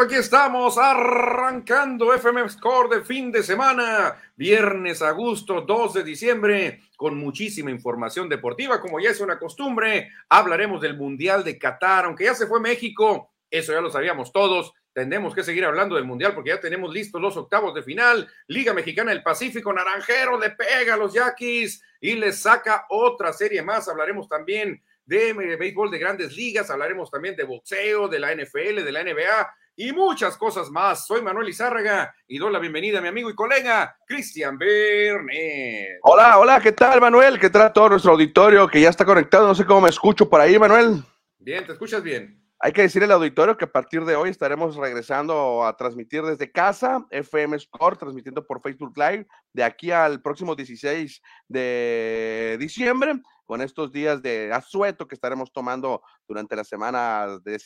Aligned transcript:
aquí 0.00 0.14
estamos 0.14 0.78
arrancando 0.78 2.14
FM 2.14 2.48
Score 2.48 2.96
de 2.96 3.04
fin 3.04 3.32
de 3.32 3.42
semana, 3.42 4.16
viernes, 4.36 5.02
agosto 5.02 5.62
2 5.62 5.94
de 5.94 6.04
diciembre, 6.04 6.82
con 6.96 7.16
muchísima 7.16 7.70
información 7.70 8.28
deportiva, 8.28 8.80
como 8.80 9.00
ya 9.00 9.10
es 9.10 9.20
una 9.20 9.38
costumbre. 9.38 10.10
Hablaremos 10.28 10.80
del 10.80 10.96
Mundial 10.96 11.42
de 11.42 11.58
Qatar, 11.58 12.04
aunque 12.04 12.24
ya 12.24 12.34
se 12.34 12.46
fue 12.46 12.60
México, 12.60 13.32
eso 13.50 13.72
ya 13.72 13.80
lo 13.80 13.90
sabíamos 13.90 14.30
todos. 14.30 14.72
Tendremos 14.92 15.34
que 15.34 15.42
seguir 15.42 15.64
hablando 15.64 15.96
del 15.96 16.04
Mundial 16.04 16.32
porque 16.34 16.50
ya 16.50 16.60
tenemos 16.60 16.94
listos 16.94 17.20
los 17.20 17.36
octavos 17.36 17.74
de 17.74 17.82
final. 17.82 18.28
Liga 18.46 18.72
Mexicana 18.72 19.10
del 19.10 19.22
Pacífico, 19.22 19.72
Naranjero 19.72 20.38
le 20.38 20.50
pega 20.50 20.94
a 20.94 20.96
los 20.96 21.12
Yaquis 21.12 21.82
y 22.00 22.14
les 22.14 22.40
saca 22.40 22.86
otra 22.90 23.32
serie 23.32 23.62
más. 23.62 23.88
Hablaremos 23.88 24.28
también 24.28 24.80
de 25.06 25.32
béisbol 25.32 25.90
de 25.90 25.98
grandes 25.98 26.36
ligas, 26.36 26.70
hablaremos 26.70 27.10
también 27.10 27.34
de 27.34 27.44
boxeo, 27.44 28.06
de 28.08 28.20
la 28.20 28.32
NFL, 28.34 28.84
de 28.84 28.92
la 28.92 29.02
NBA 29.02 29.54
y 29.78 29.92
muchas 29.92 30.36
cosas 30.36 30.70
más. 30.70 31.06
Soy 31.06 31.22
Manuel 31.22 31.48
Izárraga 31.48 32.12
y 32.26 32.36
doy 32.36 32.52
la 32.52 32.58
bienvenida 32.58 32.98
a 32.98 33.00
mi 33.00 33.06
amigo 33.06 33.30
y 33.30 33.34
colega 33.36 33.96
Cristian 34.08 34.58
Bernet. 34.58 36.00
Hola, 36.02 36.36
hola, 36.36 36.60
¿qué 36.60 36.72
tal 36.72 37.00
Manuel? 37.00 37.38
¿Qué 37.38 37.48
tal 37.48 37.72
todo 37.72 37.90
nuestro 37.90 38.10
auditorio 38.10 38.66
que 38.66 38.80
ya 38.80 38.88
está 38.88 39.04
conectado? 39.04 39.46
No 39.46 39.54
sé 39.54 39.64
cómo 39.64 39.82
me 39.82 39.90
escucho 39.90 40.28
por 40.28 40.40
ahí, 40.40 40.58
Manuel. 40.58 41.04
Bien, 41.38 41.64
¿te 41.64 41.72
escuchas 41.74 42.02
bien? 42.02 42.44
Hay 42.58 42.72
que 42.72 42.82
decir 42.82 43.04
al 43.04 43.12
auditorio 43.12 43.56
que 43.56 43.66
a 43.66 43.70
partir 43.70 44.04
de 44.04 44.16
hoy 44.16 44.30
estaremos 44.30 44.74
regresando 44.74 45.64
a 45.64 45.76
transmitir 45.76 46.22
desde 46.24 46.50
casa, 46.50 47.06
FM 47.12 47.56
Score, 47.60 47.96
transmitiendo 47.96 48.44
por 48.44 48.60
Facebook 48.60 48.94
Live, 48.96 49.28
de 49.52 49.62
aquí 49.62 49.92
al 49.92 50.20
próximo 50.20 50.56
16 50.56 51.22
de 51.46 52.56
diciembre 52.58 53.22
con 53.46 53.62
estos 53.62 53.92
días 53.92 54.20
de 54.22 54.52
asueto 54.52 55.06
que 55.06 55.14
estaremos 55.14 55.52
tomando 55.52 56.02
durante 56.26 56.56
la 56.56 56.64
semana 56.64 57.38
de 57.44 57.60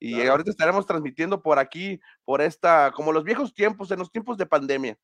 Y 0.00 0.26
ahorita 0.26 0.50
estaremos 0.50 0.86
transmitiendo 0.86 1.42
por 1.42 1.58
aquí, 1.58 2.00
por 2.24 2.40
esta, 2.40 2.90
como 2.92 3.12
los 3.12 3.22
viejos 3.22 3.54
tiempos, 3.54 3.90
en 3.90 3.98
los 3.98 4.10
tiempos 4.10 4.38
de 4.38 4.46
pandemia. 4.46 4.96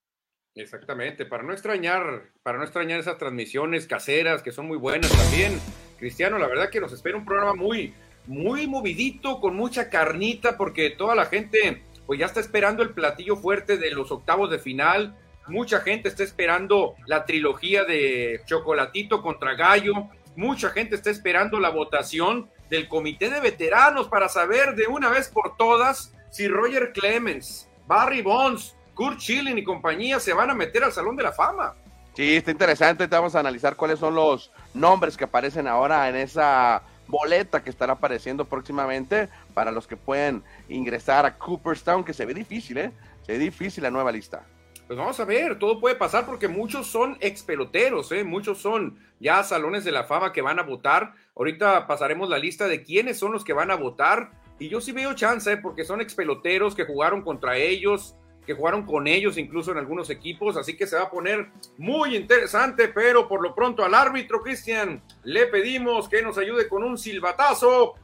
Exactamente, 0.55 1.27
para 1.27 1.43
no 1.43 1.53
extrañar, 1.53 2.31
para 2.43 2.57
no 2.57 2.65
extrañar 2.65 2.99
esas 2.99 3.19
transmisiones 3.19 3.87
caseras 3.87 4.43
que 4.43 4.53
son 4.53 4.67
muy 4.67 4.79
buenas 4.79 5.11
también. 5.11 5.61
Cristiano, 5.99 6.39
la 6.39 6.49
verdad 6.49 6.71
que 6.71 6.81
nos 6.81 6.93
espera 6.93 7.19
un 7.19 7.27
programa 7.27 7.55
muy, 7.55 7.95
muy 8.27 8.67
movidito, 8.67 9.39
con 9.39 9.55
mucha 9.55 9.91
carnita, 9.91 10.57
porque 10.57 10.91
toda 10.91 11.15
la 11.15 11.27
gente 11.27 11.83
pues 12.07 12.19
ya 12.19 12.27
está 12.27 12.41
esperando 12.41 12.83
el 12.83 12.91
platillo 12.91 13.37
fuerte 13.37 13.77
de 13.77 13.91
los 13.91 14.11
octavos 14.11 14.51
de 14.51 14.59
final 14.59 15.15
Mucha 15.49 15.81
gente 15.81 16.09
está 16.09 16.25
esperando 16.25 16.97
la 17.07 17.25
trilogía 17.25 17.85
de 17.85 18.41
Chocolatito 18.47 19.23
contra 19.23 19.55
Gallo. 19.55 20.09
Mucha 20.37 20.69
gente 20.71 20.95
está 20.95 21.11
esperando 21.11 21.59
la 21.59 21.71
votación 21.71 22.51
del 22.69 22.89
comité 22.89 23.31
de 23.31 23.41
veteranos 23.41 24.09
para 24.09 24.29
saber 24.29 24.75
de 24.75 24.87
una 24.87 25.09
vez 25.09 25.29
por 25.29 25.57
todas 25.57 26.13
si 26.31 26.47
Roger 26.47 26.93
Clemens, 26.93 27.69
Barry 27.87 28.21
Bonds, 28.21 28.77
Kurt 28.95 29.19
Schilling 29.19 29.57
y 29.57 29.65
compañía 29.65 30.21
se 30.21 30.35
van 30.35 30.51
a 30.51 30.55
meter 30.55 30.85
al 30.85 30.93
Salón 30.93 31.17
de 31.17 31.23
la 31.23 31.33
Fama. 31.33 31.75
Sí, 32.15 32.37
está 32.37 32.51
interesante. 32.51 33.07
Vamos 33.07 33.35
a 33.35 33.41
analizar 33.41 33.77
cuáles 33.77 33.99
son 33.99 34.15
los 34.15 34.51
nombres 34.75 35.17
que 35.17 35.25
aparecen 35.25 35.67
ahora 35.67 36.09
en 36.09 36.17
esa 36.17 36.83
boleta 37.07 37.63
que 37.63 37.71
estará 37.71 37.95
apareciendo 37.95 38.45
próximamente 38.45 39.29
para 39.55 39.71
los 39.71 39.87
que 39.87 39.97
pueden 39.97 40.43
ingresar 40.69 41.25
a 41.25 41.39
Cooperstown, 41.39 42.05
que 42.05 42.13
se 42.13 42.27
ve 42.27 42.35
difícil, 42.35 42.79
¿eh? 42.79 42.93
Se 43.25 43.33
ve 43.33 43.39
difícil 43.39 43.83
la 43.83 43.91
nueva 43.91 44.13
lista. 44.13 44.45
Pues 44.87 44.97
vamos 44.97 45.19
a 45.19 45.25
ver, 45.25 45.59
todo 45.59 45.81
puede 45.81 45.97
pasar 45.97 46.25
porque 46.25 46.47
muchos 46.47 46.87
son 46.87 47.17
ex 47.21 47.43
peloteros, 47.43 48.13
¿eh? 48.13 48.23
muchos 48.23 48.59
son 48.59 48.97
ya 49.19 49.43
salones 49.43 49.85
de 49.85 49.91
la 49.91 50.05
fama 50.05 50.33
que 50.33 50.43
van 50.43 50.61
a 50.61 50.63
votar. 50.63 51.13
Ahorita 51.35 51.89
pasaremos 51.89 52.29
la 52.29 52.39
lista 52.39 52.69
de 52.69 52.85
quiénes 52.85 53.19
son 53.19 53.33
los 53.33 53.43
que 53.43 53.53
van 53.53 53.73
a 53.73 53.75
votar. 53.75 54.31
Y 54.61 54.69
yo 54.69 54.81
sí 54.81 54.93
veo 54.93 55.15
chance, 55.15 55.53
¿eh? 55.53 55.57
porque 55.57 55.85
son 55.85 56.01
ex 56.01 56.15
peloteros 56.15 56.77
que 56.77 56.85
jugaron 56.85 57.23
contra 57.23 57.57
ellos, 57.57 58.15
que 58.47 58.55
jugaron 58.55 58.87
con 58.87 59.09
ellos 59.09 59.39
incluso 59.39 59.73
en 59.73 59.79
algunos 59.79 60.09
equipos. 60.09 60.57
Así 60.57 60.77
que 60.77 60.87
se 60.87 60.97
va 60.97 61.03
a 61.03 61.11
poner 61.11 61.49
muy 61.79 62.15
interesante. 62.15 62.87
Pero 62.87 63.27
por 63.27 63.43
lo 63.43 63.57
pronto 63.57 63.85
al 63.85 63.93
árbitro, 63.93 64.41
Cristian, 64.41 65.03
le 65.25 65.47
pedimos 65.47 66.09
que 66.09 66.23
nos 66.23 66.39
ayude 66.39 66.69
con 66.69 66.85
un 66.85 66.97
silbatazo. 66.97 67.95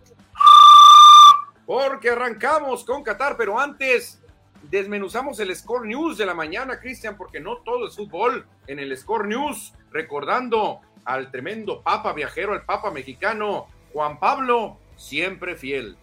Porque 1.65 2.11
arrancamos 2.11 2.85
con 2.85 3.05
Qatar, 3.05 3.37
pero 3.37 3.59
antes 3.59 4.22
desmenuzamos 4.71 5.41
el 5.41 5.55
Score 5.55 5.87
News 5.87 6.19
de 6.19 6.27
la 6.27 6.35
mañana, 6.35 6.81
Cristian, 6.81 7.17
porque 7.17 7.41
no 7.41 7.59
todo 7.59 7.87
es 7.87 7.97
fútbol 7.97 8.47
en 8.67 8.79
el 8.79 8.97
Score 8.97 9.27
News, 9.27 9.75
recordando 9.91 10.81
al 11.05 11.31
tremendo 11.31 11.83
papa 11.83 12.13
viajero, 12.13 12.53
al 12.53 12.65
papa 12.65 12.91
mexicano, 12.91 13.67
Juan 13.93 14.19
Pablo, 14.19 14.79
siempre 14.97 15.57
fiel. 15.57 15.97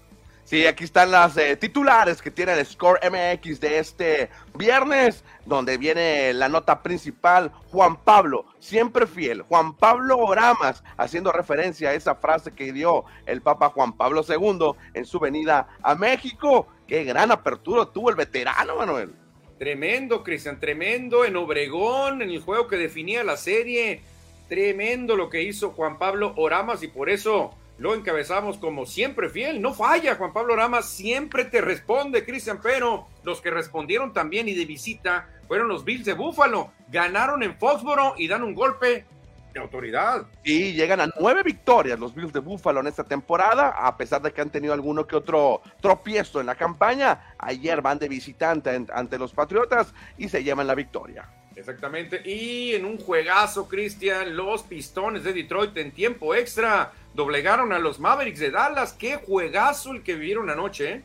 Sí, 0.50 0.66
aquí 0.66 0.84
están 0.84 1.12
las 1.12 1.38
eh, 1.38 1.56
titulares 1.58 2.24
que 2.24 2.32
tiene 2.32 2.54
el 2.54 2.66
Score 2.66 3.00
MX 3.04 3.60
de 3.60 3.78
este 3.78 4.30
viernes, 4.58 5.24
donde 5.46 5.78
viene 5.78 6.34
la 6.34 6.50
nota 6.50 6.82
principal, 6.82 7.52
Juan 7.72 7.98
Pablo, 7.98 8.48
siempre 8.58 9.06
fiel, 9.06 9.44
Juan 9.44 9.76
Pablo 9.76 10.18
Oramas, 10.18 10.84
haciendo 10.98 11.32
referencia 11.32 11.90
a 11.90 11.94
esa 11.94 12.16
frase 12.16 12.52
que 12.52 12.74
dio 12.74 13.06
el 13.28 13.44
Papa 13.44 13.70
Juan 13.70 13.94
Pablo 13.94 14.26
II 14.28 14.72
en 14.96 15.06
su 15.06 15.20
venida 15.20 15.68
a 15.84 15.94
México. 15.94 16.66
Qué 16.88 17.04
gran 17.04 17.30
apertura 17.30 17.86
tuvo 17.86 18.10
el 18.10 18.16
veterano, 18.16 18.78
Manuel. 18.78 19.14
Tremendo, 19.60 20.24
Cristian, 20.24 20.60
tremendo 20.60 21.26
en 21.26 21.36
Obregón, 21.36 22.24
en 22.24 22.32
el 22.32 22.42
juego 22.42 22.68
que 22.68 22.78
definía 22.78 23.24
la 23.24 23.38
serie. 23.38 24.02
Tremendo 24.48 25.16
lo 25.16 25.30
que 25.30 25.44
hizo 25.44 25.74
Juan 25.74 26.00
Pablo 26.00 26.34
Oramas 26.38 26.82
y 26.82 26.88
por 26.88 27.12
eso 27.12 27.54
lo 27.80 27.96
encabezamos 27.96 28.58
como 28.58 28.86
siempre 28.86 29.30
fiel. 29.30 29.62
No 29.62 29.74
falla, 29.74 30.16
Juan 30.16 30.34
Pablo 30.34 30.54
Oramas 30.54 30.88
siempre 30.90 31.46
te 31.46 31.62
responde, 31.62 32.26
Cristian, 32.26 32.60
pero 32.62 33.08
los 33.24 33.42
que 33.42 33.50
respondieron 33.50 34.14
también 34.14 34.50
y 34.50 34.54
de 34.54 34.66
visita 34.66 35.30
fueron 35.48 35.70
los 35.70 35.86
Bills 35.86 36.06
de 36.06 36.14
Búfalo. 36.14 36.72
Ganaron 36.92 37.42
en 37.42 37.58
Foxboro 37.58 38.16
y 38.18 38.28
dan 38.28 38.44
un 38.44 38.54
golpe 38.54 39.06
de 39.54 39.60
autoridad. 39.60 40.28
Y 40.44 40.74
llegan 40.74 41.00
a 41.00 41.10
nueve 41.20 41.42
victorias 41.42 41.98
los 42.00 42.14
Bills 42.14 42.34
de 42.34 42.40
Buffalo 42.40 42.82
en 42.82 42.88
esta 42.88 43.06
temporada, 43.06 43.70
a 43.70 43.96
pesar 43.96 44.22
de 44.22 44.32
que 44.32 44.42
han 44.42 44.50
tenido 44.50 44.74
alguno 44.74 45.08
que 45.08 45.16
otro 45.16 45.62
tropiezo 45.82 46.40
en 46.42 46.48
la 46.48 46.56
campaña. 46.56 47.34
Ayer 47.38 47.82
van 47.82 47.98
de 47.98 48.10
visitante 48.10 48.86
ante 48.94 49.18
los 49.18 49.34
Patriotas 49.34 49.94
y 50.18 50.28
se 50.28 50.44
llevan 50.44 50.68
la 50.68 50.76
victoria. 50.76 51.30
Exactamente. 51.60 52.22
Y 52.24 52.74
en 52.74 52.86
un 52.86 52.98
juegazo, 52.98 53.68
Cristian, 53.68 54.36
los 54.36 54.64
Pistones 54.64 55.26
de 55.26 55.34
Detroit 55.34 55.76
en 55.78 55.92
tiempo 55.92 56.34
extra 56.34 56.94
doblegaron 57.14 57.74
a 57.74 57.80
los 57.80 58.00
Mavericks 58.00 58.40
de 58.40 58.50
Dallas. 58.50 58.94
Qué 58.94 59.18
juegazo 59.18 59.92
el 59.92 60.02
que 60.02 60.16
vivieron 60.16 60.50
anoche. 60.50 60.92
¿eh? 60.94 61.04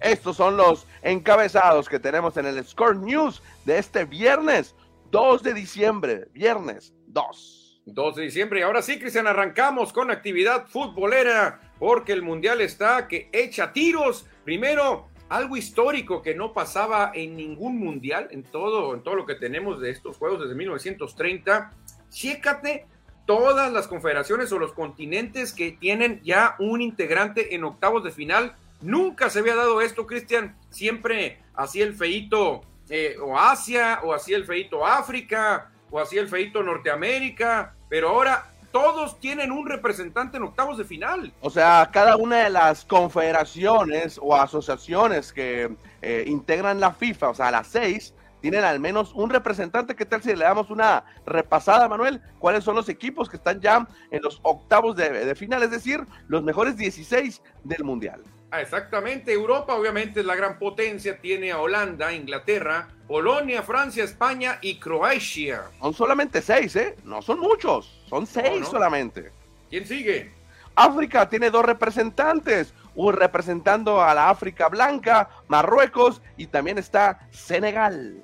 Estos 0.00 0.36
son 0.36 0.56
los 0.56 0.86
encabezados 1.02 1.88
que 1.88 1.98
tenemos 1.98 2.36
en 2.36 2.46
el 2.46 2.64
Score 2.64 2.96
News 2.96 3.42
de 3.64 3.78
este 3.78 4.04
viernes 4.04 4.76
2 5.10 5.42
de 5.42 5.54
diciembre. 5.54 6.28
Viernes 6.32 6.94
2. 7.08 7.82
2 7.86 8.16
de 8.16 8.22
diciembre. 8.22 8.60
Y 8.60 8.62
ahora 8.62 8.82
sí, 8.82 9.00
Cristian, 9.00 9.26
arrancamos 9.26 9.92
con 9.92 10.12
actividad 10.12 10.68
futbolera, 10.68 11.72
porque 11.80 12.12
el 12.12 12.22
Mundial 12.22 12.60
está 12.60 13.08
que 13.08 13.28
echa 13.32 13.72
tiros. 13.72 14.24
Primero, 14.44 15.08
algo 15.28 15.56
histórico 15.56 16.22
que 16.22 16.34
no 16.34 16.52
pasaba 16.52 17.12
en 17.14 17.36
ningún 17.36 17.78
Mundial, 17.78 18.28
en 18.30 18.42
todo, 18.42 18.94
en 18.94 19.02
todo 19.02 19.14
lo 19.14 19.26
que 19.26 19.34
tenemos 19.34 19.80
de 19.80 19.90
estos 19.90 20.16
juegos 20.16 20.40
desde 20.40 20.54
1930. 20.54 21.72
Chécate 22.10 22.86
todas 23.26 23.72
las 23.72 23.88
confederaciones 23.88 24.52
o 24.52 24.58
los 24.58 24.72
continentes 24.72 25.52
que 25.52 25.72
tienen 25.72 26.20
ya 26.22 26.54
un 26.58 26.80
integrante 26.80 27.54
en 27.54 27.64
octavos 27.64 28.04
de 28.04 28.12
final. 28.12 28.54
Nunca 28.80 29.30
se 29.30 29.40
había 29.40 29.56
dado 29.56 29.80
esto, 29.80 30.06
Cristian. 30.06 30.56
Siempre 30.70 31.40
hacía 31.54 31.84
el 31.84 31.94
feito 31.94 32.62
eh, 32.88 33.16
o 33.20 33.38
Asia, 33.38 34.00
o 34.04 34.14
hacía 34.14 34.36
el 34.36 34.44
feito 34.44 34.86
África, 34.86 35.72
o 35.90 36.00
hacía 36.00 36.20
el 36.20 36.28
feito 36.28 36.62
Norteamérica 36.62 37.76
pero 37.88 38.08
ahora 38.08 38.46
todos 38.76 39.18
tienen 39.20 39.52
un 39.52 39.66
representante 39.66 40.36
en 40.36 40.42
octavos 40.42 40.76
de 40.76 40.84
final. 40.84 41.32
O 41.40 41.48
sea, 41.48 41.88
cada 41.90 42.18
una 42.18 42.44
de 42.44 42.50
las 42.50 42.84
confederaciones 42.84 44.20
o 44.22 44.36
asociaciones 44.36 45.32
que 45.32 45.74
eh, 46.02 46.24
integran 46.26 46.78
la 46.78 46.92
FIFA, 46.92 47.30
o 47.30 47.34
sea, 47.34 47.50
las 47.50 47.68
seis, 47.68 48.12
tienen 48.42 48.64
al 48.64 48.78
menos 48.78 49.14
un 49.14 49.30
representante. 49.30 49.96
¿Qué 49.96 50.04
tal 50.04 50.22
si 50.22 50.36
le 50.36 50.44
damos 50.44 50.68
una 50.68 51.04
repasada, 51.24 51.88
Manuel? 51.88 52.20
¿Cuáles 52.38 52.64
son 52.64 52.76
los 52.76 52.90
equipos 52.90 53.30
que 53.30 53.38
están 53.38 53.62
ya 53.62 53.88
en 54.10 54.20
los 54.20 54.40
octavos 54.42 54.94
de, 54.94 55.08
de 55.24 55.34
final? 55.34 55.62
Es 55.62 55.70
decir, 55.70 56.04
los 56.28 56.42
mejores 56.42 56.76
16 56.76 57.40
del 57.64 57.82
Mundial. 57.82 58.22
Ah, 58.50 58.60
exactamente, 58.60 59.32
Europa 59.32 59.74
obviamente 59.74 60.20
es 60.20 60.26
la 60.26 60.36
gran 60.36 60.58
potencia, 60.58 61.18
tiene 61.20 61.50
a 61.50 61.58
Holanda, 61.58 62.12
Inglaterra, 62.12 62.88
Polonia, 63.08 63.62
Francia, 63.62 64.04
España 64.04 64.58
y 64.62 64.78
Croacia. 64.78 65.64
Son 65.80 65.92
solamente 65.92 66.40
seis, 66.40 66.76
¿eh? 66.76 66.96
No 67.04 67.22
son 67.22 67.40
muchos, 67.40 68.04
son 68.08 68.26
seis 68.26 68.66
solamente. 68.68 69.32
¿Quién 69.68 69.84
sigue? 69.84 70.32
África 70.76 71.28
tiene 71.28 71.50
dos 71.50 71.64
representantes, 71.64 72.72
un 72.94 73.14
representando 73.14 74.00
a 74.00 74.14
la 74.14 74.30
África 74.30 74.68
Blanca, 74.68 75.28
Marruecos 75.48 76.22
y 76.36 76.46
también 76.46 76.78
está 76.78 77.26
Senegal. 77.32 78.22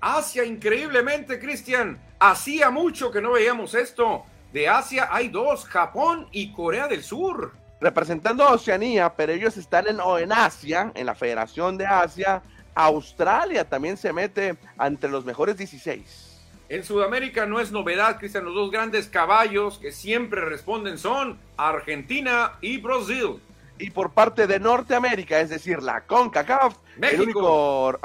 Asia, 0.00 0.44
increíblemente, 0.44 1.40
Cristian, 1.40 1.98
hacía 2.20 2.70
mucho 2.70 3.10
que 3.10 3.20
no 3.20 3.32
veíamos 3.32 3.74
esto. 3.74 4.24
De 4.52 4.68
Asia 4.68 5.08
hay 5.10 5.28
dos, 5.28 5.64
Japón 5.64 6.28
y 6.30 6.52
Corea 6.52 6.86
del 6.86 7.02
Sur. 7.02 7.52
Representando 7.80 8.44
a 8.44 8.52
Oceanía, 8.52 9.14
pero 9.14 9.32
ellos 9.32 9.56
están 9.56 9.86
en, 9.88 9.98
en 10.00 10.32
Asia, 10.32 10.92
en 10.94 11.06
la 11.06 11.14
Federación 11.14 11.76
de 11.76 11.86
Asia. 11.86 12.42
Australia 12.74 13.64
también 13.64 13.96
se 13.96 14.12
mete 14.12 14.56
entre 14.78 15.10
los 15.10 15.24
mejores 15.24 15.56
16. 15.56 16.26
En 16.68 16.82
Sudamérica 16.82 17.46
no 17.46 17.60
es 17.60 17.70
novedad, 17.70 18.18
Cristian, 18.18 18.44
los 18.44 18.54
dos 18.54 18.70
grandes 18.70 19.06
caballos 19.06 19.78
que 19.78 19.92
siempre 19.92 20.40
responden 20.40 20.98
son 20.98 21.38
Argentina 21.56 22.58
y 22.60 22.78
Brasil. 22.78 23.40
Y 23.78 23.90
por 23.90 24.12
parte 24.12 24.46
de 24.46 24.58
Norteamérica, 24.58 25.40
es 25.40 25.50
decir, 25.50 25.82
la 25.82 26.06
CONCACAF, 26.06 26.76
México. 26.96 27.14
el 27.14 27.20
único... 27.22 27.98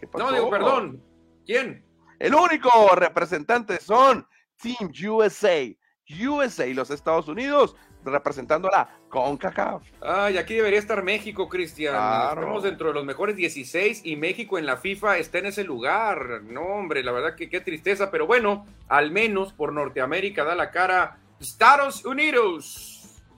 ¿qué 0.00 0.06
pasó? 0.06 0.24
No, 0.24 0.32
digo, 0.32 0.50
perdón. 0.50 1.02
¿Quién? 1.46 1.84
El 2.18 2.34
único 2.34 2.94
representante 2.94 3.80
son 3.80 4.26
Team 4.60 4.92
USA. 5.08 5.64
USA 6.10 6.66
y 6.66 6.74
los 6.74 6.90
Estados 6.90 7.28
Unidos 7.28 7.76
representando 8.04 8.68
a 8.68 8.78
la 8.78 8.90
CONCACAF. 9.08 9.82
Ay, 10.00 10.38
aquí 10.38 10.54
debería 10.54 10.78
estar 10.78 11.02
México, 11.02 11.48
Cristian. 11.48 11.94
Claro. 11.94 12.40
Estamos 12.40 12.62
dentro 12.62 12.88
de 12.88 12.94
los 12.94 13.04
mejores 13.04 13.36
16 13.36 14.02
y 14.04 14.16
México 14.16 14.58
en 14.58 14.66
la 14.66 14.76
FIFA 14.76 15.18
está 15.18 15.38
en 15.38 15.46
ese 15.46 15.64
lugar. 15.64 16.42
No, 16.42 16.62
hombre, 16.62 17.02
la 17.02 17.12
verdad 17.12 17.34
que 17.34 17.48
qué 17.48 17.60
tristeza, 17.60 18.10
pero 18.10 18.26
bueno, 18.26 18.66
al 18.88 19.10
menos 19.10 19.52
por 19.52 19.72
Norteamérica 19.72 20.44
da 20.44 20.54
la 20.54 20.70
cara 20.70 21.18
Estados 21.40 22.04
Unidos. 22.04 22.94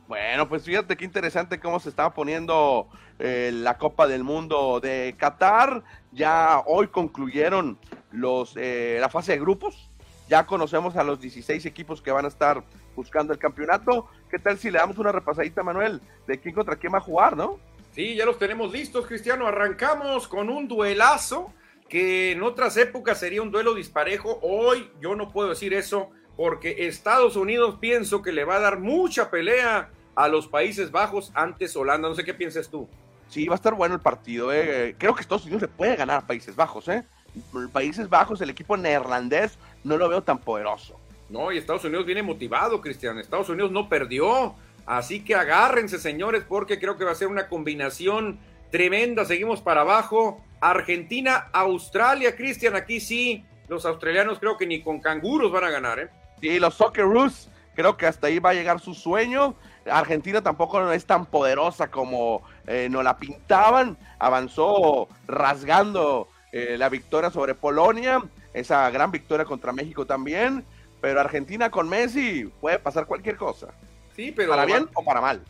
Bueno, 0.09 0.49
pues 0.49 0.65
fíjate 0.65 0.97
qué 0.97 1.05
interesante 1.05 1.61
cómo 1.61 1.79
se 1.79 1.89
estaba 1.89 2.13
poniendo 2.13 2.89
eh, 3.21 3.53
la 3.55 3.79
Copa 3.79 4.09
del 4.09 4.25
Mundo 4.25 4.81
de 4.81 5.15
Qatar. 5.17 5.85
Ya 6.11 6.63
hoy 6.67 6.89
concluyeron 6.89 7.79
los, 8.11 8.57
eh, 8.57 8.99
la 9.01 9.09
fase 9.09 9.33
de 9.33 9.39
grupos. 9.39 9.89
Ya 10.29 10.47
conocemos 10.47 10.97
a 10.97 11.05
los 11.05 11.21
16 11.21 11.65
equipos 11.67 12.03
que 12.03 12.11
van 12.11 12.25
a 12.25 12.29
estar 12.29 12.65
buscando 12.97 13.33
el 13.33 13.39
campeonato. 13.39 14.09
¿Qué 14.31 14.39
tal 14.39 14.59
si 14.59 14.71
le 14.71 14.79
damos 14.79 14.97
una 14.99 15.13
repasadita, 15.13 15.63
Manuel, 15.63 16.01
de 16.27 16.39
quién 16.39 16.55
contra 16.55 16.77
quién 16.77 16.93
va 16.95 16.99
a 16.99 17.03
jugar, 17.03 17.37
no? 17.37 17.59
Sí, 17.95 18.15
ya 18.15 18.25
los 18.25 18.39
tenemos 18.39 18.73
listos, 18.73 19.07
Cristiano. 19.07 19.47
Arrancamos 19.47 20.29
con 20.29 20.49
un 20.49 20.69
duelazo 20.69 21.53
que 21.89 22.33
en 22.33 22.43
otras 22.43 22.77
épocas 22.77 23.19
sería 23.19 23.43
un 23.43 23.51
duelo 23.51 23.75
disparejo. 23.75 24.39
Hoy 24.43 24.91
yo 25.01 25.17
no 25.17 25.31
puedo 25.31 25.49
decir 25.49 25.75
eso 25.75 26.11
porque 26.37 26.87
Estados 26.87 27.35
Unidos 27.35 27.79
pienso 27.81 28.23
que 28.23 28.31
le 28.33 28.45
va 28.45 28.57
a 28.57 28.61
dar 28.61 28.79
mucha 28.79 29.31
pelea 29.31 29.91
a 30.15 30.29
los 30.29 30.47
Países 30.47 30.93
Bajos 30.93 31.33
antes 31.35 31.75
Holanda. 31.75 32.09
No 32.09 32.15
sé 32.15 32.25
qué 32.25 32.33
piensas 32.33 32.69
tú. 32.69 32.89
Sí, 33.29 33.47
va 33.47 33.55
a 33.55 33.57
estar 33.57 33.75
bueno 33.75 33.97
el 33.97 34.01
partido. 34.01 34.53
eh. 34.53 34.95
Creo 34.97 35.15
que 35.15 35.23
Estados 35.23 35.45
Unidos 35.45 35.63
le 35.63 35.69
puede 35.69 35.97
ganar 35.97 36.19
a 36.19 36.27
Países 36.27 36.55
Bajos. 36.55 36.89
¿eh? 36.89 37.03
Países 37.73 38.09
Bajos, 38.09 38.41
el 38.41 38.51
equipo 38.51 38.77
neerlandés, 38.77 39.59
no 39.85 39.97
lo 39.97 40.09
veo 40.09 40.23
tan 40.23 40.39
poderoso. 40.39 40.99
No, 41.31 41.53
y 41.53 41.59
Estados 41.59 41.85
Unidos 41.85 42.05
viene 42.07 42.23
motivado, 42.23 42.81
Cristian. 42.81 43.19
Estados 43.19 43.49
Unidos 43.49 43.71
no 43.71 43.89
perdió. 43.89 44.55
Así 44.85 45.25
que 45.25 45.37
agárrense, 45.37 45.99
señores, 45.99 46.45
porque 46.47 46.81
creo 46.81 46.97
que 46.97 47.05
va 47.05 47.13
a 47.13 47.15
ser 47.15 47.29
una 47.29 47.49
combinación 47.49 48.39
tremenda. 48.71 49.25
Seguimos 49.25 49.61
para 49.61 49.83
abajo. 49.83 50.45
Argentina, 50.61 51.49
Australia, 51.53 52.35
Cristian, 52.35 52.75
aquí 52.75 53.01
sí. 53.01 53.45
Los 53.69 53.87
australianos 53.87 54.41
creo 54.41 54.57
que 54.57 54.67
ni 54.67 54.83
con 54.83 55.01
canguros 55.01 55.53
van 55.53 55.65
a 55.65 55.71
ganar, 55.71 56.01
¿eh? 56.01 56.09
Sí, 56.41 56.59
los 56.59 56.75
Socceroos, 56.75 57.49
creo 57.77 57.97
que 57.97 58.07
hasta 58.07 58.27
ahí 58.27 58.41
va 58.41 58.51
a 58.51 58.55
llegar 58.55 58.81
su 58.81 58.95
sueño. 58.95 59.55
Argentina 59.89 60.43
tampoco 60.43 60.91
es 60.91 61.07
tan 61.07 61.27
poderosa 61.27 61.89
como 61.89 62.43
eh, 62.67 62.89
nos 62.91 63.05
la 63.05 63.17
pintaban. 63.17 63.97
Avanzó 64.19 65.09
rasgando 65.29 66.29
eh, 66.51 66.77
la 66.77 66.89
victoria 66.89 67.31
sobre 67.31 67.55
Polonia, 67.55 68.21
esa 68.53 68.91
gran 68.91 69.13
victoria 69.13 69.45
contra 69.45 69.73
México 69.73 70.05
también. 70.05 70.65
Pero 71.01 71.21
Argentina 71.21 71.71
con 71.71 71.89
Messi 71.89 72.45
puede 72.61 72.79
pasar 72.79 73.07
cualquier 73.07 73.37
cosa. 73.37 73.69
Sí, 74.15 74.33
pero 74.35 74.51
para 74.51 74.65
bien 74.67 74.89
o 74.95 75.05
para 75.05 75.21
mal. 75.21 75.43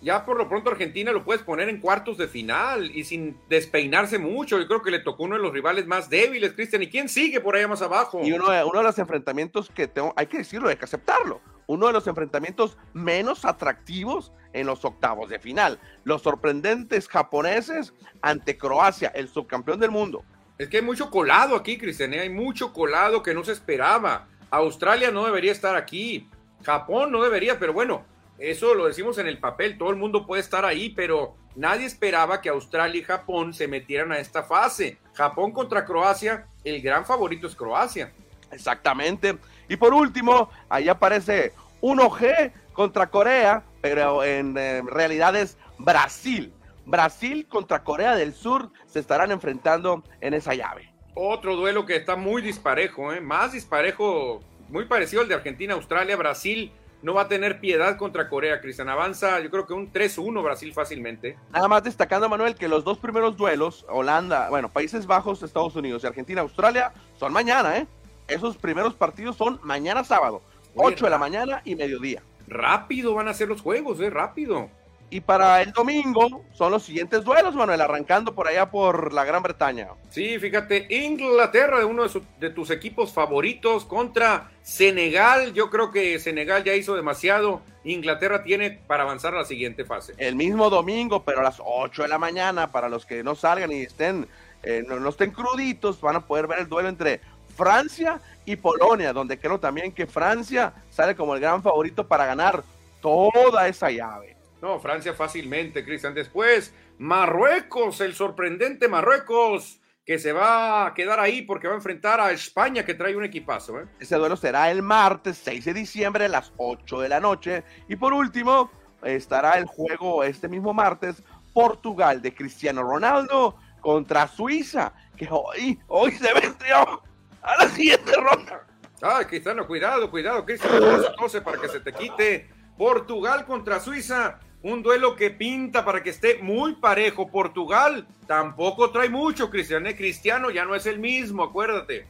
ya 0.00 0.24
por 0.24 0.36
lo 0.36 0.48
pronto 0.48 0.70
Argentina 0.70 1.12
lo 1.12 1.24
puedes 1.24 1.42
poner 1.42 1.68
en 1.68 1.80
cuartos 1.80 2.16
de 2.16 2.28
final 2.28 2.90
y 2.94 3.04
sin 3.04 3.36
despeinarse 3.48 4.18
mucho. 4.18 4.58
Yo 4.58 4.66
creo 4.66 4.82
que 4.82 4.90
le 4.90 5.00
tocó 5.00 5.24
uno 5.24 5.36
de 5.36 5.42
los 5.42 5.52
rivales 5.52 5.86
más 5.86 6.08
débiles, 6.08 6.52
Cristian. 6.52 6.82
¿Y 6.82 6.88
quién 6.88 7.08
sigue 7.08 7.40
por 7.40 7.56
allá 7.56 7.68
más 7.68 7.82
abajo? 7.82 8.20
Y 8.24 8.32
uno 8.32 8.50
de, 8.50 8.64
uno 8.64 8.78
de 8.78 8.84
los 8.84 8.98
enfrentamientos 8.98 9.70
que 9.70 9.88
tengo, 9.88 10.12
hay 10.16 10.26
que 10.26 10.38
decirlo, 10.38 10.68
hay 10.68 10.76
que 10.76 10.84
aceptarlo. 10.84 11.40
Uno 11.66 11.86
de 11.86 11.92
los 11.92 12.06
enfrentamientos 12.06 12.76
menos 12.92 13.44
atractivos 13.44 14.32
en 14.52 14.66
los 14.66 14.84
octavos 14.84 15.28
de 15.28 15.38
final. 15.38 15.78
Los 16.04 16.22
sorprendentes 16.22 17.08
japoneses 17.08 17.92
ante 18.22 18.56
Croacia, 18.56 19.12
el 19.14 19.28
subcampeón 19.28 19.80
del 19.80 19.90
mundo. 19.90 20.24
Es 20.56 20.68
que 20.68 20.76
hay 20.78 20.82
mucho 20.82 21.10
colado 21.10 21.56
aquí, 21.56 21.76
Cristian. 21.76 22.14
¿eh? 22.14 22.20
Hay 22.20 22.30
mucho 22.30 22.72
colado 22.72 23.22
que 23.22 23.34
no 23.34 23.44
se 23.44 23.52
esperaba. 23.52 24.28
Australia 24.50 25.10
no 25.10 25.24
debería 25.24 25.52
estar 25.52 25.76
aquí. 25.76 26.28
Japón 26.62 27.12
no 27.12 27.22
debería, 27.22 27.58
pero 27.58 27.72
bueno, 27.72 28.04
eso 28.38 28.74
lo 28.74 28.86
decimos 28.86 29.18
en 29.18 29.26
el 29.26 29.38
papel. 29.38 29.78
Todo 29.78 29.90
el 29.90 29.96
mundo 29.96 30.26
puede 30.26 30.42
estar 30.42 30.64
ahí, 30.64 30.90
pero 30.90 31.36
nadie 31.54 31.86
esperaba 31.86 32.40
que 32.40 32.48
Australia 32.48 33.00
y 33.00 33.04
Japón 33.04 33.54
se 33.54 33.68
metieran 33.68 34.12
a 34.12 34.18
esta 34.18 34.42
fase. 34.42 34.98
Japón 35.14 35.52
contra 35.52 35.84
Croacia, 35.84 36.46
el 36.64 36.80
gran 36.82 37.04
favorito 37.04 37.46
es 37.46 37.54
Croacia. 37.54 38.12
Exactamente. 38.50 39.38
Y 39.68 39.76
por 39.76 39.94
último, 39.94 40.50
ahí 40.68 40.88
aparece 40.88 41.52
1G 41.80 42.52
contra 42.72 43.08
Corea, 43.08 43.62
pero 43.80 44.24
en 44.24 44.56
eh, 44.56 44.82
realidad 44.86 45.36
es 45.36 45.56
Brasil. 45.78 46.52
Brasil 46.86 47.46
contra 47.48 47.82
Corea 47.82 48.14
del 48.14 48.34
Sur 48.34 48.70
se 48.86 49.00
estarán 49.00 49.30
enfrentando 49.30 50.04
en 50.20 50.34
esa 50.34 50.54
llave. 50.54 50.93
Otro 51.14 51.54
duelo 51.54 51.86
que 51.86 51.94
está 51.96 52.16
muy 52.16 52.42
disparejo, 52.42 53.12
¿eh? 53.12 53.20
más 53.20 53.52
disparejo, 53.52 54.40
muy 54.68 54.86
parecido 54.86 55.22
al 55.22 55.28
de 55.28 55.34
Argentina-Australia. 55.34 56.16
Brasil 56.16 56.72
no 57.02 57.14
va 57.14 57.22
a 57.22 57.28
tener 57.28 57.60
piedad 57.60 57.96
contra 57.96 58.28
Corea, 58.28 58.60
Cristian. 58.60 58.88
Avanza, 58.88 59.38
yo 59.38 59.48
creo 59.48 59.64
que 59.64 59.74
un 59.74 59.92
3-1 59.92 60.42
Brasil 60.42 60.72
fácilmente. 60.72 61.36
Nada 61.52 61.68
más 61.68 61.84
destacando, 61.84 62.28
Manuel, 62.28 62.56
que 62.56 62.66
los 62.66 62.82
dos 62.82 62.98
primeros 62.98 63.36
duelos, 63.36 63.86
Holanda, 63.88 64.48
bueno, 64.50 64.68
Países 64.68 65.06
Bajos, 65.06 65.42
Estados 65.42 65.76
Unidos 65.76 66.02
y 66.02 66.08
Argentina-Australia, 66.08 66.92
son 67.16 67.32
mañana, 67.32 67.78
¿eh? 67.78 67.86
Esos 68.26 68.56
primeros 68.56 68.94
partidos 68.94 69.36
son 69.36 69.60
mañana 69.62 70.02
sábado, 70.02 70.42
Oye, 70.74 70.94
8 70.94 71.04
de 71.04 71.10
la 71.10 71.18
mañana 71.18 71.62
y 71.64 71.76
mediodía. 71.76 72.22
Rápido 72.48 73.14
van 73.14 73.28
a 73.28 73.34
ser 73.34 73.48
los 73.48 73.60
juegos, 73.60 74.00
¿eh? 74.00 74.10
Rápido. 74.10 74.68
Y 75.14 75.20
para 75.20 75.62
el 75.62 75.70
domingo 75.70 76.42
son 76.54 76.72
los 76.72 76.82
siguientes 76.82 77.22
duelos, 77.22 77.54
Manuel, 77.54 77.80
arrancando 77.80 78.34
por 78.34 78.48
allá 78.48 78.68
por 78.68 79.12
la 79.12 79.24
Gran 79.24 79.44
Bretaña. 79.44 79.90
Sí, 80.10 80.40
fíjate, 80.40 80.88
Inglaterra, 80.92 81.78
de 81.78 81.84
uno 81.84 82.02
de, 82.02 82.08
su- 82.08 82.24
de 82.40 82.50
tus 82.50 82.70
equipos 82.70 83.12
favoritos, 83.12 83.84
contra 83.84 84.50
Senegal. 84.64 85.52
Yo 85.54 85.70
creo 85.70 85.92
que 85.92 86.18
Senegal 86.18 86.64
ya 86.64 86.74
hizo 86.74 86.96
demasiado. 86.96 87.62
Inglaterra 87.84 88.42
tiene 88.42 88.72
para 88.72 89.04
avanzar 89.04 89.34
a 89.36 89.38
la 89.38 89.44
siguiente 89.44 89.84
fase. 89.84 90.14
El 90.18 90.34
mismo 90.34 90.68
domingo, 90.68 91.22
pero 91.22 91.38
a 91.38 91.44
las 91.44 91.62
8 91.64 92.02
de 92.02 92.08
la 92.08 92.18
mañana, 92.18 92.72
para 92.72 92.88
los 92.88 93.06
que 93.06 93.22
no 93.22 93.36
salgan 93.36 93.70
y 93.70 93.82
estén, 93.82 94.26
eh, 94.64 94.82
no, 94.88 94.98
no 94.98 95.10
estén 95.10 95.30
cruditos, 95.30 96.00
van 96.00 96.16
a 96.16 96.26
poder 96.26 96.48
ver 96.48 96.58
el 96.58 96.68
duelo 96.68 96.88
entre 96.88 97.20
Francia 97.56 98.20
y 98.44 98.56
Polonia, 98.56 99.12
donde 99.12 99.38
creo 99.38 99.60
también 99.60 99.92
que 99.92 100.08
Francia 100.08 100.72
sale 100.90 101.14
como 101.14 101.36
el 101.36 101.40
gran 101.40 101.62
favorito 101.62 102.04
para 102.08 102.26
ganar 102.26 102.64
toda 103.00 103.68
esa 103.68 103.92
llave. 103.92 104.33
No, 104.64 104.80
Francia 104.80 105.12
fácilmente, 105.12 105.84
Cristian. 105.84 106.14
Después, 106.14 106.72
Marruecos, 106.96 108.00
el 108.00 108.14
sorprendente 108.14 108.88
Marruecos, 108.88 109.78
que 110.06 110.18
se 110.18 110.32
va 110.32 110.86
a 110.86 110.94
quedar 110.94 111.20
ahí 111.20 111.42
porque 111.42 111.68
va 111.68 111.74
a 111.74 111.76
enfrentar 111.76 112.18
a 112.18 112.32
España, 112.32 112.82
que 112.82 112.94
trae 112.94 113.14
un 113.14 113.26
equipazo. 113.26 113.78
¿eh? 113.78 113.84
Ese 114.00 114.16
duelo 114.16 114.38
será 114.38 114.70
el 114.70 114.80
martes 114.80 115.38
6 115.44 115.66
de 115.66 115.74
diciembre 115.74 116.24
a 116.24 116.28
las 116.28 116.50
8 116.56 116.98
de 116.98 117.08
la 117.10 117.20
noche. 117.20 117.62
Y 117.90 117.96
por 117.96 118.14
último, 118.14 118.70
estará 119.02 119.58
el 119.58 119.66
juego 119.66 120.24
este 120.24 120.48
mismo 120.48 120.72
martes, 120.72 121.22
Portugal 121.52 122.22
de 122.22 122.34
Cristiano 122.34 122.84
Ronaldo 122.84 123.56
contra 123.82 124.26
Suiza, 124.28 124.94
que 125.14 125.28
hoy, 125.30 125.78
hoy 125.88 126.12
se 126.12 126.32
metió 126.32 127.02
a 127.42 127.56
la 127.58 127.68
siguiente 127.68 128.12
ronda. 128.16 128.66
Ay, 129.02 129.26
Cristiano, 129.26 129.66
cuidado, 129.66 130.10
cuidado, 130.10 130.42
Cristiano, 130.46 131.02
para 131.44 131.60
que 131.60 131.68
se 131.68 131.80
te 131.80 131.92
quite. 131.92 132.48
Portugal 132.76 133.44
contra 133.44 133.78
Suiza, 133.78 134.40
un 134.64 134.82
duelo 134.82 135.14
que 135.14 135.30
pinta 135.30 135.84
para 135.84 136.02
que 136.02 136.10
esté 136.10 136.38
muy 136.42 136.74
parejo. 136.76 137.28
Portugal 137.28 138.06
tampoco 138.26 138.90
trae 138.90 139.10
mucho, 139.10 139.50
Cristiano. 139.50 139.88
¿eh? 139.88 139.94
Cristiano 139.94 140.50
ya 140.50 140.64
no 140.64 140.74
es 140.74 140.86
el 140.86 140.98
mismo, 140.98 141.44
acuérdate. 141.44 142.06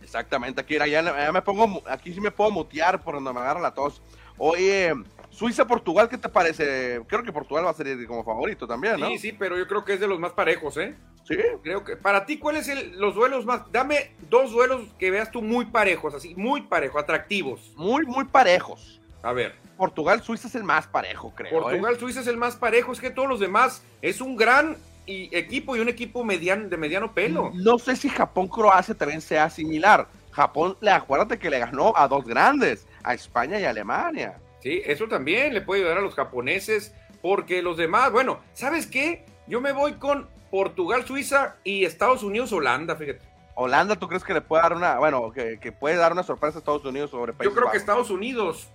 Exactamente, 0.00 0.60
aquí 0.60 0.74
ya, 0.78 0.86
ya 0.86 1.32
me 1.32 1.42
pongo, 1.42 1.82
aquí 1.88 2.14
sí 2.14 2.20
me 2.20 2.30
puedo 2.30 2.52
mutear 2.52 3.02
por 3.02 3.14
donde 3.14 3.32
me 3.32 3.40
agarra 3.40 3.60
la 3.60 3.74
tos. 3.74 4.00
Oye, 4.38 4.94
Suiza-Portugal, 5.30 6.08
¿qué 6.08 6.16
te 6.16 6.28
parece? 6.28 7.00
Creo 7.08 7.24
que 7.24 7.32
Portugal 7.32 7.66
va 7.66 7.70
a 7.70 7.74
ser 7.74 8.06
como 8.06 8.22
favorito 8.22 8.68
también, 8.68 9.00
¿no? 9.00 9.08
Sí, 9.08 9.18
sí, 9.18 9.32
pero 9.32 9.58
yo 9.58 9.66
creo 9.66 9.84
que 9.84 9.94
es 9.94 10.00
de 10.00 10.06
los 10.06 10.20
más 10.20 10.32
parejos, 10.32 10.76
¿eh? 10.76 10.94
Sí. 11.24 11.36
Creo 11.64 11.82
que 11.82 11.96
para 11.96 12.24
ti, 12.24 12.38
¿cuáles 12.38 12.66
son 12.66 13.00
los 13.00 13.16
duelos 13.16 13.44
más? 13.44 13.62
Dame 13.72 14.12
dos 14.30 14.52
duelos 14.52 14.82
que 14.96 15.10
veas 15.10 15.32
tú 15.32 15.42
muy 15.42 15.64
parejos, 15.64 16.14
así, 16.14 16.36
muy 16.36 16.62
parejos, 16.62 17.02
atractivos. 17.02 17.72
Muy, 17.74 18.06
muy 18.06 18.26
parejos. 18.26 19.00
A 19.26 19.32
ver, 19.32 19.56
Portugal-Suiza 19.76 20.46
es 20.46 20.54
el 20.54 20.62
más 20.62 20.86
parejo, 20.86 21.32
creo. 21.34 21.50
¿eh? 21.50 21.60
Portugal-Suiza 21.60 22.20
es 22.20 22.28
el 22.28 22.36
más 22.36 22.54
parejo, 22.54 22.92
es 22.92 23.00
que 23.00 23.10
todos 23.10 23.28
los 23.28 23.40
demás 23.40 23.82
es 24.00 24.20
un 24.20 24.36
gran 24.36 24.76
y- 25.04 25.36
equipo 25.36 25.74
y 25.74 25.80
un 25.80 25.88
equipo 25.88 26.22
mediano, 26.22 26.68
de 26.68 26.76
mediano 26.76 27.12
pelo. 27.12 27.50
No 27.52 27.76
sé 27.80 27.96
si 27.96 28.08
Japón-Croacia 28.08 28.94
también 28.94 29.20
sea 29.20 29.50
similar. 29.50 30.06
Japón, 30.30 30.76
acuérdate 30.88 31.40
que 31.40 31.50
le 31.50 31.58
ganó 31.58 31.92
a 31.96 32.06
dos 32.06 32.24
grandes, 32.24 32.86
a 33.02 33.14
España 33.14 33.58
y 33.58 33.64
a 33.64 33.70
Alemania. 33.70 34.38
Sí, 34.60 34.80
eso 34.84 35.08
también 35.08 35.52
le 35.52 35.60
puede 35.60 35.80
ayudar 35.80 35.98
a 35.98 36.02
los 36.02 36.14
japoneses, 36.14 36.94
porque 37.20 37.62
los 37.62 37.76
demás, 37.76 38.12
bueno, 38.12 38.38
¿sabes 38.52 38.86
qué? 38.86 39.24
Yo 39.48 39.60
me 39.60 39.72
voy 39.72 39.94
con 39.94 40.28
Portugal, 40.52 41.04
Suiza 41.04 41.56
y 41.64 41.84
Estados 41.84 42.22
Unidos, 42.22 42.52
Holanda, 42.52 42.94
fíjate. 42.94 43.22
Holanda, 43.56 43.96
¿tú 43.96 44.06
crees 44.06 44.22
que 44.22 44.34
le 44.34 44.40
puede 44.40 44.62
dar 44.62 44.74
una, 44.74 44.98
bueno, 44.98 45.32
que, 45.32 45.72
puede 45.72 45.96
dar 45.96 46.12
una 46.12 46.22
sorpresa 46.22 46.58
a 46.58 46.60
Estados 46.60 46.84
Unidos 46.84 47.10
sobre 47.10 47.32
Países 47.32 47.52
Yo 47.52 47.58
creo 47.58 47.72
que 47.72 47.78
Estados 47.78 48.10
Unidos 48.10 48.68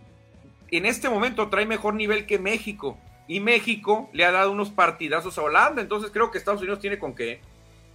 en 0.72 0.86
este 0.86 1.10
momento 1.10 1.50
trae 1.50 1.66
mejor 1.66 1.94
nivel 1.94 2.26
que 2.26 2.40
México 2.40 2.98
y 3.28 3.40
México 3.40 4.10
le 4.14 4.26
ha 4.26 4.32
dado 4.32 4.52
unos 4.52 4.72
partidazos 4.72 5.38
a 5.38 5.44
Holanda, 5.44 5.82
entonces 5.82 6.12
creo 6.12 6.32
que 6.32 6.38
Estados 6.38 6.62
Unidos 6.62 6.80
tiene 6.80 6.98
con 6.98 7.14
qué. 7.14 7.42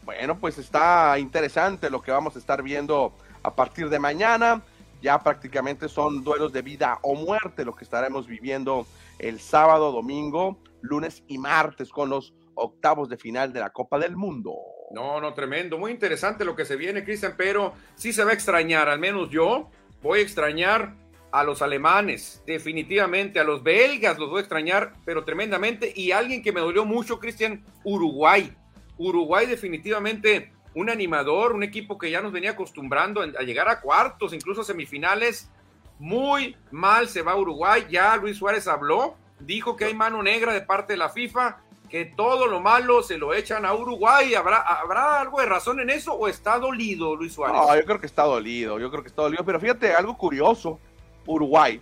Bueno, 0.05 0.39
pues 0.39 0.57
está 0.59 1.19
interesante 1.19 1.91
lo 1.91 2.01
que 2.01 2.13
vamos 2.13 2.37
a 2.37 2.39
estar 2.39 2.63
viendo 2.63 3.13
a 3.43 3.55
partir 3.55 3.89
de 3.89 3.99
mañana. 3.99 4.63
Ya 5.03 5.19
prácticamente 5.19 5.89
son 5.89 6.23
duelos 6.23 6.53
de 6.53 6.63
vida 6.63 6.99
o 7.03 7.15
muerte 7.15 7.65
lo 7.65 7.75
que 7.75 7.85
estaremos 7.85 8.27
viviendo 8.27 8.87
el 9.19 9.41
sábado, 9.41 9.93
domingo, 9.93 10.59
lunes 10.81 11.23
y 11.27 11.39
martes 11.39 11.91
con 11.91 12.09
los 12.09 12.35
octavos 12.55 13.09
de 13.09 13.17
final 13.17 13.53
de 13.53 13.61
la 13.61 13.71
Copa 13.71 13.99
del 13.99 14.17
Mundo. 14.17 14.55
No, 14.93 15.21
no, 15.21 15.35
tremendo, 15.35 15.77
muy 15.77 15.91
interesante 15.91 16.45
lo 16.45 16.55
que 16.55 16.65
se 16.65 16.77
viene, 16.77 17.05
Cristian, 17.05 17.35
pero 17.37 17.75
sí 17.97 18.13
se 18.13 18.25
va 18.25 18.31
a 18.31 18.35
extrañar, 18.35 18.89
al 18.89 18.99
menos 18.99 19.31
yo 19.31 19.69
voy 20.03 20.21
a 20.21 20.23
extrañar 20.23 20.95
a 21.33 21.45
los 21.45 21.61
alemanes, 21.63 22.43
definitivamente, 22.47 23.41
a 23.41 23.45
los 23.45 23.63
belgas 23.63 24.19
los 24.19 24.31
voy 24.31 24.39
a 24.39 24.41
extrañar, 24.41 24.95
pero 25.05 25.25
tremendamente, 25.25 25.93
y 25.95 26.13
alguien 26.13 26.43
que 26.43 26.53
me 26.53 26.61
dolió 26.61 26.85
mucho, 26.85 27.19
Cristian, 27.19 27.65
Uruguay. 27.85 28.53
Uruguay 28.97 29.47
definitivamente 29.47 30.53
un 30.75 30.91
animador, 30.91 31.53
un 31.55 31.63
equipo 31.63 31.97
que 31.97 32.11
ya 32.11 32.21
nos 32.21 32.33
venía 32.33 32.51
acostumbrando 32.51 33.23
a 33.23 33.43
llegar 33.43 33.69
a 33.69 33.81
cuartos, 33.81 34.35
incluso 34.35 34.61
a 34.61 34.65
semifinales. 34.65 35.51
Muy 35.99 36.55
mal 36.71 37.09
se 37.09 37.23
va 37.23 37.35
Uruguay, 37.35 37.87
ya 37.91 38.17
Luis 38.17 38.37
Suárez 38.37 38.69
habló, 38.69 39.17
dijo 39.41 39.75
que 39.75 39.87
hay 39.87 39.95
mano 39.95 40.23
negra 40.23 40.53
de 40.53 40.61
parte 40.61 40.93
de 40.93 40.99
la 40.99 41.09
FIFA, 41.09 41.57
que 41.89 42.05
todo 42.05 42.47
lo 42.47 42.61
malo 42.61 43.03
se 43.03 43.17
lo 43.17 43.33
echan 43.33 43.65
a 43.65 43.73
Uruguay. 43.73 44.35
¿Habrá, 44.35 44.59
¿Habrá 44.59 45.21
algo 45.21 45.41
de 45.41 45.47
razón 45.47 45.81
en 45.81 45.89
eso 45.89 46.13
o 46.13 46.29
está 46.29 46.59
dolido 46.59 47.17
Luis 47.17 47.33
Suárez? 47.33 47.57
No, 47.57 47.75
yo 47.75 47.85
creo 47.87 48.01
que 48.01 48.07
está 48.07 48.25
dolido, 48.25 48.79
yo 48.79 48.91
creo 48.91 49.03
que 49.03 49.09
está 49.09 49.23
dolido, 49.23 49.45
pero 49.45 49.59
fíjate, 49.59 49.95
algo 49.95 50.19
curioso, 50.19 50.79
Uruguay, 51.27 51.81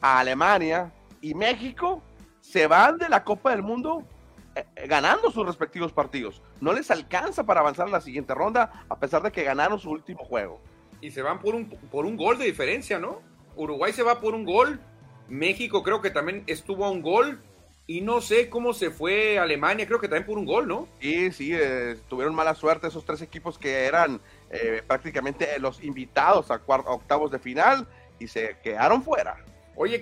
Alemania 0.00 0.92
y 1.20 1.34
México 1.34 2.02
se 2.40 2.66
van 2.66 2.98
de 2.98 3.08
la 3.08 3.24
Copa 3.24 3.50
del 3.50 3.62
Mundo 3.62 4.04
eh, 4.54 4.66
eh, 4.76 4.86
ganando 4.86 5.30
sus 5.30 5.46
respectivos 5.46 5.92
partidos. 5.92 6.42
No 6.60 6.72
les 6.72 6.90
alcanza 6.90 7.44
para 7.44 7.60
avanzar 7.60 7.86
a 7.88 7.90
la 7.90 8.00
siguiente 8.00 8.34
ronda, 8.34 8.84
a 8.88 8.98
pesar 8.98 9.22
de 9.22 9.32
que 9.32 9.44
ganaron 9.44 9.78
su 9.78 9.90
último 9.90 10.24
juego. 10.24 10.60
Y 11.00 11.10
se 11.10 11.22
van 11.22 11.40
por 11.40 11.54
un, 11.54 11.68
por 11.68 12.04
un 12.04 12.16
gol 12.16 12.38
de 12.38 12.44
diferencia, 12.44 12.98
¿no? 12.98 13.22
Uruguay 13.56 13.92
se 13.92 14.02
va 14.02 14.20
por 14.20 14.34
un 14.34 14.44
gol. 14.44 14.80
México 15.28 15.82
creo 15.82 16.02
que 16.02 16.10
también 16.10 16.44
estuvo 16.46 16.84
a 16.84 16.90
un 16.90 17.00
gol. 17.00 17.40
Y 17.86 18.00
no 18.00 18.20
sé 18.20 18.48
cómo 18.48 18.74
se 18.74 18.90
fue 18.90 19.38
Alemania, 19.38 19.86
creo 19.86 19.98
que 19.98 20.06
también 20.06 20.26
por 20.26 20.38
un 20.38 20.46
gol, 20.46 20.68
¿no? 20.68 20.86
Sí, 21.00 21.32
sí, 21.32 21.50
eh, 21.52 21.98
tuvieron 22.08 22.34
mala 22.34 22.54
suerte 22.54 22.86
esos 22.86 23.04
tres 23.04 23.22
equipos 23.22 23.58
que 23.58 23.86
eran 23.86 24.20
prácticamente 24.86 25.58
los 25.58 25.82
invitados 25.82 26.50
a, 26.50 26.56
a 26.56 26.92
octavos 26.92 27.30
de 27.30 27.38
final 27.38 27.88
y 28.22 28.28
se 28.28 28.56
quedaron 28.62 29.02
fuera. 29.02 29.36
Oye, 29.74 30.00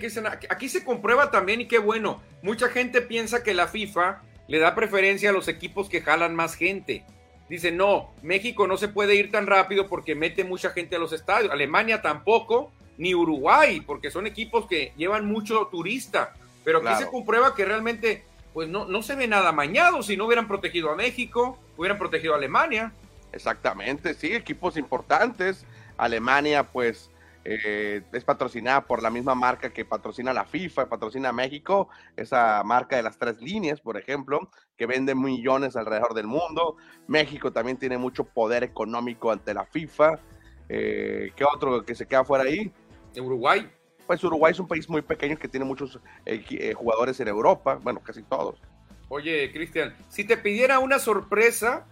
aquí 0.49 0.69
se 0.69 0.85
comprueba 0.85 1.31
también 1.31 1.61
y 1.61 1.69
qué 1.69 1.79
bueno. 1.79 2.21
Mucha 2.43 2.69
gente 2.69 3.01
piensa 3.01 3.43
que 3.43 3.55
la 3.55 3.69
FIFA 3.69 4.23
le 4.49 4.59
da 4.59 4.75
preferencia 4.75 5.31
a 5.31 5.33
los 5.33 5.49
equipos 5.49 5.89
que 5.89 6.03
jalan 6.03 6.35
más 6.35 6.55
gente. 6.55 7.05
Dice, 7.49 7.73
no, 7.73 8.11
México 8.23 8.67
no 8.67 8.77
se 8.77 8.89
puede 8.89 9.15
ir 9.15 9.31
tan 9.31 9.47
rápido 9.47 9.89
porque 9.89 10.15
mete 10.15 10.45
mucha 10.45 10.71
gente 10.71 10.97
a 10.97 10.99
los 10.99 11.13
estadios. 11.13 11.53
Alemania 11.53 12.03
tampoco, 12.03 12.73
ni 12.99 13.15
Uruguay, 13.15 13.81
porque 13.81 14.11
son 14.11 14.27
equipos 14.27 14.67
que 14.67 14.93
llevan 14.97 15.27
mucho 15.27 15.67
turista. 15.67 16.35
Pero 16.65 16.79
aquí 16.79 17.03
se 17.03 17.11
comprueba 17.11 17.55
que 17.55 17.65
realmente, 17.65 18.25
pues 18.53 18.69
no, 18.69 18.85
no 18.85 19.03
se 19.03 19.15
ve 19.15 19.27
nada 19.27 19.51
mañado. 19.53 20.03
Si 20.03 20.17
no 20.17 20.27
hubieran 20.27 20.47
protegido 20.47 20.91
a 20.91 20.97
México, 20.97 21.59
hubieran 21.77 21.99
protegido 21.99 22.35
a 22.35 22.37
Alemania. 22.37 22.93
Exactamente, 23.33 24.15
sí, 24.15 24.33
equipos 24.33 24.77
importantes. 24.77 25.65
Alemania, 25.97 26.65
pues 26.65 27.10
eh, 27.45 28.03
es 28.13 28.25
patrocinada 28.25 28.87
por 28.87 29.03
la 29.03 29.11
misma 29.11 29.35
marca 29.35 29.73
que 29.73 29.85
patrocina 29.85 30.33
la 30.33 30.45
FIFA, 30.45 30.89
patrocina 30.89 31.33
México, 31.33 31.89
esa 32.17 32.63
marca 32.65 32.97
de 32.97 33.03
las 33.03 33.19
tres 33.19 33.41
líneas, 33.41 33.81
por 33.81 33.97
ejemplo, 33.97 34.51
que 34.77 34.87
vende 34.87 35.15
millones 35.15 35.77
alrededor 35.77 36.15
del 36.15 36.27
mundo. 36.27 36.77
México 37.07 37.53
también 37.53 37.79
tiene 37.79 37.97
mucho 37.97 38.25
poder 38.25 38.63
económico 38.63 39.31
ante 39.31 39.55
la 39.55 39.65
FIFA. 39.65 40.21
Eh, 40.69 41.33
¿Qué 41.35 41.45
otro 41.45 41.85
que 41.85 41.95
se 41.95 42.07
queda 42.07 42.25
fuera 42.25 42.45
ahí? 42.45 42.73
Uruguay. 43.19 43.69
Pues 44.07 44.23
Uruguay 44.23 44.53
es 44.53 44.61
un 44.61 44.69
país 44.69 44.89
muy 44.89 45.03
pequeño 45.03 45.39
que 45.39 45.49
tiene 45.49 45.65
muchos 45.65 45.99
eh, 46.27 46.75
jugadores 46.75 47.19
en 47.21 47.29
Europa, 47.29 47.79
bueno, 47.83 48.01
casi 48.01 48.23
todos. 48.23 48.61
Oye, 49.09 49.51
Cristian, 49.53 49.97
si 50.09 50.25
te 50.25 50.37
pidiera 50.37 50.79
una 50.79 50.99
sorpresa, 50.99 51.87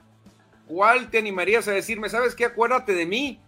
¿cuál 0.67 1.11
te 1.11 1.19
animarías 1.19 1.67
a 1.69 1.73
decirme? 1.73 2.09
¿Sabes 2.09 2.35
qué? 2.35 2.45
Acuérdate 2.45 2.93
de 2.93 3.07
mí 3.07 3.41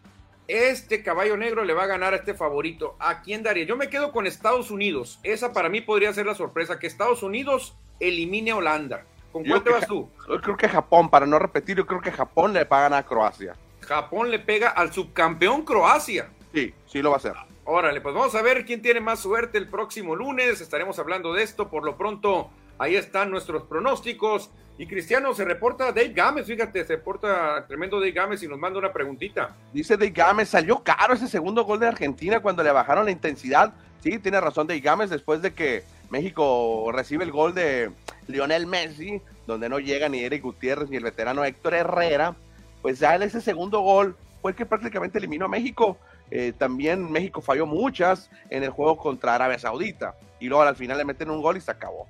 este 0.50 1.04
caballo 1.04 1.36
negro 1.36 1.64
le 1.64 1.74
va 1.74 1.84
a 1.84 1.86
ganar 1.86 2.12
a 2.12 2.16
este 2.16 2.34
favorito. 2.34 2.96
¿A 2.98 3.22
quién 3.22 3.44
daría? 3.44 3.64
Yo 3.64 3.76
me 3.76 3.88
quedo 3.88 4.10
con 4.10 4.26
Estados 4.26 4.72
Unidos. 4.72 5.20
Esa 5.22 5.52
para 5.52 5.68
mí 5.68 5.80
podría 5.80 6.12
ser 6.12 6.26
la 6.26 6.34
sorpresa, 6.34 6.80
que 6.80 6.88
Estados 6.88 7.22
Unidos 7.22 7.76
elimine 8.00 8.50
a 8.50 8.56
Holanda. 8.56 9.04
¿Con 9.30 9.44
cuál 9.44 9.62
te 9.62 9.70
vas 9.70 9.86
tú? 9.86 10.08
Yo 10.28 10.40
creo 10.40 10.56
que 10.56 10.68
Japón, 10.68 11.08
para 11.08 11.24
no 11.24 11.38
repetir, 11.38 11.76
yo 11.76 11.86
creo 11.86 12.00
que 12.00 12.10
Japón 12.10 12.52
le 12.52 12.64
ganar 12.64 12.94
a 12.94 13.06
Croacia. 13.06 13.54
Japón 13.80 14.30
le 14.30 14.40
pega 14.40 14.70
al 14.70 14.92
subcampeón 14.92 15.64
Croacia. 15.64 16.30
Sí, 16.52 16.74
sí 16.86 17.00
lo 17.00 17.10
va 17.10 17.16
a 17.16 17.18
hacer. 17.18 17.34
Órale, 17.64 18.00
pues 18.00 18.12
vamos 18.12 18.34
a 18.34 18.42
ver 18.42 18.64
quién 18.64 18.82
tiene 18.82 19.00
más 19.00 19.20
suerte 19.20 19.56
el 19.56 19.68
próximo 19.68 20.16
lunes. 20.16 20.60
Estaremos 20.60 20.98
hablando 20.98 21.32
de 21.32 21.44
esto. 21.44 21.68
Por 21.68 21.84
lo 21.84 21.96
pronto, 21.96 22.50
ahí 22.78 22.96
están 22.96 23.30
nuestros 23.30 23.62
pronósticos. 23.62 24.50
Y 24.80 24.86
Cristiano, 24.86 25.34
se 25.34 25.44
reporta 25.44 25.92
Dave 25.92 26.14
Gámez, 26.14 26.46
fíjate, 26.46 26.82
se 26.86 26.96
reporta 26.96 27.66
tremendo 27.66 28.00
Dave 28.00 28.12
Gámez 28.12 28.42
y 28.42 28.48
nos 28.48 28.58
manda 28.58 28.78
una 28.78 28.90
preguntita. 28.90 29.54
Dice 29.74 29.98
Dave 29.98 30.08
Gámez, 30.08 30.48
salió 30.48 30.82
caro 30.82 31.12
ese 31.12 31.28
segundo 31.28 31.64
gol 31.64 31.80
de 31.80 31.88
Argentina 31.88 32.40
cuando 32.40 32.62
le 32.62 32.72
bajaron 32.72 33.04
la 33.04 33.10
intensidad. 33.10 33.74
Sí, 34.02 34.18
tiene 34.18 34.40
razón 34.40 34.66
Dave 34.66 34.80
Gámez, 34.80 35.10
después 35.10 35.42
de 35.42 35.52
que 35.52 35.84
México 36.08 36.90
recibe 36.94 37.24
el 37.24 37.30
gol 37.30 37.52
de 37.52 37.90
Lionel 38.26 38.66
Messi, 38.66 39.20
donde 39.46 39.68
no 39.68 39.80
llega 39.80 40.08
ni 40.08 40.20
Eric 40.20 40.44
Gutiérrez 40.44 40.88
ni 40.88 40.96
el 40.96 41.04
veterano 41.04 41.44
Héctor 41.44 41.74
Herrera, 41.74 42.34
pues 42.80 43.00
ya 43.00 43.16
ese 43.16 43.42
segundo 43.42 43.80
gol 43.80 44.16
fue 44.40 44.54
que 44.54 44.64
prácticamente 44.64 45.18
eliminó 45.18 45.44
a 45.44 45.48
México. 45.48 45.98
Eh, 46.30 46.54
también 46.56 47.12
México 47.12 47.42
falló 47.42 47.66
muchas 47.66 48.30
en 48.48 48.62
el 48.62 48.70
juego 48.70 48.96
contra 48.96 49.34
Arabia 49.34 49.58
Saudita 49.58 50.14
y 50.38 50.48
luego 50.48 50.62
al 50.62 50.76
final 50.76 50.96
le 50.96 51.04
meten 51.04 51.28
un 51.28 51.42
gol 51.42 51.58
y 51.58 51.60
se 51.60 51.70
acabó. 51.70 52.08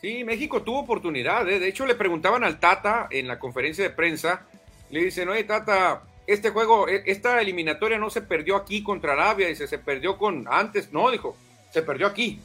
Sí, 0.00 0.24
México 0.24 0.62
tuvo 0.62 0.80
oportunidad. 0.80 1.48
¿eh? 1.48 1.58
De 1.58 1.68
hecho, 1.68 1.86
le 1.86 1.94
preguntaban 1.94 2.44
al 2.44 2.60
Tata 2.60 3.08
en 3.10 3.28
la 3.28 3.38
conferencia 3.38 3.84
de 3.84 3.90
prensa. 3.90 4.46
Le 4.90 5.04
dicen, 5.04 5.28
oye, 5.28 5.44
Tata, 5.44 6.02
este 6.26 6.50
juego, 6.50 6.88
e, 6.88 7.02
esta 7.06 7.40
eliminatoria 7.40 7.98
no 7.98 8.10
se 8.10 8.20
perdió 8.20 8.56
aquí 8.56 8.82
contra 8.82 9.14
Arabia. 9.14 9.48
Dice, 9.48 9.66
se 9.66 9.78
perdió 9.78 10.18
con 10.18 10.46
antes. 10.50 10.92
No, 10.92 11.10
dijo, 11.10 11.36
se 11.70 11.82
perdió 11.82 12.06
aquí. 12.06 12.40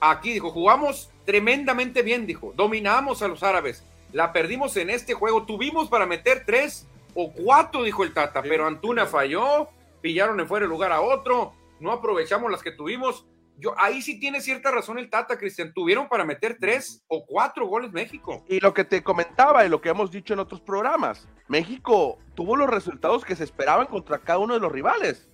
Aquí, 0.00 0.32
dijo, 0.32 0.50
jugamos 0.50 1.10
tremendamente 1.24 2.02
bien, 2.02 2.26
dijo. 2.26 2.52
Dominamos 2.54 3.22
a 3.22 3.28
los 3.28 3.42
árabes. 3.42 3.82
La 4.12 4.32
perdimos 4.32 4.76
en 4.76 4.90
este 4.90 5.14
juego. 5.14 5.44
Tuvimos 5.44 5.88
para 5.88 6.06
meter 6.06 6.44
tres 6.44 6.86
o 7.14 7.32
cuatro, 7.32 7.82
dijo 7.82 8.04
el 8.04 8.12
Tata. 8.12 8.42
pero 8.42 8.66
Antuna 8.66 9.06
falló. 9.06 9.68
Pillaron 10.02 10.38
en 10.38 10.46
fuera 10.46 10.66
de 10.66 10.70
lugar 10.70 10.92
a 10.92 11.00
otro. 11.00 11.54
No 11.80 11.92
aprovechamos 11.92 12.52
las 12.52 12.62
que 12.62 12.70
tuvimos 12.70 13.24
yo, 13.58 13.74
ahí 13.78 14.02
sí 14.02 14.18
tiene 14.18 14.40
cierta 14.40 14.70
razón 14.70 14.98
el 14.98 15.08
Tata, 15.08 15.38
Cristian. 15.38 15.72
Tuvieron 15.72 16.08
para 16.08 16.24
meter 16.24 16.56
tres 16.58 17.04
o 17.08 17.24
cuatro 17.24 17.66
goles 17.66 17.92
México. 17.92 18.44
Y 18.48 18.60
lo 18.60 18.74
que 18.74 18.84
te 18.84 19.02
comentaba 19.02 19.64
y 19.64 19.68
lo 19.68 19.80
que 19.80 19.90
hemos 19.90 20.10
dicho 20.10 20.34
en 20.34 20.40
otros 20.40 20.60
programas, 20.60 21.28
México 21.48 22.18
tuvo 22.34 22.56
los 22.56 22.68
resultados 22.68 23.24
que 23.24 23.36
se 23.36 23.44
esperaban 23.44 23.86
contra 23.86 24.18
cada 24.18 24.38
uno 24.38 24.54
de 24.54 24.60
los 24.60 24.72
rivales. 24.72 25.28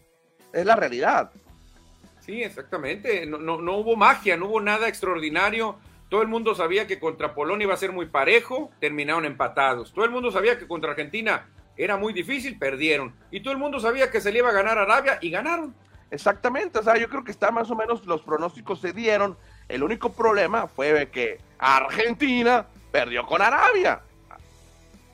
Es 0.52 0.66
la 0.66 0.76
realidad. 0.76 1.30
Sí, 2.20 2.42
exactamente. 2.42 3.24
No, 3.26 3.38
no, 3.38 3.60
no 3.60 3.76
hubo 3.78 3.96
magia, 3.96 4.36
no 4.36 4.46
hubo 4.46 4.60
nada 4.60 4.88
extraordinario. 4.88 5.78
Todo 6.10 6.22
el 6.22 6.28
mundo 6.28 6.54
sabía 6.54 6.86
que 6.86 6.98
contra 6.98 7.34
Polonia 7.34 7.64
iba 7.64 7.74
a 7.74 7.78
ser 7.78 7.92
muy 7.92 8.06
parejo, 8.06 8.70
terminaron 8.80 9.24
empatados. 9.24 9.92
Todo 9.92 10.04
el 10.04 10.10
mundo 10.10 10.30
sabía 10.30 10.58
que 10.58 10.66
contra 10.66 10.90
Argentina 10.90 11.48
era 11.76 11.96
muy 11.96 12.12
difícil, 12.12 12.58
perdieron. 12.58 13.14
Y 13.30 13.40
todo 13.40 13.52
el 13.52 13.58
mundo 13.58 13.80
sabía 13.80 14.10
que 14.10 14.20
se 14.20 14.32
le 14.32 14.40
iba 14.40 14.50
a 14.50 14.52
ganar 14.52 14.76
a 14.76 14.82
Arabia 14.82 15.18
y 15.22 15.30
ganaron. 15.30 15.74
Exactamente, 16.10 16.78
o 16.78 16.82
sea, 16.82 16.96
yo 16.96 17.08
creo 17.08 17.22
que 17.22 17.30
está 17.30 17.50
más 17.50 17.70
o 17.70 17.76
menos, 17.76 18.04
los 18.04 18.22
pronósticos 18.22 18.80
se 18.80 18.92
dieron. 18.92 19.36
El 19.68 19.84
único 19.84 20.12
problema 20.12 20.66
fue 20.66 21.08
que 21.10 21.38
Argentina 21.58 22.66
perdió 22.90 23.24
con 23.24 23.40
Arabia. 23.40 24.00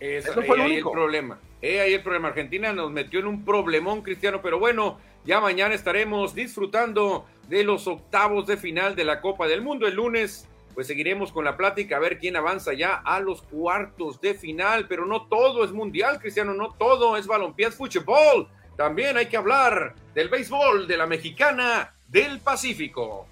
Eso, 0.00 0.32
fue 0.42 0.56
el 0.56 0.62
único 0.62 0.92
problema. 0.92 1.38
ahí 1.62 1.94
el 1.94 2.02
problema. 2.02 2.28
Argentina 2.28 2.72
nos 2.72 2.90
metió 2.90 3.20
en 3.20 3.26
un 3.26 3.44
problemón, 3.44 4.02
Cristiano, 4.02 4.40
pero 4.42 4.58
bueno, 4.58 4.98
ya 5.24 5.40
mañana 5.40 5.74
estaremos 5.74 6.34
disfrutando 6.34 7.26
de 7.48 7.64
los 7.64 7.86
octavos 7.86 8.46
de 8.46 8.56
final 8.56 8.96
de 8.96 9.04
la 9.04 9.20
Copa 9.20 9.46
del 9.46 9.60
Mundo. 9.60 9.86
El 9.86 9.94
lunes, 9.94 10.48
pues 10.74 10.86
seguiremos 10.86 11.32
con 11.32 11.44
la 11.44 11.56
plática 11.56 11.96
a 11.96 12.00
ver 12.00 12.18
quién 12.18 12.36
avanza 12.36 12.72
ya 12.72 12.94
a 12.94 13.20
los 13.20 13.42
cuartos 13.42 14.20
de 14.20 14.34
final, 14.34 14.86
pero 14.88 15.04
no 15.04 15.26
todo 15.26 15.64
es 15.64 15.72
mundial, 15.72 16.20
Cristiano, 16.20 16.54
no 16.54 16.72
todo 16.72 17.16
es 17.16 17.26
balompié, 17.26 17.66
es 17.66 17.74
fútbol. 17.74 18.48
También 18.76 19.16
hay 19.16 19.26
que 19.26 19.36
hablar 19.36 19.94
del 20.16 20.30
béisbol 20.30 20.88
de 20.88 20.96
la 20.96 21.06
mexicana 21.06 21.92
del 22.08 22.40
Pacífico. 22.40 23.28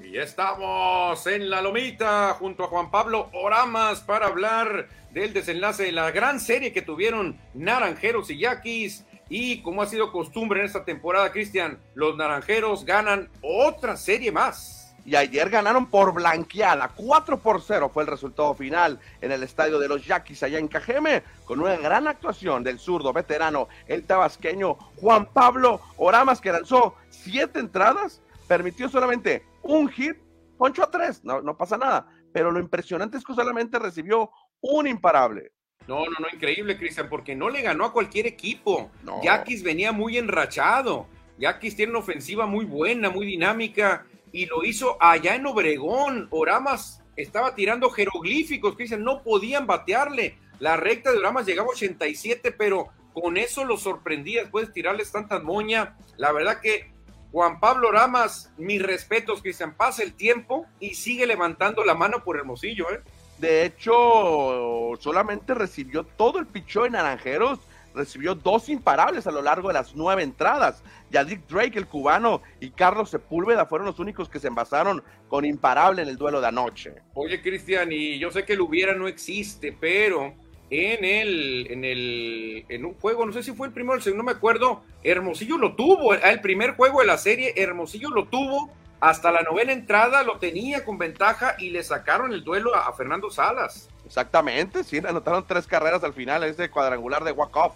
Y 0.00 0.18
estamos 0.18 1.24
en 1.28 1.48
la 1.48 1.62
lomita 1.62 2.34
junto 2.36 2.64
a 2.64 2.66
Juan 2.66 2.90
Pablo 2.90 3.30
Oramas 3.32 4.00
para 4.00 4.26
hablar 4.26 4.88
del 5.12 5.32
desenlace 5.32 5.84
de 5.84 5.92
la 5.92 6.10
gran 6.10 6.40
serie 6.40 6.72
que 6.72 6.82
tuvieron 6.82 7.38
Naranjeros 7.54 8.30
y 8.30 8.38
Yaquis. 8.38 9.06
Y 9.28 9.62
como 9.62 9.82
ha 9.82 9.86
sido 9.86 10.10
costumbre 10.10 10.58
en 10.58 10.66
esta 10.66 10.84
temporada, 10.84 11.30
Cristian, 11.30 11.78
los 11.94 12.16
Naranjeros 12.16 12.84
ganan 12.84 13.28
otra 13.42 13.96
serie 13.96 14.32
más. 14.32 14.85
Y 15.06 15.14
ayer 15.14 15.48
ganaron 15.50 15.86
por 15.86 16.12
blanqueada, 16.12 16.88
4 16.88 17.38
por 17.38 17.62
0 17.62 17.92
fue 17.94 18.02
el 18.02 18.08
resultado 18.08 18.52
final 18.54 18.98
en 19.20 19.30
el 19.30 19.44
estadio 19.44 19.78
de 19.78 19.86
los 19.86 20.04
Yaquis 20.04 20.42
allá 20.42 20.58
en 20.58 20.66
Cajeme, 20.66 21.22
con 21.44 21.60
una 21.60 21.76
gran 21.76 22.08
actuación 22.08 22.64
del 22.64 22.80
zurdo 22.80 23.12
veterano, 23.12 23.68
el 23.86 24.04
tabasqueño 24.04 24.74
Juan 24.96 25.26
Pablo 25.32 25.80
Oramas, 25.96 26.40
que 26.40 26.50
lanzó 26.50 26.96
siete 27.08 27.60
entradas, 27.60 28.20
permitió 28.48 28.88
solamente 28.88 29.44
un 29.62 29.88
hit, 29.88 30.16
poncho 30.58 30.82
a 30.82 30.90
tres, 30.90 31.22
no, 31.24 31.40
no 31.40 31.56
pasa 31.56 31.78
nada. 31.78 32.08
Pero 32.32 32.50
lo 32.50 32.58
impresionante 32.58 33.16
es 33.16 33.24
que 33.24 33.34
solamente 33.34 33.78
recibió 33.78 34.32
un 34.60 34.88
imparable. 34.88 35.52
No, 35.86 36.04
no, 36.04 36.18
no, 36.18 36.26
increíble, 36.32 36.76
Cristian, 36.76 37.08
porque 37.08 37.36
no 37.36 37.48
le 37.48 37.62
ganó 37.62 37.84
a 37.84 37.92
cualquier 37.92 38.26
equipo. 38.26 38.90
Yaquis 39.22 39.62
venía 39.62 39.92
muy 39.92 40.18
enrachado. 40.18 41.06
Yaquis 41.38 41.76
tiene 41.76 41.90
una 41.90 42.00
ofensiva 42.00 42.46
muy 42.46 42.64
buena, 42.64 43.08
muy 43.08 43.24
dinámica, 43.24 44.04
y 44.36 44.44
lo 44.44 44.64
hizo 44.64 44.98
allá 45.00 45.34
en 45.34 45.46
Obregón. 45.46 46.28
Oramas 46.30 47.02
estaba 47.16 47.54
tirando 47.54 47.88
jeroglíficos, 47.88 48.76
Cristian, 48.76 49.02
no 49.02 49.22
podían 49.22 49.66
batearle. 49.66 50.36
La 50.58 50.76
recta 50.76 51.10
de 51.10 51.16
Oramas 51.16 51.46
llegaba 51.46 51.68
a 51.68 51.72
87, 51.72 52.52
pero 52.52 52.88
con 53.14 53.38
eso 53.38 53.64
lo 53.64 53.78
sorprendía 53.78 54.42
después 54.42 54.66
de 54.66 54.74
tirarles 54.74 55.10
tanta 55.10 55.38
moña. 55.38 55.96
La 56.18 56.32
verdad 56.32 56.60
que 56.60 56.92
Juan 57.32 57.60
Pablo 57.60 57.90
Ramas, 57.90 58.52
mis 58.58 58.82
respetos, 58.82 59.40
Cristian, 59.40 59.74
pasa 59.74 60.02
el 60.02 60.12
tiempo 60.12 60.66
y 60.80 60.96
sigue 60.96 61.26
levantando 61.26 61.82
la 61.82 61.94
mano 61.94 62.22
por 62.22 62.36
Hermosillo, 62.36 62.90
¿eh? 62.90 63.00
De 63.38 63.64
hecho, 63.64 64.92
solamente 65.00 65.54
recibió 65.54 66.04
todo 66.04 66.40
el 66.40 66.46
pichón 66.46 66.88
en 66.88 66.92
Naranjeros, 66.92 67.60
recibió 67.96 68.34
dos 68.34 68.68
imparables 68.68 69.26
a 69.26 69.32
lo 69.32 69.42
largo 69.42 69.68
de 69.68 69.74
las 69.74 69.96
nueve 69.96 70.22
entradas. 70.22 70.84
Yadik 71.10 71.46
Drake, 71.48 71.78
el 71.78 71.86
cubano, 71.86 72.42
y 72.60 72.70
Carlos 72.70 73.10
Sepúlveda 73.10 73.66
fueron 73.66 73.86
los 73.86 73.98
únicos 73.98 74.28
que 74.28 74.38
se 74.38 74.48
envasaron 74.48 75.02
con 75.28 75.44
imparable 75.44 76.02
en 76.02 76.08
el 76.08 76.16
duelo 76.16 76.40
de 76.40 76.48
anoche. 76.48 76.94
Oye, 77.14 77.40
Cristian, 77.42 77.90
y 77.90 78.18
yo 78.18 78.30
sé 78.30 78.44
que 78.44 78.52
el 78.52 78.60
hubiera 78.60 78.94
no 78.94 79.08
existe, 79.08 79.76
pero 79.78 80.34
en 80.70 81.04
el, 81.04 81.66
en 81.70 81.84
el, 81.84 82.64
en 82.68 82.84
un 82.84 82.94
juego, 82.94 83.24
no 83.24 83.32
sé 83.32 83.42
si 83.42 83.52
fue 83.52 83.68
el 83.68 83.72
primero 83.72 83.94
o 83.94 83.96
el 83.96 84.02
segundo, 84.02 84.24
no 84.24 84.32
me 84.32 84.36
acuerdo, 84.36 84.82
Hermosillo 85.02 85.58
lo 85.58 85.74
tuvo, 85.74 86.14
el 86.14 86.40
primer 86.40 86.72
juego 86.72 87.00
de 87.00 87.06
la 87.06 87.18
serie, 87.18 87.54
Hermosillo 87.56 88.10
lo 88.10 88.26
tuvo, 88.26 88.70
hasta 89.00 89.30
la 89.30 89.42
novena 89.42 89.72
entrada 89.72 90.22
lo 90.22 90.38
tenía 90.38 90.84
con 90.84 90.98
ventaja 90.98 91.54
y 91.58 91.70
le 91.70 91.82
sacaron 91.82 92.32
el 92.32 92.44
duelo 92.44 92.74
a, 92.74 92.92
Fernando 92.94 93.30
Salas. 93.30 93.88
Exactamente, 94.06 94.84
sí, 94.84 95.00
le 95.00 95.08
anotaron 95.08 95.44
tres 95.46 95.66
carreras 95.66 96.04
al 96.04 96.14
final, 96.14 96.44
ese 96.44 96.70
cuadrangular 96.70 97.24
de 97.24 97.32
walk-off. 97.32 97.74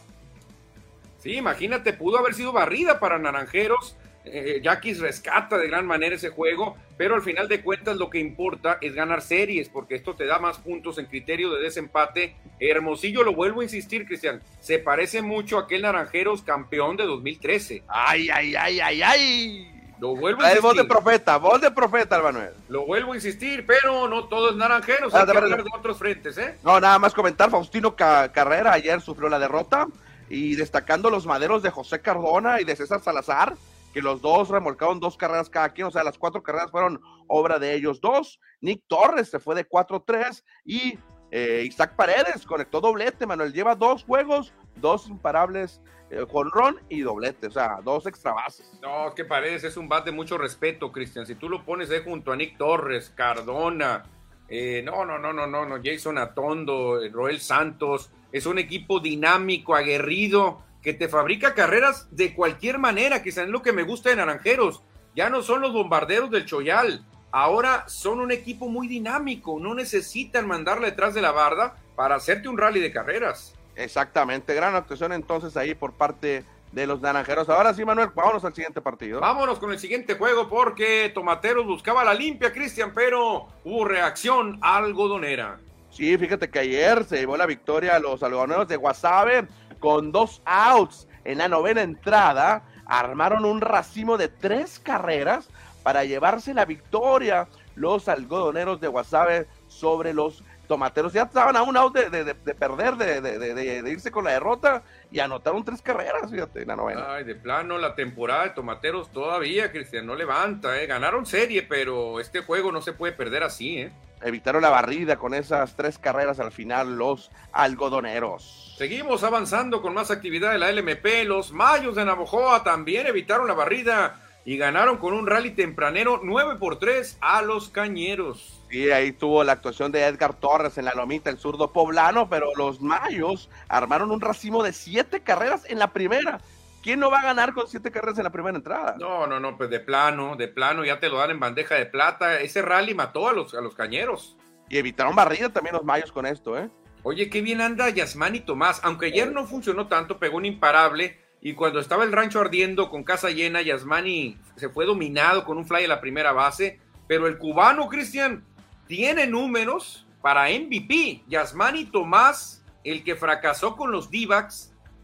Sí, 1.18 1.34
imagínate, 1.34 1.92
pudo 1.92 2.18
haber 2.18 2.34
sido 2.34 2.52
barrida 2.52 3.00
para 3.00 3.18
Naranjeros, 3.18 3.96
eh, 4.24 4.62
rescata 5.00 5.58
de 5.58 5.66
gran 5.66 5.86
manera 5.86 6.14
ese 6.14 6.30
juego, 6.30 6.76
pero 6.96 7.14
al 7.14 7.22
final 7.22 7.48
de 7.48 7.62
cuentas 7.62 7.96
lo 7.96 8.10
que 8.10 8.20
importa 8.20 8.78
es 8.80 8.94
ganar 8.94 9.22
series, 9.22 9.68
porque 9.68 9.96
esto 9.96 10.14
te 10.14 10.26
da 10.26 10.38
más 10.38 10.58
puntos 10.58 10.98
en 10.98 11.06
criterio 11.06 11.50
de 11.52 11.62
desempate. 11.62 12.36
Hermosillo, 12.60 13.22
lo 13.22 13.34
vuelvo 13.34 13.60
a 13.60 13.64
insistir, 13.64 14.06
Cristian, 14.06 14.40
se 14.60 14.78
parece 14.78 15.22
mucho 15.22 15.58
a 15.58 15.62
aquel 15.62 15.82
Naranjeros 15.82 16.42
campeón 16.42 16.96
de 16.96 17.04
2013. 17.04 17.82
¡Ay, 17.88 18.30
ay, 18.30 18.54
ay, 18.54 18.80
ay, 18.80 19.02
ay! 19.02 19.79
Lo 20.00 20.16
vuelvo 20.16 20.40
a 20.40 20.44
insistir. 20.44 20.62
voz 20.62 20.76
de 20.76 20.84
profeta, 20.84 21.36
voz 21.36 21.60
de 21.60 21.70
profeta, 21.70 22.20
Manuel. 22.20 22.52
Lo 22.68 22.86
vuelvo 22.86 23.12
a 23.12 23.16
insistir, 23.16 23.66
pero 23.66 24.08
no 24.08 24.24
todo 24.28 24.50
es 24.50 24.56
naranjeros, 24.56 25.14
ah, 25.14 25.20
hay 25.20 25.26
que 25.26 25.36
hablar 25.36 25.62
de 25.62 25.70
otros 25.76 25.98
frentes, 25.98 26.38
¿eh? 26.38 26.58
No, 26.64 26.80
nada 26.80 26.98
más 26.98 27.12
comentar, 27.12 27.50
Faustino 27.50 27.94
Carrera 27.94 28.72
ayer 28.72 29.00
sufrió 29.00 29.28
la 29.28 29.38
derrota 29.38 29.86
y 30.30 30.54
destacando 30.56 31.10
los 31.10 31.26
maderos 31.26 31.62
de 31.62 31.70
José 31.70 32.00
Cardona 32.00 32.60
y 32.60 32.64
de 32.64 32.76
César 32.76 33.00
Salazar, 33.00 33.54
que 33.92 34.00
los 34.00 34.22
dos 34.22 34.48
remolcaron 34.48 35.00
dos 35.00 35.16
carreras 35.16 35.50
cada 35.50 35.70
quien, 35.70 35.88
o 35.88 35.90
sea, 35.90 36.04
las 36.04 36.16
cuatro 36.16 36.42
carreras 36.42 36.70
fueron 36.70 37.00
obra 37.26 37.58
de 37.58 37.74
ellos 37.74 38.00
dos. 38.00 38.40
Nick 38.60 38.84
Torres 38.86 39.28
se 39.28 39.40
fue 39.40 39.54
de 39.54 39.68
4-3 39.68 40.44
y 40.64 40.98
eh, 41.30 41.62
Isaac 41.66 41.94
Paredes 41.96 42.44
conectó 42.46 42.80
doblete, 42.80 43.26
Manuel. 43.26 43.52
Lleva 43.52 43.74
dos 43.74 44.04
juegos, 44.04 44.52
dos 44.76 45.08
imparables, 45.08 45.80
eh, 46.10 46.26
con 46.30 46.50
Ron 46.50 46.80
y 46.88 47.00
doblete, 47.00 47.46
o 47.46 47.50
sea, 47.50 47.80
dos 47.84 48.06
extra 48.06 48.32
bases. 48.32 48.68
No, 48.82 49.14
que 49.14 49.24
Paredes 49.24 49.62
es 49.64 49.76
un 49.76 49.88
bat 49.88 50.04
de 50.04 50.12
mucho 50.12 50.36
respeto, 50.38 50.90
Cristian. 50.90 51.26
Si 51.26 51.36
tú 51.36 51.48
lo 51.48 51.64
pones 51.64 51.90
ahí 51.90 52.02
junto 52.04 52.32
a 52.32 52.36
Nick 52.36 52.58
Torres, 52.58 53.12
Cardona, 53.14 54.02
eh, 54.48 54.82
no, 54.84 55.04
no, 55.04 55.18
no, 55.18 55.32
no, 55.32 55.46
no, 55.46 55.64
no, 55.64 55.76
Jason 55.82 56.18
Atondo, 56.18 57.00
Roel 57.12 57.40
Santos, 57.40 58.10
es 58.32 58.46
un 58.46 58.58
equipo 58.58 58.98
dinámico, 58.98 59.76
aguerrido 59.76 60.64
que 60.82 60.94
te 60.94 61.08
fabrica 61.08 61.54
carreras 61.54 62.08
de 62.10 62.34
cualquier 62.34 62.78
manera, 62.78 63.22
que 63.22 63.28
es 63.28 63.36
lo 63.36 63.62
que 63.62 63.72
me 63.72 63.84
gusta 63.84 64.10
de 64.10 64.16
Naranjeros. 64.16 64.82
Ya 65.14 65.30
no 65.30 65.42
son 65.42 65.60
los 65.60 65.72
bombarderos 65.72 66.30
del 66.30 66.46
Choyal, 66.46 67.04
ahora 67.32 67.84
son 67.88 68.20
un 68.20 68.32
equipo 68.32 68.68
muy 68.68 68.88
dinámico, 68.88 69.58
no 69.60 69.74
necesitan 69.74 70.46
mandarle 70.46 70.90
detrás 70.90 71.14
de 71.14 71.22
la 71.22 71.32
barda 71.32 71.76
para 71.96 72.16
hacerte 72.16 72.48
un 72.48 72.58
rally 72.58 72.80
de 72.80 72.92
carreras. 72.92 73.54
Exactamente, 73.76 74.54
gran 74.54 74.74
actuación 74.74 75.12
entonces 75.12 75.56
ahí 75.56 75.74
por 75.74 75.92
parte 75.92 76.44
de 76.72 76.86
los 76.86 77.00
naranjeros. 77.00 77.48
Ahora 77.48 77.74
sí, 77.74 77.84
Manuel, 77.84 78.10
vámonos 78.14 78.44
al 78.44 78.54
siguiente 78.54 78.80
partido. 78.80 79.20
Vámonos 79.20 79.58
con 79.58 79.72
el 79.72 79.78
siguiente 79.78 80.14
juego 80.14 80.48
porque 80.48 81.10
Tomateros 81.12 81.66
buscaba 81.66 82.04
la 82.04 82.14
limpia, 82.14 82.52
Cristian, 82.52 82.92
pero 82.94 83.48
hubo 83.64 83.84
reacción 83.84 84.58
algodonera. 84.62 85.58
Sí, 85.90 86.16
fíjate 86.16 86.48
que 86.48 86.60
ayer 86.60 87.04
se 87.04 87.18
llevó 87.18 87.36
la 87.36 87.46
victoria 87.46 87.96
a 87.96 87.98
los 87.98 88.22
algodoneros 88.22 88.68
de 88.68 88.76
Guasave 88.76 89.48
con 89.80 90.12
dos 90.12 90.42
outs 90.44 91.08
en 91.24 91.38
la 91.38 91.48
novena 91.48 91.82
entrada, 91.82 92.62
armaron 92.86 93.44
un 93.44 93.60
racimo 93.60 94.16
de 94.16 94.28
tres 94.28 94.78
carreras 94.78 95.48
para 95.82 96.04
llevarse 96.04 96.54
la 96.54 96.64
victoria 96.64 97.48
los 97.74 98.08
algodoneros 98.08 98.80
de 98.80 98.88
Guasave 98.88 99.46
sobre 99.68 100.12
los 100.12 100.44
tomateros. 100.68 101.12
Ya 101.12 101.22
estaban 101.22 101.56
a 101.56 101.62
un 101.62 101.76
out 101.76 101.96
de, 101.96 102.34
perder, 102.54 102.94
de, 102.96 103.90
irse 103.90 104.10
con 104.10 104.24
la 104.24 104.32
derrota 104.32 104.82
y 105.10 105.18
anotaron 105.18 105.64
tres 105.64 105.82
carreras, 105.82 106.30
fíjate, 106.30 106.62
en 106.62 106.68
la 106.68 106.76
novena. 106.76 107.14
Ay, 107.14 107.24
de 107.24 107.34
plano, 107.34 107.78
la 107.78 107.94
temporada 107.94 108.44
de 108.44 108.50
tomateros 108.50 109.10
todavía, 109.10 109.72
Cristian, 109.72 110.06
no 110.06 110.14
levanta, 110.14 110.80
¿eh? 110.80 110.86
Ganaron 110.86 111.26
serie, 111.26 111.64
pero 111.64 112.20
este 112.20 112.42
juego 112.42 112.70
no 112.70 112.82
se 112.82 112.92
puede 112.92 113.12
perder 113.12 113.42
así, 113.42 113.78
¿eh? 113.78 113.92
evitaron 114.22 114.62
la 114.62 114.68
barrida 114.68 115.16
con 115.16 115.34
esas 115.34 115.74
tres 115.76 115.98
carreras 115.98 116.40
al 116.40 116.52
final 116.52 116.96
los 116.96 117.30
algodoneros. 117.52 118.74
Seguimos 118.76 119.24
avanzando 119.24 119.82
con 119.82 119.94
más 119.94 120.10
actividad 120.10 120.52
de 120.52 120.58
la 120.58 120.70
LMP. 120.70 121.24
Los 121.24 121.52
Mayos 121.52 121.96
de 121.96 122.04
Navojoa 122.04 122.62
también 122.62 123.06
evitaron 123.06 123.48
la 123.48 123.54
barrida 123.54 124.20
y 124.50 124.56
ganaron 124.56 124.96
con 124.96 125.14
un 125.14 125.28
rally 125.28 125.52
tempranero 125.52 126.22
9 126.24 126.56
por 126.56 126.80
3 126.80 127.18
a 127.20 127.40
los 127.40 127.68
Cañeros. 127.68 128.60
Sí, 128.68 128.90
ahí 128.90 129.12
tuvo 129.12 129.44
la 129.44 129.52
actuación 129.52 129.92
de 129.92 130.02
Edgar 130.02 130.34
Torres 130.34 130.76
en 130.76 130.86
la 130.86 130.92
lomita, 130.92 131.30
el 131.30 131.38
zurdo 131.38 131.72
poblano, 131.72 132.28
pero 132.28 132.50
los 132.56 132.80
Mayos 132.80 133.48
armaron 133.68 134.10
un 134.10 134.20
racimo 134.20 134.64
de 134.64 134.72
siete 134.72 135.20
carreras 135.20 135.64
en 135.68 135.78
la 135.78 135.92
primera 135.92 136.40
¿Quién 136.82 136.98
no 136.98 137.12
va 137.12 137.20
a 137.20 137.22
ganar 137.22 137.54
con 137.54 137.68
siete 137.68 137.92
carreras 137.92 138.18
en 138.18 138.24
la 138.24 138.32
primera 138.32 138.56
entrada? 138.56 138.96
No, 138.98 139.24
no, 139.28 139.38
no, 139.38 139.56
pues 139.56 139.70
de 139.70 139.78
plano, 139.78 140.34
de 140.34 140.48
plano, 140.48 140.84
ya 140.84 140.98
te 140.98 141.08
lo 141.08 141.18
dan 141.18 141.30
en 141.30 141.38
bandeja 141.38 141.76
de 141.76 141.86
plata. 141.86 142.40
Ese 142.40 142.60
rally 142.60 142.92
mató 142.92 143.28
a 143.28 143.32
los, 143.32 143.54
a 143.54 143.60
los 143.60 143.76
cañeros. 143.76 144.36
Y 144.68 144.78
evitaron 144.78 145.14
barrida 145.14 145.50
también 145.50 145.76
los 145.76 145.84
mayos 145.84 146.10
con 146.10 146.26
esto, 146.26 146.58
¿eh? 146.58 146.68
Oye, 147.04 147.30
qué 147.30 147.40
bien 147.40 147.60
anda 147.60 147.88
Yasmani 147.88 148.40
Tomás. 148.40 148.80
Aunque 148.82 149.06
ayer 149.06 149.30
no 149.30 149.46
funcionó 149.46 149.86
tanto, 149.86 150.18
pegó 150.18 150.38
un 150.38 150.46
imparable. 150.46 151.20
Y 151.42 151.54
cuando 151.54 151.80
estaba 151.80 152.04
el 152.04 152.12
rancho 152.12 152.40
ardiendo 152.40 152.90
con 152.90 153.02
casa 153.02 153.30
llena, 153.30 153.62
Yasmani 153.62 154.36
se 154.56 154.68
fue 154.68 154.84
dominado 154.84 155.44
con 155.44 155.56
un 155.56 155.66
fly 155.66 155.84
a 155.84 155.88
la 155.88 156.00
primera 156.00 156.32
base. 156.32 156.78
Pero 157.06 157.26
el 157.26 157.38
cubano, 157.38 157.88
Cristian, 157.88 158.44
tiene 158.86 159.26
números 159.26 160.06
para 160.20 160.48
MVP. 160.48 161.22
Yasmani 161.28 161.86
Tomás, 161.86 162.62
el 162.84 163.02
que 163.02 163.16
fracasó 163.16 163.76
con 163.76 163.90
los 163.90 164.10
d 164.10 164.28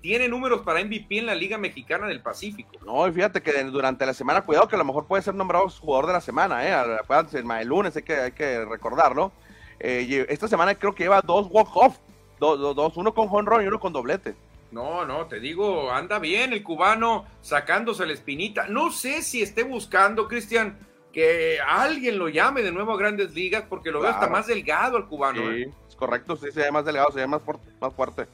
tiene 0.07 0.29
números 0.29 0.61
para 0.61 0.85
MVP 0.85 1.19
en 1.19 1.27
la 1.27 1.35
Liga 1.35 1.59
Mexicana 1.59 2.07
del 2.07 2.21
Pacífico. 2.21 2.71
No, 2.85 3.09
y 3.09 3.13
fíjate 3.13 3.43
que 3.43 3.65
durante 3.65 4.07
la 4.07 4.15
semana, 4.15 4.43
cuidado 4.43 4.69
que 4.69 4.77
a 4.77 4.79
lo 4.79 4.85
mejor 4.85 5.07
puede 5.07 5.23
ser 5.23 5.35
nombrado 5.35 5.69
jugador 5.69 6.07
de 6.07 6.13
la 6.13 6.21
semana, 6.21 6.65
¿eh? 6.65 6.99
el 7.61 7.67
lunes 7.67 7.97
hay 7.97 8.03
que, 8.03 8.15
hay 8.15 8.31
que 8.31 8.65
recordarlo. 8.65 9.33
Eh, 9.81 10.27
esta 10.29 10.47
semana 10.47 10.77
creo 10.77 10.95
que 10.95 11.03
lleva 11.03 11.23
dos 11.23 11.49
walk-off, 11.51 11.97
dos, 12.39 12.97
uno 12.97 13.15
con 13.15 13.29
honrón 13.31 13.65
y 13.65 13.67
uno 13.67 13.81
con 13.81 13.93
doblete. 13.93 14.37
No, 14.71 15.05
no, 15.05 15.27
te 15.27 15.41
digo, 15.41 15.91
anda 15.91 16.19
bien 16.19 16.53
el 16.53 16.63
cubano 16.63 17.27
sacándose 17.41 18.07
la 18.07 18.13
espinita. 18.13 18.67
No 18.67 18.91
sé 18.91 19.23
si 19.23 19.43
esté 19.43 19.63
buscando, 19.63 20.29
Cristian, 20.29 20.79
que 21.13 21.59
alguien 21.61 22.19
lo 22.19 22.29
llame 22.29 22.63
de 22.63 22.73
nuevo 22.73 22.93
a 22.93 22.99
grandes 22.99 23.33
ligas, 23.33 23.65
porque 23.69 23.91
lo 23.91 24.01
veo 24.01 24.11
hasta 24.11 24.29
más 24.29 24.47
delgado 24.47 24.97
al 24.97 25.07
cubano. 25.07 25.41
Sí, 25.41 25.63
¿eh? 25.63 25.71
es 25.89 25.97
correcto, 25.97 26.37
sí, 26.37 26.51
se 26.53 26.61
ve 26.61 26.71
más 26.71 26.85
delgado, 26.85 27.11
se 27.11 27.21
ve 27.21 27.27
más, 27.27 27.41
más 27.81 27.95
fuerte. 27.95 28.27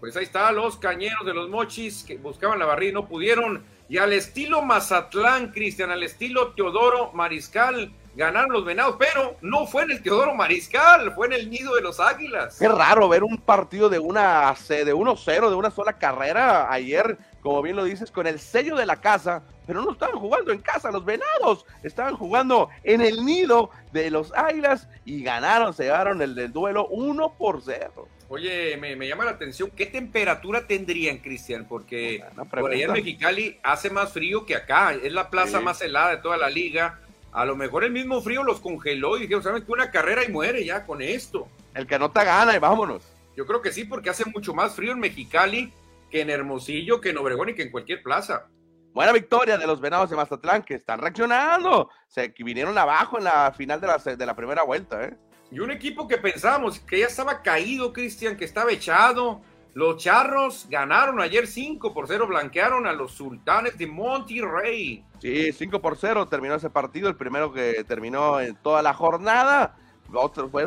Pues 0.00 0.16
ahí 0.16 0.24
está, 0.24 0.52
los 0.52 0.76
cañeros 0.76 1.24
de 1.24 1.32
los 1.32 1.48
mochis 1.48 2.04
que 2.04 2.18
buscaban 2.18 2.58
la 2.58 2.66
barrida 2.66 2.90
y 2.90 2.92
no 2.92 3.08
pudieron. 3.08 3.64
Y 3.88 3.96
al 3.96 4.12
estilo 4.12 4.60
Mazatlán, 4.60 5.50
Cristian, 5.50 5.90
al 5.90 6.02
estilo 6.02 6.52
Teodoro 6.52 7.12
Mariscal, 7.12 7.90
ganaron 8.16 8.52
los 8.52 8.64
venados, 8.64 8.96
pero 8.98 9.36
no 9.40 9.66
fue 9.66 9.82
en 9.82 9.92
el 9.92 10.02
Teodoro 10.02 10.34
Mariscal, 10.34 11.12
fue 11.14 11.26
en 11.26 11.32
el 11.34 11.50
nido 11.50 11.74
de 11.74 11.82
los 11.82 12.00
Águilas. 12.00 12.58
Qué 12.58 12.68
raro 12.68 13.08
ver 13.08 13.24
un 13.24 13.38
partido 13.38 13.88
de 13.88 13.98
una 13.98 14.54
de 14.68 14.94
1-0, 14.94 15.48
de 15.48 15.54
una 15.54 15.70
sola 15.70 15.94
carrera 15.94 16.72
ayer, 16.72 17.18
como 17.40 17.60
bien 17.62 17.76
lo 17.76 17.84
dices, 17.84 18.10
con 18.10 18.26
el 18.26 18.38
sello 18.38 18.76
de 18.76 18.86
la 18.86 18.96
casa, 19.00 19.42
pero 19.66 19.82
no 19.82 19.92
estaban 19.92 20.16
jugando 20.16 20.52
en 20.52 20.60
casa 20.60 20.90
los 20.90 21.04
venados, 21.04 21.66
estaban 21.82 22.16
jugando 22.16 22.68
en 22.84 23.00
el 23.00 23.24
nido 23.24 23.70
de 23.92 24.10
los 24.10 24.32
Águilas 24.34 24.88
y 25.04 25.22
ganaron, 25.22 25.74
se 25.74 25.84
llevaron 25.84 26.22
el 26.22 26.34
del 26.34 26.52
duelo 26.52 26.86
1 26.88 27.34
por 27.36 27.62
0. 27.62 28.08
Oye, 28.28 28.76
me, 28.78 29.06
llama 29.06 29.24
la 29.24 29.32
atención, 29.32 29.70
¿qué 29.76 29.86
temperatura 29.86 30.66
tendrían, 30.66 31.18
Cristian? 31.18 31.66
Porque 31.68 32.24
por 32.50 32.72
allá 32.72 32.86
en 32.86 32.92
Mexicali 32.92 33.60
hace 33.62 33.90
más 33.90 34.12
frío 34.12 34.46
que 34.46 34.56
acá, 34.56 34.94
es 34.94 35.12
la 35.12 35.30
plaza 35.30 35.60
más 35.60 35.80
helada 35.82 36.10
de 36.10 36.16
toda 36.16 36.36
la 36.36 36.48
liga 36.48 37.00
a 37.34 37.44
lo 37.44 37.56
mejor 37.56 37.82
el 37.82 37.90
mismo 37.90 38.22
frío 38.22 38.44
los 38.44 38.60
congeló 38.60 39.16
y 39.16 39.22
dijeron, 39.22 39.42
¿sabes 39.42 39.64
que 39.64 39.72
Una 39.72 39.90
carrera 39.90 40.24
y 40.24 40.30
muere 40.30 40.64
ya 40.64 40.86
con 40.86 41.02
esto. 41.02 41.48
El 41.74 41.86
que 41.86 41.98
no 41.98 42.10
te 42.12 42.24
gana 42.24 42.54
y 42.54 42.60
vámonos. 42.60 43.02
Yo 43.36 43.44
creo 43.44 43.60
que 43.60 43.72
sí, 43.72 43.84
porque 43.84 44.08
hace 44.08 44.24
mucho 44.30 44.54
más 44.54 44.76
frío 44.76 44.92
en 44.92 45.00
Mexicali 45.00 45.72
que 46.10 46.20
en 46.20 46.30
Hermosillo, 46.30 47.00
que 47.00 47.10
en 47.10 47.18
Obregón 47.18 47.48
y 47.48 47.54
que 47.54 47.62
en 47.62 47.72
cualquier 47.72 48.04
plaza. 48.04 48.46
Buena 48.92 49.10
victoria 49.10 49.58
de 49.58 49.66
los 49.66 49.80
Venados 49.80 50.10
de 50.10 50.14
Mazatlán, 50.14 50.62
que 50.62 50.74
están 50.74 51.00
reaccionando. 51.00 51.90
Se 52.06 52.32
vinieron 52.38 52.78
abajo 52.78 53.18
en 53.18 53.24
la 53.24 53.52
final 53.52 53.80
de 53.80 53.88
la, 53.88 53.98
de 53.98 54.26
la 54.26 54.36
primera 54.36 54.62
vuelta, 54.62 55.04
¿eh? 55.04 55.16
Y 55.50 55.58
un 55.58 55.72
equipo 55.72 56.06
que 56.06 56.18
pensábamos 56.18 56.78
que 56.78 57.00
ya 57.00 57.06
estaba 57.06 57.42
caído, 57.42 57.92
Cristian, 57.92 58.36
que 58.36 58.44
estaba 58.44 58.70
echado. 58.70 59.42
Los 59.74 59.96
Charros 59.96 60.66
ganaron 60.70 61.20
ayer 61.20 61.48
5 61.48 61.92
por 61.92 62.06
0, 62.06 62.28
blanquearon 62.28 62.86
a 62.86 62.92
los 62.92 63.10
Sultanes 63.10 63.76
de 63.76 63.88
Monterrey. 63.88 65.04
Sí, 65.20 65.52
5 65.52 65.80
por 65.80 65.96
0 65.96 66.28
terminó 66.28 66.54
ese 66.54 66.70
partido, 66.70 67.08
el 67.08 67.16
primero 67.16 67.52
que 67.52 67.82
terminó 67.82 68.40
en 68.40 68.54
toda 68.54 68.82
la 68.82 68.94
jornada. 68.94 69.74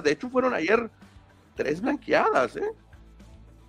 de 0.03 0.11
hecho, 0.11 0.29
fueron 0.29 0.53
ayer 0.53 0.89
tres 1.55 1.79
blanqueadas, 1.79 2.57
¿eh? 2.57 2.69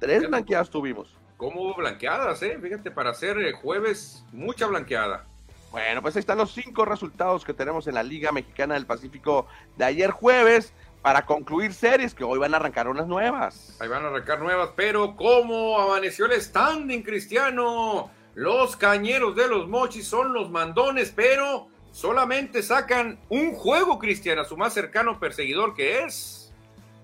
Tres 0.01 0.29
blanqueadas 0.29 0.71
tuvimos. 0.71 1.17
¿Cómo 1.37 1.63
hubo 1.63 1.75
blanqueadas, 1.77 2.43
eh? 2.43 2.59
Fíjate, 2.61 2.91
para 2.91 3.11
hacer 3.11 3.39
eh, 3.39 3.53
jueves, 3.53 4.25
mucha 4.33 4.67
blanqueada. 4.67 5.25
Bueno, 5.71 6.03
pues 6.03 6.17
ahí 6.17 6.21
están 6.21 6.39
los 6.39 6.53
cinco 6.53 6.85
resultados 6.85 7.45
que 7.45 7.55
tenemos 7.55 7.87
en 7.87 7.95
la 7.95 8.03
Liga 8.03 8.33
Mexicana 8.33 8.75
del 8.75 8.87
Pacífico 8.87 9.47
de 9.77 9.85
ayer 9.85 10.11
jueves 10.11 10.73
para 11.03 11.25
concluir 11.25 11.73
series 11.73 12.15
que 12.15 12.25
hoy 12.25 12.39
van 12.39 12.55
a 12.55 12.57
arrancar 12.57 12.89
unas 12.89 13.07
nuevas. 13.07 13.77
Ahí 13.81 13.89
van 13.89 14.05
a 14.05 14.09
arrancar 14.09 14.41
nuevas, 14.41 14.71
pero 14.77 15.17
¿cómo 15.17 15.79
amaneció 15.79 16.27
el 16.27 16.41
standing 16.41 17.03
cristiano? 17.03 18.11
Los 18.35 18.77
cañeros 18.77 19.35
de 19.35 19.49
los 19.49 19.69
mochis 19.69 20.07
son 20.07 20.33
los 20.33 20.51
mandones, 20.51 21.13
pero 21.15 21.69
solamente 21.93 22.63
sacan 22.63 23.19
un 23.29 23.55
juego, 23.55 23.99
Cristian, 23.99 24.39
a 24.39 24.45
su 24.45 24.57
más 24.57 24.75
cercano 24.75 25.19
perseguidor 25.19 25.75
que 25.75 26.05
es. 26.05 26.53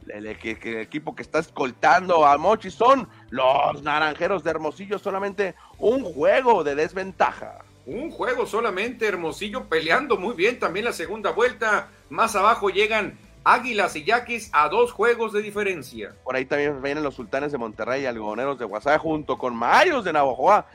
El, 0.08 0.26
equipo 0.26 1.14
que 1.14 1.22
está 1.22 1.38
escoltando 1.38 2.26
a 2.26 2.36
Mochis 2.36 2.74
son 2.74 3.08
los 3.30 3.82
naranjeros 3.82 4.44
de 4.44 4.50
Hermosillo, 4.50 4.98
solamente 4.98 5.54
un 5.78 6.04
juego 6.04 6.62
de 6.62 6.74
desventaja. 6.74 7.64
Un 7.86 8.10
juego 8.10 8.46
solamente, 8.46 9.06
Hermosillo 9.06 9.64
peleando 9.64 10.16
muy 10.16 10.34
bien 10.34 10.58
también 10.58 10.84
la 10.84 10.92
segunda 10.92 11.30
vuelta. 11.30 11.88
Más 12.10 12.36
abajo 12.36 12.68
llegan 12.68 13.18
Águilas 13.44 13.94
y 13.96 14.04
Yaquis 14.04 14.50
a 14.52 14.68
dos 14.68 14.90
juegos 14.90 15.32
de 15.32 15.42
diferencia. 15.42 16.14
Por 16.24 16.34
ahí 16.34 16.46
también 16.46 16.82
vienen 16.82 17.04
los 17.04 17.14
sultanes 17.14 17.52
de 17.52 17.58
Monterrey 17.58 18.02
y 18.02 18.06
algodoneros 18.06 18.58
de 18.58 18.64
Guasave 18.64 18.98
junto 18.98 19.36
con 19.38 19.54
Mayos 19.54 20.04
de 20.04 20.12
Navojoa 20.12 20.66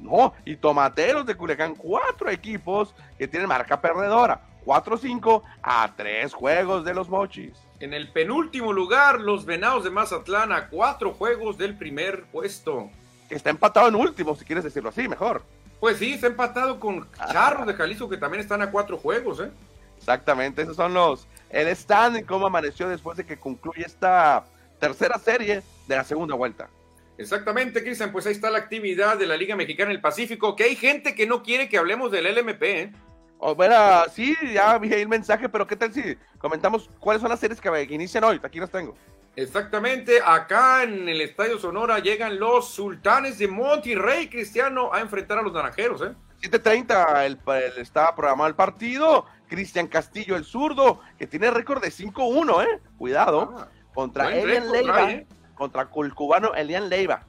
no, 0.00 0.34
y 0.44 0.56
Tomateros 0.56 1.26
de 1.26 1.34
Culiacán, 1.34 1.74
cuatro 1.74 2.30
equipos 2.30 2.94
que 3.18 3.26
tienen 3.26 3.48
marca 3.48 3.80
perdedora. 3.80 4.40
4-5 4.64 5.42
a 5.62 5.94
tres 5.96 6.34
juegos 6.34 6.84
de 6.84 6.92
los 6.92 7.08
Mochis. 7.08 7.54
En 7.80 7.94
el 7.94 8.08
penúltimo 8.08 8.72
lugar, 8.72 9.18
los 9.18 9.46
Venados 9.46 9.84
de 9.84 9.90
Mazatlán 9.90 10.52
a 10.52 10.68
cuatro 10.68 11.14
juegos 11.14 11.56
del 11.56 11.74
primer 11.76 12.24
puesto. 12.24 12.90
Está 13.30 13.48
empatado 13.48 13.88
en 13.88 13.94
último, 13.94 14.36
si 14.36 14.44
quieres 14.44 14.64
decirlo 14.64 14.90
así, 14.90 15.08
mejor. 15.08 15.42
Pues 15.80 15.96
sí, 15.98 16.12
está 16.14 16.26
empatado 16.26 16.78
con 16.78 17.08
Charros 17.30 17.66
de 17.66 17.74
Jalisco, 17.74 18.08
que 18.08 18.18
también 18.18 18.42
están 18.42 18.60
a 18.60 18.70
cuatro 18.70 18.98
juegos, 18.98 19.40
¿eh? 19.40 19.50
Exactamente, 19.96 20.62
esos 20.62 20.76
son 20.76 20.92
los. 20.92 21.26
El 21.50 21.68
stand 21.68 22.26
cómo 22.26 22.46
amaneció 22.46 22.88
después 22.88 23.16
de 23.16 23.24
que 23.24 23.38
concluye 23.38 23.84
esta 23.84 24.44
tercera 24.78 25.18
serie 25.18 25.62
de 25.86 25.96
la 25.96 26.04
segunda 26.04 26.34
vuelta. 26.34 26.68
Exactamente, 27.16 27.82
Cristian, 27.82 28.12
pues 28.12 28.26
ahí 28.26 28.32
está 28.32 28.48
la 28.48 28.58
actividad 28.58 29.16
de 29.18 29.26
la 29.26 29.36
Liga 29.36 29.56
Mexicana 29.56 29.90
del 29.90 30.00
Pacífico, 30.00 30.54
que 30.54 30.64
hay 30.64 30.76
gente 30.76 31.16
que 31.16 31.26
no 31.26 31.42
quiere 31.42 31.68
que 31.68 31.76
hablemos 31.76 32.12
del 32.12 32.32
LMP, 32.32 32.62
¿eh? 32.62 32.92
Oh, 33.40 33.54
bueno, 33.54 33.74
sí, 34.12 34.36
ya 34.52 34.78
vi 34.78 34.92
el 34.92 35.08
mensaje, 35.08 35.48
pero 35.48 35.66
¿qué 35.66 35.76
tal 35.76 35.92
si 35.92 36.16
comentamos 36.38 36.88
cuáles 37.00 37.20
son 37.20 37.30
las 37.30 37.40
series 37.40 37.60
que, 37.60 37.86
inician 37.90 38.24
hoy? 38.24 38.40
Aquí 38.42 38.60
las 38.60 38.70
tengo. 38.70 38.94
Exactamente, 39.34 40.20
acá 40.24 40.82
en 40.82 41.08
el 41.08 41.20
Estadio 41.20 41.58
Sonora 41.58 42.00
llegan 42.00 42.38
los 42.38 42.70
Sultanes 42.70 43.38
de 43.38 43.46
Monterrey, 43.46 44.28
Cristiano, 44.28 44.92
a 44.92 45.00
enfrentar 45.00 45.38
a 45.38 45.42
los 45.42 45.52
Naranjeros, 45.52 46.02
¿eh? 46.02 46.14
7.30 46.40 47.26
el, 47.26 47.38
el, 47.46 47.78
estaba 47.78 48.14
programado 48.14 48.48
el 48.48 48.54
partido. 48.54 49.26
Cristian 49.48 49.88
Castillo, 49.88 50.36
el 50.36 50.44
zurdo, 50.44 51.00
que 51.18 51.26
tiene 51.26 51.50
récord 51.50 51.82
de 51.82 51.90
5-1, 51.90 52.64
¿eh? 52.64 52.80
Cuidado. 52.96 53.54
Ah, 53.56 53.68
contra 53.94 54.32
Elian 54.36 54.70
Leiva. 54.70 55.10
¿eh? 55.10 55.26
contra 55.58 55.82
el 55.82 56.14
cubano 56.14 56.54
Elian 56.54 56.88
Leiva. 56.88 57.26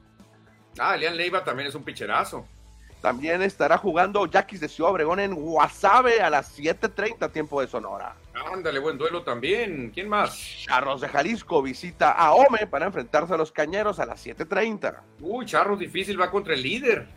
Ah, 0.77 0.95
Elian 0.95 1.17
Leiva 1.17 1.43
también 1.43 1.67
es 1.67 1.75
un 1.75 1.83
picherazo. 1.83 2.45
También 3.01 3.41
estará 3.41 3.77
jugando 3.77 4.25
Yaquis 4.25 4.59
de 4.59 4.67
Ciudad 4.67 4.91
Obregón 4.91 5.19
en 5.19 5.33
Guasave 5.33 6.21
a 6.21 6.29
las 6.29 6.57
7:30 6.57 7.31
tiempo 7.31 7.61
de 7.61 7.67
Sonora. 7.67 8.13
Ándale, 8.51 8.79
buen 8.79 8.97
duelo 8.97 9.23
también. 9.23 9.89
¿Quién 9.91 10.09
más? 10.09 10.37
Charros 10.65 11.01
de 11.01 11.07
Jalisco 11.07 11.61
visita 11.61 12.11
a 12.11 12.33
Ome 12.33 12.67
para 12.67 12.85
enfrentarse 12.85 13.33
a 13.33 13.37
los 13.37 13.51
Cañeros 13.51 13.99
a 13.99 14.05
las 14.05 14.25
7:30. 14.25 15.01
Uy, 15.21 15.45
Charros 15.45 15.79
difícil 15.79 16.19
va 16.19 16.29
contra 16.29 16.53
el 16.53 16.61
líder. 16.61 17.07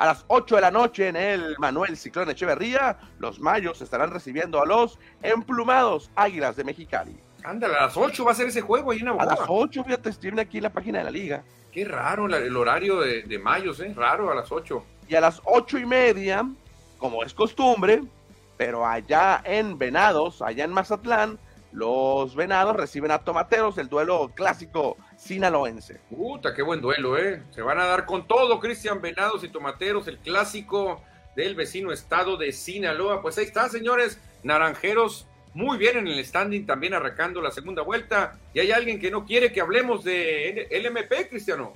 A 0.00 0.06
las 0.06 0.24
8 0.28 0.54
de 0.54 0.60
la 0.62 0.70
noche 0.70 1.08
en 1.08 1.16
el 1.16 1.56
Manuel 1.58 1.94
Ciclón 1.94 2.30
Echeverría, 2.30 2.96
los 3.18 3.38
Mayos 3.38 3.82
estarán 3.82 4.10
recibiendo 4.10 4.62
a 4.62 4.64
los 4.64 4.98
emplumados 5.22 6.10
Águilas 6.16 6.56
de 6.56 6.64
Mexicali. 6.64 7.20
Ándale, 7.44 7.74
a 7.76 7.82
las 7.82 7.98
8 7.98 8.24
va 8.24 8.32
a 8.32 8.34
ser 8.34 8.46
ese 8.46 8.62
juego 8.62 8.92
ahí 8.92 9.00
en 9.00 9.08
A 9.08 9.26
las 9.26 9.40
8, 9.46 9.84
fíjate, 9.84 10.10
tiene 10.12 10.40
aquí 10.40 10.58
la 10.58 10.72
página 10.72 11.00
de 11.00 11.04
la 11.04 11.10
liga. 11.10 11.44
Qué 11.70 11.84
raro 11.84 12.34
el 12.34 12.56
horario 12.56 12.98
de, 13.00 13.24
de 13.24 13.38
Mayos, 13.38 13.78
¿eh? 13.80 13.92
Raro 13.94 14.30
a 14.30 14.34
las 14.34 14.50
8. 14.50 14.82
Y 15.06 15.16
a 15.16 15.20
las 15.20 15.42
ocho 15.44 15.76
y 15.76 15.84
media, 15.84 16.48
como 16.96 17.22
es 17.22 17.34
costumbre, 17.34 18.02
pero 18.56 18.86
allá 18.86 19.42
en 19.44 19.76
Venados, 19.76 20.40
allá 20.40 20.64
en 20.64 20.72
Mazatlán, 20.72 21.38
los 21.72 22.34
Venados 22.34 22.76
reciben 22.76 23.10
a 23.10 23.20
Tomateros, 23.20 23.78
el 23.78 23.88
duelo 23.88 24.32
clásico 24.34 24.96
sinaloense. 25.16 26.00
Puta, 26.10 26.54
qué 26.54 26.62
buen 26.62 26.80
duelo, 26.80 27.16
¿eh? 27.16 27.42
Se 27.50 27.62
van 27.62 27.78
a 27.78 27.86
dar 27.86 28.06
con 28.06 28.26
todo, 28.26 28.58
Cristian 28.58 29.00
Venados 29.00 29.44
y 29.44 29.48
Tomateros, 29.48 30.08
el 30.08 30.18
clásico 30.18 31.02
del 31.36 31.54
vecino 31.54 31.92
estado 31.92 32.36
de 32.36 32.52
Sinaloa. 32.52 33.22
Pues 33.22 33.38
ahí 33.38 33.44
está, 33.44 33.68
señores, 33.68 34.18
Naranjeros 34.42 35.26
muy 35.54 35.78
bien 35.78 35.98
en 35.98 36.06
el 36.06 36.24
standing, 36.24 36.66
también 36.66 36.94
arrancando 36.94 37.40
la 37.40 37.50
segunda 37.50 37.82
vuelta. 37.82 38.38
Y 38.54 38.60
hay 38.60 38.72
alguien 38.72 39.00
que 39.00 39.10
no 39.10 39.24
quiere 39.24 39.52
que 39.52 39.60
hablemos 39.60 40.04
de 40.04 40.68
LMP, 40.70 41.28
Cristiano. 41.28 41.72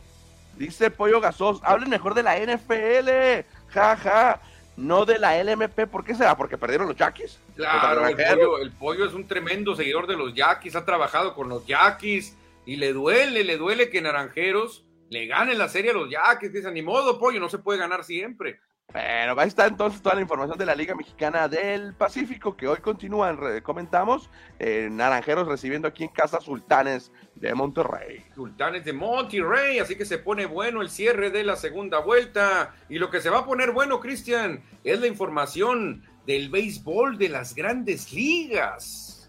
Dice 0.57 0.91
Pollo 0.91 1.21
Gasos, 1.21 1.61
hablen 1.65 1.91
mejor 1.91 2.15
de 2.15 2.23
la 2.23 2.39
NFL, 2.39 3.45
jaja, 3.69 3.97
ja. 3.97 4.41
No 4.77 5.05
de 5.05 5.19
la 5.19 5.43
LMP. 5.43 5.87
¿Por 5.87 6.05
qué 6.05 6.15
será? 6.15 6.37
¿Porque 6.37 6.59
perdieron 6.59 6.89
los 6.89 6.97
Yaquis? 6.97 7.39
Claro, 7.57 8.59
el 8.59 8.73
pollo, 8.73 9.05
es 9.05 9.15
un 9.15 9.27
tremendo 9.27 9.75
seguidor 9.75 10.07
de 10.07 10.17
los 10.17 10.35
Yaquis, 10.35 10.77
ha 10.77 10.85
trabajado 10.85 11.35
con 11.35 11.49
los 11.49 11.67
Yaquis 11.67 12.37
y 12.67 12.77
le 12.77 12.93
duele, 12.93 13.45
le 13.45 13.57
duele 13.57 13.91
que 13.91 14.03
Naranjeros 14.03 14.85
le 15.11 15.27
ganen 15.27 15.59
la 15.59 15.69
serie 15.69 15.91
a 15.91 15.95
los 15.95 16.11
Yaquis. 16.11 16.53
Dice, 16.53 16.71
ni 16.73 16.83
modo, 16.83 17.19
pollo, 17.19 17.41
no 17.41 17.49
se 17.49 17.59
puede 17.59 17.79
ganar 17.79 18.05
siempre. 18.05 18.61
Bueno, 18.95 19.35
ahí 19.39 19.49
está 19.49 19.67
entonces 19.67 20.01
toda 20.01 20.15
la 20.15 20.21
información 20.21 20.57
de 20.57 20.65
la 20.65 20.75
Liga 20.77 20.95
Mexicana 20.95 21.49
del 21.49 21.95
Pacífico 21.95 22.57
que 22.57 22.69
hoy 22.69 22.79
continúan, 22.79 23.37
comentamos, 23.65 24.31
eh, 24.61 24.89
Naranjeros 24.89 25.49
recibiendo 25.49 25.89
aquí 25.89 26.05
en 26.05 26.11
casa 26.11 26.41
Sultanes 26.41 27.11
de 27.35 27.53
Monterrey. 27.57 28.25
Sultanes 28.37 28.85
de 28.85 28.93
Monterrey, 28.93 29.81
así 29.81 29.97
que 29.97 30.05
se 30.05 30.19
pone 30.19 30.47
bueno 30.47 30.81
el 30.81 30.91
cierre 30.91 31.31
de 31.31 31.43
la 31.43 31.57
segunda 31.57 31.99
vuelta. 31.99 32.73
Y 32.89 33.01
lo 33.01 33.11
que 33.11 33.21
se 33.21 33.31
va 33.31 33.41
a 33.41 33.45
poner 33.45 33.73
bueno, 33.73 33.99
Cristian, 33.99 34.63
es 34.85 35.01
la 35.01 35.09
información 35.09 36.05
del 36.25 36.49
béisbol 36.49 37.19
de 37.19 37.31
las 37.31 37.53
grandes 37.57 38.13
ligas. 38.13 39.29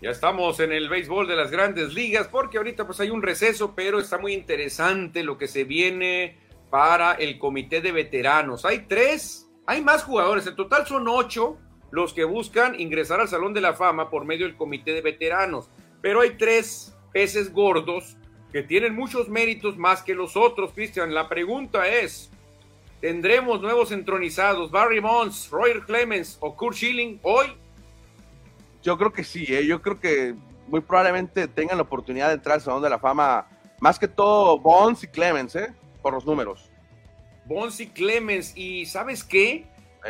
Ya 0.00 0.10
estamos 0.10 0.60
en 0.60 0.72
el 0.72 0.88
béisbol 0.88 1.26
de 1.26 1.36
las 1.36 1.50
grandes 1.50 1.92
ligas 1.92 2.28
porque 2.28 2.58
ahorita 2.58 2.86
pues 2.86 3.00
hay 3.00 3.10
un 3.10 3.20
receso, 3.20 3.74
pero 3.74 3.98
está 3.98 4.16
muy 4.16 4.32
interesante 4.32 5.24
lo 5.24 5.36
que 5.36 5.48
se 5.48 5.64
viene 5.64 6.38
para 6.70 7.12
el 7.14 7.38
comité 7.38 7.80
de 7.80 7.92
veteranos. 7.92 8.64
Hay 8.64 8.86
tres, 8.88 9.50
hay 9.66 9.82
más 9.82 10.04
jugadores, 10.04 10.46
en 10.46 10.56
total 10.56 10.86
son 10.86 11.08
ocho 11.08 11.58
los 11.90 12.14
que 12.14 12.24
buscan 12.24 12.78
ingresar 12.78 13.20
al 13.20 13.28
Salón 13.28 13.54
de 13.54 13.60
la 13.60 13.74
Fama 13.74 14.08
por 14.08 14.24
medio 14.24 14.46
del 14.46 14.56
comité 14.56 14.92
de 14.92 15.02
veteranos. 15.02 15.68
Pero 16.00 16.20
hay 16.20 16.36
tres 16.36 16.96
peces 17.12 17.52
gordos 17.52 18.16
que 18.52 18.62
tienen 18.62 18.94
muchos 18.94 19.28
méritos 19.28 19.76
más 19.76 20.02
que 20.02 20.14
los 20.14 20.36
otros, 20.36 20.72
Cristian. 20.72 21.12
La 21.12 21.28
pregunta 21.28 21.88
es, 21.88 22.30
¿tendremos 23.00 23.60
nuevos 23.60 23.92
entronizados, 23.92 24.70
Barry 24.70 25.00
Bonds, 25.00 25.48
Roger 25.50 25.80
Clemens 25.80 26.36
o 26.40 26.54
Kurt 26.56 26.76
Schilling 26.76 27.18
hoy? 27.22 27.46
Yo 28.82 28.96
creo 28.96 29.12
que 29.12 29.24
sí, 29.24 29.44
¿eh? 29.48 29.66
yo 29.66 29.82
creo 29.82 29.98
que 29.98 30.34
muy 30.66 30.80
probablemente 30.80 31.48
tengan 31.48 31.78
la 31.78 31.82
oportunidad 31.82 32.28
de 32.28 32.34
entrar 32.34 32.54
al 32.54 32.60
Salón 32.60 32.82
de 32.82 32.90
la 32.90 32.98
Fama, 32.98 33.46
más 33.80 33.98
que 33.98 34.08
todo 34.08 34.58
Bonds 34.58 35.02
y 35.04 35.08
Clemens, 35.08 35.56
¿eh? 35.56 35.72
por 36.02 36.12
los 36.12 36.24
números. 36.24 36.70
Bonds 37.46 37.80
y 37.80 37.88
Clemens, 37.88 38.56
y 38.56 38.86
¿sabes 38.86 39.24
qué? 39.24 39.66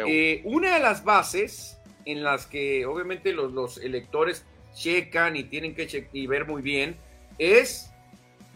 Eh, 0.07 0.43
una 0.45 0.75
de 0.75 0.81
las 0.81 1.03
bases 1.03 1.79
en 2.05 2.23
las 2.23 2.47
que 2.47 2.85
obviamente 2.87 3.33
los, 3.33 3.53
los 3.53 3.79
electores 3.79 4.45
checan 4.75 5.37
y 5.37 5.45
tienen 5.45 5.75
que 5.75 6.09
y 6.13 6.27
ver 6.27 6.47
muy 6.47 6.63
bien 6.63 6.97
es 7.39 7.91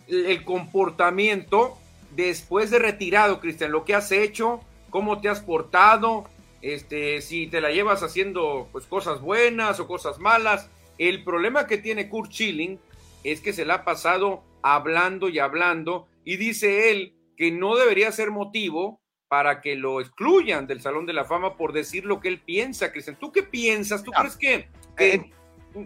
el 0.08 0.44
comportamiento 0.44 1.78
después 2.14 2.70
de 2.70 2.78
retirado, 2.78 3.40
Cristian, 3.40 3.72
lo 3.72 3.84
que 3.84 3.94
has 3.94 4.12
hecho, 4.12 4.60
cómo 4.90 5.20
te 5.20 5.28
has 5.28 5.40
portado, 5.40 6.24
este, 6.60 7.20
si 7.20 7.48
te 7.48 7.60
la 7.60 7.70
llevas 7.70 8.02
haciendo 8.02 8.68
pues 8.72 8.86
cosas 8.86 9.20
buenas 9.20 9.80
o 9.80 9.86
cosas 9.86 10.18
malas. 10.18 10.70
El 10.98 11.24
problema 11.24 11.66
que 11.66 11.78
tiene 11.78 12.08
Kurt 12.08 12.30
Schilling 12.30 12.78
es 13.24 13.40
que 13.40 13.52
se 13.52 13.64
la 13.64 13.74
ha 13.74 13.84
pasado 13.84 14.42
hablando 14.62 15.28
y 15.28 15.38
hablando 15.38 16.06
y 16.24 16.36
dice 16.36 16.90
él 16.90 17.14
que 17.36 17.50
no 17.50 17.76
debería 17.76 18.12
ser 18.12 18.30
motivo 18.30 19.00
para 19.28 19.60
que 19.60 19.74
lo 19.74 20.00
excluyan 20.00 20.66
del 20.66 20.80
Salón 20.80 21.06
de 21.06 21.14
la 21.14 21.24
Fama 21.24 21.56
por 21.56 21.72
decir 21.72 22.04
lo 22.04 22.20
que 22.20 22.28
él 22.28 22.40
piensa, 22.40 22.92
Cristian. 22.92 23.18
¿Tú 23.18 23.32
qué 23.32 23.42
piensas? 23.42 24.04
¿Tú 24.04 24.12
ah, 24.14 24.20
crees 24.20 24.36
que, 24.36 24.68
eh, 24.98 25.30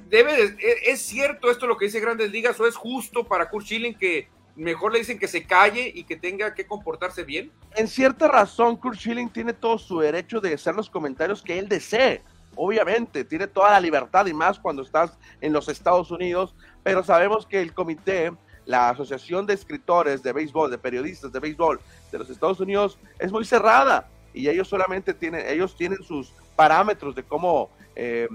debe 0.08 0.42
e, 0.42 0.90
es 0.90 1.00
cierto 1.00 1.50
esto 1.50 1.66
lo 1.66 1.76
que 1.76 1.86
dice 1.86 2.00
Grandes 2.00 2.32
Ligas 2.32 2.58
o 2.58 2.66
es 2.66 2.74
justo 2.74 3.24
para 3.24 3.48
Kurt 3.48 3.66
Schilling 3.66 3.94
que 3.94 4.28
mejor 4.56 4.92
le 4.92 5.00
dicen 5.00 5.18
que 5.18 5.28
se 5.28 5.46
calle 5.46 5.90
y 5.94 6.04
que 6.04 6.16
tenga 6.16 6.54
que 6.54 6.66
comportarse 6.66 7.22
bien? 7.22 7.52
En 7.74 7.86
cierta 7.86 8.28
razón, 8.28 8.76
Kurt 8.76 8.98
Schilling 8.98 9.28
tiene 9.28 9.52
todo 9.52 9.78
su 9.78 10.00
derecho 10.00 10.40
de 10.40 10.54
hacer 10.54 10.74
los 10.74 10.90
comentarios 10.90 11.42
que 11.42 11.58
él 11.58 11.68
desee. 11.68 12.22
Obviamente, 12.54 13.24
tiene 13.24 13.46
toda 13.46 13.70
la 13.70 13.80
libertad 13.80 14.26
y 14.26 14.32
más 14.32 14.58
cuando 14.58 14.82
estás 14.82 15.18
en 15.40 15.52
los 15.52 15.68
Estados 15.68 16.10
Unidos, 16.10 16.54
pero 16.82 17.04
sabemos 17.04 17.46
que 17.46 17.60
el 17.60 17.74
comité, 17.74 18.32
la 18.64 18.88
Asociación 18.88 19.44
de 19.46 19.54
Escritores 19.54 20.22
de 20.22 20.32
Béisbol, 20.32 20.70
de 20.70 20.78
Periodistas 20.78 21.30
de 21.32 21.38
Béisbol 21.38 21.80
de 22.10 22.18
los 22.18 22.30
Estados 22.30 22.58
Unidos, 22.58 22.98
es 23.18 23.30
muy 23.30 23.44
cerrada 23.44 24.08
y 24.32 24.48
ellos 24.48 24.68
solamente 24.68 25.12
tienen, 25.12 25.46
ellos 25.46 25.76
tienen 25.76 26.02
sus 26.02 26.32
parámetros 26.56 27.14
de 27.14 27.22
cómo 27.22 27.70
eh, 27.94 28.28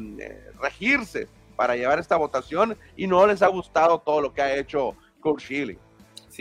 regirse 0.59 1.27
para 1.55 1.75
llevar 1.75 1.99
esta 1.99 2.15
votación 2.15 2.77
y 2.95 3.07
no 3.07 3.25
les 3.25 3.41
ha 3.41 3.47
gustado 3.47 3.99
todo 3.99 4.21
lo 4.21 4.33
que 4.33 4.41
ha 4.41 4.55
hecho 4.55 4.95
Kurt 5.19 5.41
Schilling. 5.41 5.79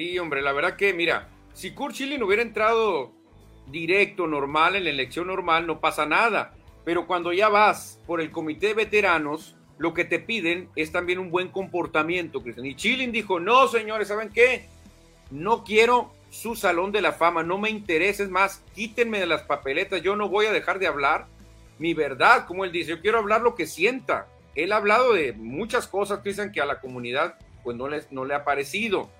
Sí, 0.00 0.18
hombre, 0.18 0.40
la 0.40 0.52
verdad 0.52 0.76
que, 0.76 0.94
mira, 0.94 1.28
si 1.52 1.72
Kurt 1.72 1.94
Schilling 1.94 2.22
hubiera 2.22 2.40
entrado 2.40 3.12
directo, 3.66 4.26
normal, 4.26 4.74
en 4.74 4.84
la 4.84 4.90
elección 4.90 5.26
normal, 5.26 5.66
no 5.66 5.78
pasa 5.78 6.06
nada. 6.06 6.54
Pero 6.86 7.06
cuando 7.06 7.34
ya 7.34 7.50
vas 7.50 8.00
por 8.06 8.22
el 8.22 8.30
comité 8.30 8.68
de 8.68 8.72
veteranos, 8.72 9.56
lo 9.76 9.92
que 9.92 10.06
te 10.06 10.18
piden 10.18 10.70
es 10.74 10.90
también 10.90 11.18
un 11.18 11.30
buen 11.30 11.48
comportamiento, 11.48 12.42
Cristian. 12.42 12.64
Y 12.64 12.72
Schilling 12.72 13.12
dijo, 13.12 13.40
no, 13.40 13.68
señores, 13.68 14.08
¿saben 14.08 14.30
qué? 14.30 14.70
No 15.30 15.64
quiero 15.64 16.10
su 16.30 16.56
salón 16.56 16.92
de 16.92 17.02
la 17.02 17.12
fama, 17.12 17.42
no 17.42 17.58
me 17.58 17.68
interesa, 17.68 18.22
es 18.22 18.30
más, 18.30 18.64
quítenme 18.74 19.20
de 19.20 19.26
las 19.26 19.42
papeletas, 19.42 20.00
yo 20.00 20.16
no 20.16 20.30
voy 20.30 20.46
a 20.46 20.52
dejar 20.52 20.78
de 20.78 20.86
hablar 20.86 21.26
mi 21.78 21.92
verdad, 21.92 22.46
como 22.46 22.64
él 22.64 22.72
dice, 22.72 22.88
yo 22.88 23.02
quiero 23.02 23.18
hablar 23.18 23.42
lo 23.42 23.54
que 23.54 23.66
sienta. 23.66 24.28
Él 24.54 24.72
ha 24.72 24.76
hablado 24.76 25.12
de 25.12 25.34
muchas 25.34 25.86
cosas, 25.86 26.20
Cristian, 26.20 26.52
que 26.52 26.62
a 26.62 26.64
la 26.64 26.80
comunidad 26.80 27.34
pues 27.62 27.76
no, 27.76 27.86
les, 27.86 28.10
no 28.10 28.24
le 28.24 28.32
ha 28.32 28.44
parecido. 28.44 29.10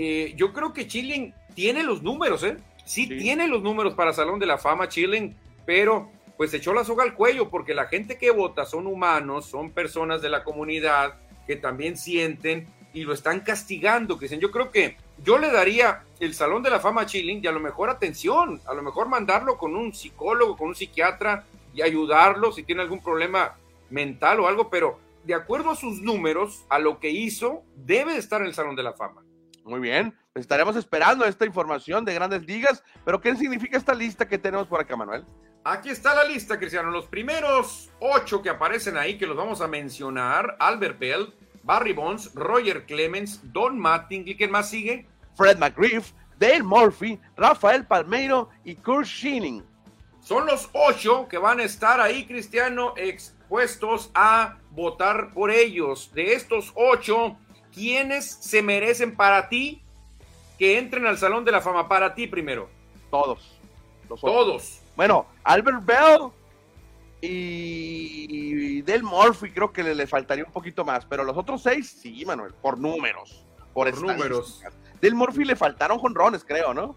Eh, 0.00 0.34
yo 0.36 0.52
creo 0.52 0.72
que 0.72 0.86
Chilling 0.86 1.34
tiene 1.56 1.82
los 1.82 2.04
números, 2.04 2.44
¿eh? 2.44 2.56
Sí, 2.84 3.08
tiene 3.08 3.48
los 3.48 3.64
números 3.64 3.94
para 3.94 4.12
Salón 4.12 4.38
de 4.38 4.46
la 4.46 4.56
Fama, 4.56 4.88
Chilling, 4.88 5.36
pero 5.66 6.08
pues 6.36 6.54
echó 6.54 6.72
la 6.72 6.84
soga 6.84 7.02
al 7.02 7.14
cuello 7.14 7.50
porque 7.50 7.74
la 7.74 7.86
gente 7.86 8.16
que 8.16 8.30
vota 8.30 8.64
son 8.64 8.86
humanos, 8.86 9.46
son 9.46 9.72
personas 9.72 10.22
de 10.22 10.30
la 10.30 10.44
comunidad 10.44 11.14
que 11.48 11.56
también 11.56 11.96
sienten 11.96 12.68
y 12.94 13.02
lo 13.02 13.12
están 13.12 13.40
castigando. 13.40 14.20
Que 14.20 14.28
yo 14.38 14.52
creo 14.52 14.70
que 14.70 14.96
yo 15.24 15.36
le 15.36 15.50
daría 15.50 16.04
el 16.20 16.32
Salón 16.32 16.62
de 16.62 16.70
la 16.70 16.78
Fama 16.78 17.00
a 17.00 17.06
Chilling 17.06 17.40
y 17.42 17.48
a 17.48 17.52
lo 17.52 17.58
mejor 17.58 17.90
atención, 17.90 18.60
a 18.66 18.74
lo 18.74 18.84
mejor 18.84 19.08
mandarlo 19.08 19.58
con 19.58 19.74
un 19.74 19.92
psicólogo, 19.92 20.56
con 20.56 20.68
un 20.68 20.74
psiquiatra 20.76 21.44
y 21.74 21.82
ayudarlo 21.82 22.52
si 22.52 22.62
tiene 22.62 22.82
algún 22.82 23.02
problema 23.02 23.56
mental 23.90 24.38
o 24.38 24.46
algo, 24.46 24.70
pero 24.70 25.00
de 25.24 25.34
acuerdo 25.34 25.70
a 25.70 25.74
sus 25.74 26.00
números, 26.02 26.64
a 26.68 26.78
lo 26.78 27.00
que 27.00 27.10
hizo, 27.10 27.64
debe 27.74 28.16
estar 28.16 28.42
en 28.42 28.46
el 28.46 28.54
Salón 28.54 28.76
de 28.76 28.84
la 28.84 28.92
Fama. 28.92 29.24
Muy 29.68 29.80
bien, 29.80 30.14
pues 30.32 30.44
estaremos 30.44 30.76
esperando 30.76 31.26
esta 31.26 31.44
información 31.44 32.02
de 32.02 32.14
grandes 32.14 32.46
ligas, 32.46 32.82
pero 33.04 33.20
¿qué 33.20 33.36
significa 33.36 33.76
esta 33.76 33.94
lista 33.94 34.26
que 34.26 34.38
tenemos 34.38 34.66
por 34.66 34.80
acá, 34.80 34.96
Manuel? 34.96 35.26
Aquí 35.62 35.90
está 35.90 36.14
la 36.14 36.24
lista, 36.24 36.58
Cristiano. 36.58 36.90
Los 36.90 37.06
primeros 37.06 37.90
ocho 38.00 38.40
que 38.40 38.48
aparecen 38.48 38.96
ahí, 38.96 39.18
que 39.18 39.26
los 39.26 39.36
vamos 39.36 39.60
a 39.60 39.68
mencionar, 39.68 40.56
Albert 40.58 40.98
Bell, 40.98 41.34
Barry 41.64 41.92
Bonds, 41.92 42.32
Roger 42.34 42.86
Clemens, 42.86 43.40
Don 43.52 43.78
Mattingly, 43.78 44.38
¿quién 44.38 44.50
más 44.50 44.70
sigue? 44.70 45.06
Fred 45.36 45.58
McGriff, 45.58 46.12
Dale 46.38 46.62
Murphy, 46.62 47.20
Rafael 47.36 47.84
Palmeiro 47.86 48.48
y 48.64 48.74
Kurt 48.76 49.06
Schilling. 49.06 49.62
Son 50.22 50.46
los 50.46 50.70
ocho 50.72 51.28
que 51.28 51.36
van 51.36 51.60
a 51.60 51.64
estar 51.64 52.00
ahí, 52.00 52.26
Cristiano, 52.26 52.94
expuestos 52.96 54.10
a 54.14 54.56
votar 54.70 55.34
por 55.34 55.50
ellos. 55.50 56.10
De 56.14 56.32
estos 56.32 56.72
ocho, 56.74 57.36
¿quiénes 57.78 58.26
se 58.26 58.60
merecen 58.60 59.14
para 59.14 59.48
ti 59.48 59.80
que 60.58 60.78
entren 60.78 61.06
al 61.06 61.16
Salón 61.16 61.44
de 61.44 61.52
la 61.52 61.60
Fama? 61.60 61.88
Para 61.88 62.14
ti 62.14 62.26
primero. 62.26 62.68
Todos. 63.08 63.56
Todos. 64.20 64.80
Bueno, 64.96 65.26
Albert 65.44 65.84
Bell 65.84 66.32
y 67.20 68.82
Del 68.82 69.02
Murphy 69.04 69.52
creo 69.52 69.72
que 69.72 69.82
le, 69.82 70.06
faltaría 70.06 70.44
un 70.44 70.52
poquito 70.52 70.84
más, 70.84 71.04
pero 71.04 71.22
los 71.22 71.36
otros 71.36 71.62
seis, 71.62 71.98
sí, 72.02 72.24
Manuel, 72.26 72.52
por 72.60 72.78
números. 72.78 73.44
Por, 73.72 73.96
números. 74.00 74.62
Del 75.00 75.14
Murphy 75.14 75.44
le 75.44 75.54
faltaron 75.54 75.98
jonrones, 75.98 76.44
creo, 76.44 76.74
¿no? 76.74 76.96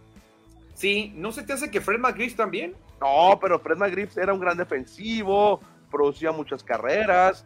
Sí, 0.73 1.13
¿no 1.15 1.31
se 1.31 1.43
te 1.43 1.53
hace 1.53 1.69
que 1.69 1.79
Fred 1.79 1.99
McGriff 1.99 2.35
también? 2.35 2.75
No, 2.99 3.37
pero 3.39 3.59
Fred 3.59 3.77
McGriff 3.77 4.17
era 4.17 4.33
un 4.33 4.39
gran 4.39 4.57
defensivo, 4.57 5.61
producía 5.91 6.31
muchas 6.31 6.63
carreras, 6.63 7.45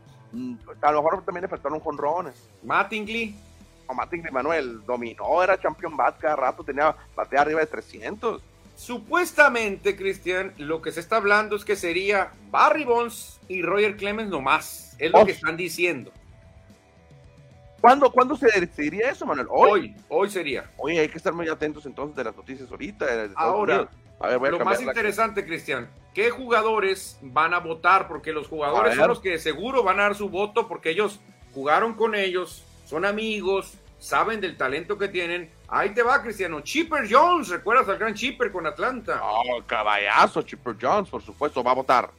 a 0.82 0.92
lo 0.92 1.04
mejor 1.04 1.24
también 1.24 1.44
le 1.44 1.48
faltaron 1.48 1.80
jonrones. 1.80 2.36
Mattingly. 2.64 3.36
O 3.88 3.94
Mattingly 3.94 4.32
Manuel 4.32 4.84
dominó, 4.84 5.44
era 5.44 5.60
champion 5.60 5.96
bat 5.96 6.18
cada 6.18 6.36
rato, 6.36 6.64
tenía 6.64 6.96
batea 7.16 7.42
arriba 7.42 7.60
de 7.60 7.68
300. 7.68 8.42
Supuestamente, 8.76 9.96
Cristian, 9.96 10.54
lo 10.58 10.82
que 10.82 10.92
se 10.92 11.00
está 11.00 11.18
hablando 11.18 11.56
es 11.56 11.64
que 11.64 11.76
sería 11.76 12.32
Barry 12.50 12.84
Bonds 12.84 13.40
y 13.48 13.62
Roger 13.62 13.96
Clemens 13.96 14.30
nomás. 14.30 14.96
Es 15.00 15.12
lo 15.12 15.20
oh. 15.20 15.26
que 15.26 15.32
están 15.32 15.56
diciendo. 15.56 16.12
¿Cuándo, 17.80 18.12
¿Cuándo, 18.12 18.36
se 18.36 18.48
decidiría 18.60 19.12
eso, 19.12 19.26
Manuel? 19.26 19.48
Hoy. 19.50 19.96
Hoy, 20.10 20.30
sería. 20.30 20.72
Hoy 20.78 20.98
hay 20.98 21.08
que 21.08 21.18
estar 21.18 21.34
muy 21.34 21.48
atentos 21.48 21.86
entonces 21.86 22.16
de 22.16 22.24
las 22.24 22.36
noticias 22.36 22.70
ahorita. 22.72 23.06
Ahora, 23.36 23.88
lo 24.32 24.66
más 24.66 24.82
interesante, 24.82 25.46
Cristian, 25.46 25.90
¿qué 26.14 26.30
jugadores 26.30 27.18
van 27.22 27.54
a 27.54 27.60
votar? 27.60 28.08
Porque 28.08 28.32
los 28.32 28.48
jugadores 28.48 28.96
son 28.96 29.08
los 29.08 29.20
que 29.20 29.38
seguro 29.40 29.84
van 29.84 30.00
a 30.00 30.04
dar 30.04 30.16
su 30.16 30.30
voto 30.30 30.68
porque 30.68 30.92
ellos 30.92 31.20
jugaron 31.54 31.94
con 31.94 32.16
ellos, 32.16 32.64
son 32.86 33.06
amigos, 33.06 33.78
saben 33.98 34.42
del 34.42 34.58
talento 34.58 34.98
que 34.98 35.08
tienen. 35.08 35.50
Ahí 35.68 35.94
te 35.94 36.04
va, 36.04 36.22
Cristiano. 36.22 36.62
Chipper 36.62 37.08
Jones, 37.10 37.50
¿recuerdas 37.50 37.90
al 37.90 37.98
gran 37.98 38.14
Chipper 38.14 38.52
con 38.52 38.68
Atlanta? 38.68 39.20
Oh, 39.24 39.62
caballazo, 39.66 40.44
Chipper 40.44 40.76
Jones, 40.80 41.10
por 41.10 41.22
supuesto, 41.22 41.64
va 41.64 41.72
a 41.72 41.76
votar. 41.76 42.12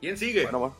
¿Quién 0.00 0.16
sigue? 0.16 0.46
Bueno, 0.46 0.76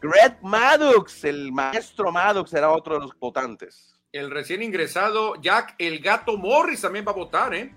Greg 0.00 0.36
Maddox, 0.42 1.24
el 1.24 1.50
maestro 1.50 2.12
Maddox 2.12 2.50
será 2.50 2.70
otro 2.70 2.94
de 2.94 3.00
los 3.00 3.18
votantes. 3.18 3.98
El 4.12 4.30
recién 4.30 4.62
ingresado 4.62 5.34
Jack 5.40 5.74
el 5.78 5.98
Gato 5.98 6.36
Morris 6.36 6.82
también 6.82 7.06
va 7.06 7.12
a 7.12 7.14
votar, 7.14 7.54
¿eh? 7.54 7.74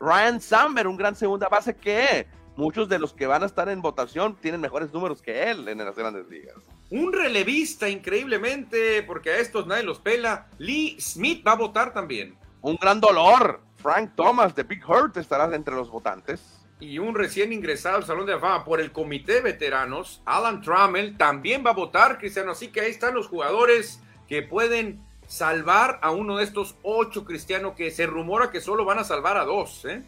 Ryan 0.00 0.40
Samber, 0.40 0.86
un 0.86 0.96
gran 0.96 1.14
segunda 1.14 1.48
base 1.48 1.76
que 1.76 2.26
muchos 2.56 2.88
de 2.88 2.98
los 2.98 3.12
que 3.12 3.26
van 3.26 3.42
a 3.42 3.46
estar 3.46 3.68
en 3.68 3.82
votación 3.82 4.34
tienen 4.36 4.60
mejores 4.60 4.92
números 4.92 5.20
que 5.20 5.50
él 5.50 5.68
en 5.68 5.78
las 5.78 5.94
grandes 5.94 6.26
ligas. 6.28 6.56
Un 6.90 7.12
relevista 7.12 7.88
increíblemente, 7.88 9.02
porque 9.02 9.30
a 9.30 9.38
estos 9.38 9.66
nadie 9.66 9.82
los 9.82 10.00
pela. 10.00 10.48
Lee 10.58 10.96
Smith 11.00 11.46
va 11.46 11.52
a 11.52 11.56
votar 11.56 11.92
también. 11.92 12.36
Un 12.62 12.76
gran 12.76 13.00
dolor. 13.00 13.60
Frank 13.76 14.12
Thomas 14.16 14.54
de 14.54 14.62
Big 14.62 14.82
Hurt 14.88 15.16
estará 15.16 15.54
entre 15.54 15.74
los 15.74 15.90
votantes. 15.90 16.66
Y 16.80 16.98
un 16.98 17.14
recién 17.14 17.52
ingresado 17.52 17.96
al 17.96 18.04
Salón 18.04 18.26
de 18.26 18.32
la 18.32 18.40
Fama 18.40 18.64
por 18.64 18.80
el 18.80 18.92
Comité 18.92 19.34
de 19.34 19.40
Veteranos, 19.42 20.22
Alan 20.24 20.62
Trammell, 20.62 21.16
también 21.18 21.64
va 21.64 21.70
a 21.70 21.74
votar, 21.74 22.18
Cristiano. 22.18 22.52
Así 22.52 22.68
que 22.68 22.80
ahí 22.80 22.90
están 22.90 23.14
los 23.14 23.28
jugadores 23.28 24.02
que 24.26 24.42
pueden 24.42 25.02
salvar 25.30 26.00
a 26.02 26.10
uno 26.10 26.38
de 26.38 26.44
estos 26.44 26.74
ocho 26.82 27.24
cristianos 27.24 27.74
que 27.76 27.92
se 27.92 28.04
rumora 28.04 28.50
que 28.50 28.60
solo 28.60 28.84
van 28.84 28.98
a 28.98 29.04
salvar 29.04 29.36
a 29.36 29.44
dos. 29.44 29.84
¿eh? 29.84 30.02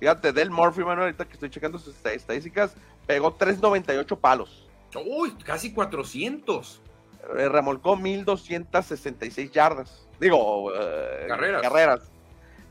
Fíjate, 0.00 0.32
Del 0.32 0.50
Murphy, 0.50 0.80
Manuel, 0.80 1.08
ahorita 1.08 1.26
que 1.26 1.34
estoy 1.34 1.50
checando 1.50 1.78
sus 1.78 1.94
estadísticas, 2.06 2.74
pegó 3.06 3.34
398 3.34 4.18
palos. 4.18 4.66
Uy, 5.04 5.32
casi 5.44 5.74
400. 5.74 6.80
eh, 7.36 7.48
remolcó 7.50 7.94
1266 7.96 9.50
yardas. 9.50 10.06
Digo, 10.18 10.72
eh, 10.74 11.26
Carreras. 11.28 11.62
carreras. 11.62 12.00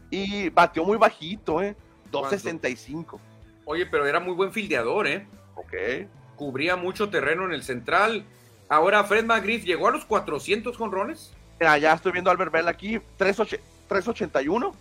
Y 0.10 0.50
batió 0.50 0.84
muy 0.86 0.98
bajito, 0.98 1.62
¿eh? 1.62 1.76
265. 2.12 3.20
Oye, 3.66 3.86
pero 3.86 4.08
era 4.08 4.20
muy 4.20 4.34
buen 4.34 4.52
fildeador, 4.52 5.06
¿eh? 5.08 5.28
Ok. 5.56 5.74
Cubría 6.38 6.76
mucho 6.76 7.10
terreno 7.10 7.46
en 7.46 7.52
el 7.54 7.62
central. 7.62 8.26
Ahora 8.68 9.04
Fred 9.04 9.26
McGriff 9.26 9.64
llegó 9.64 9.88
a 9.90 9.92
los 9.92 10.06
400 10.06 10.76
jonrones. 10.76 11.34
Mira, 11.60 11.78
ya 11.78 11.94
estoy 11.94 12.12
viendo 12.12 12.30
a 12.30 12.34
Albert 12.34 12.52
Bell 12.52 12.68
aquí. 12.68 13.00
3.8 13.18 13.60
381, 13.88 14.74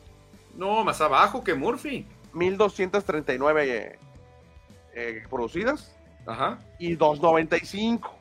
No, 0.57 0.85
más 0.85 1.01
abajo 1.01 1.45
que 1.45 1.55
Murphy. 1.55 2.07
1239 2.33 3.65
eh, 3.65 3.99
eh, 4.95 5.23
producidas 5.29 5.95
Ajá. 6.27 6.59
y 6.79 6.95
295. 6.95 8.15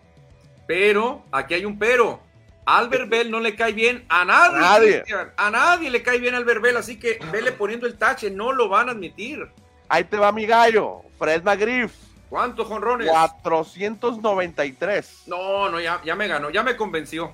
Pero, 0.68 1.24
aquí 1.32 1.54
hay 1.54 1.64
un 1.66 1.78
pero. 1.80 2.20
Albert 2.66 3.10
Bell 3.10 3.32
no 3.32 3.40
le 3.40 3.56
cae 3.56 3.72
bien 3.74 4.06
a 4.10 4.24
nadie. 4.26 4.58
A 4.58 4.62
nadie. 4.62 4.92
Cristian. 5.02 5.32
A 5.36 5.50
nadie 5.50 5.90
le 5.90 6.04
cae 6.04 6.20
bien 6.20 6.36
Albert 6.36 6.62
Bell, 6.62 6.78
así 6.78 7.00
que 7.00 7.18
vele 7.32 7.52
poniendo 7.52 7.88
el 7.88 7.98
tache, 7.98 8.30
no 8.30 8.52
lo 8.52 8.70
van 8.70 8.90
a 8.90 8.92
admitir. 8.92 9.50
Ahí 9.90 10.04
te 10.04 10.18
va 10.18 10.32
mi 10.32 10.46
gallo, 10.46 11.02
Fred 11.18 11.44
McGriff. 11.44 11.94
¿Cuántos 12.30 12.68
jonrones? 12.68 13.10
493. 13.10 15.24
No, 15.28 15.70
no, 15.70 15.80
ya, 15.82 16.02
ya 16.06 16.16
me 16.16 16.28
ganó, 16.28 16.50
ya 16.50 16.64
me 16.64 16.78
convenció. 16.78 17.34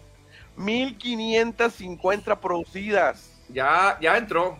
1550 0.58 2.39
producidas 2.41 3.32
Ya, 3.50 3.98
ya 4.02 4.17
entró. 4.17 4.60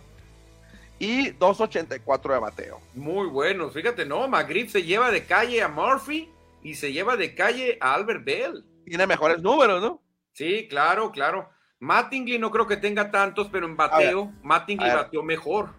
y 0.98 1.30
284 1.30 2.34
de 2.34 2.40
bateo. 2.40 2.80
Muy 2.94 3.28
buenos. 3.28 3.72
Fíjate, 3.74 4.04
no, 4.04 4.26
McGriff 4.28 4.72
se 4.72 4.82
lleva 4.82 5.10
de 5.10 5.24
calle 5.24 5.62
a 5.62 5.68
Murphy 5.68 6.30
y 6.62 6.74
se 6.74 6.92
lleva 6.92 7.16
de 7.16 7.34
calle 7.34 7.78
a 7.80 7.94
Albert 7.94 8.24
Bell. 8.24 8.64
Tiene 8.84 9.06
mejores 9.06 9.40
números, 9.42 9.80
¿no? 9.82 10.02
Sí, 10.32 10.66
claro, 10.68 11.10
claro. 11.12 11.50
Mattingly 11.80 12.38
no 12.38 12.50
creo 12.50 12.66
que 12.66 12.76
tenga 12.76 13.10
tantos, 13.10 13.48
pero 13.52 13.66
en 13.66 13.76
bateo, 13.76 14.32
Mattingly 14.42 14.88
bateó 14.88 15.22
mejor. 15.22 15.70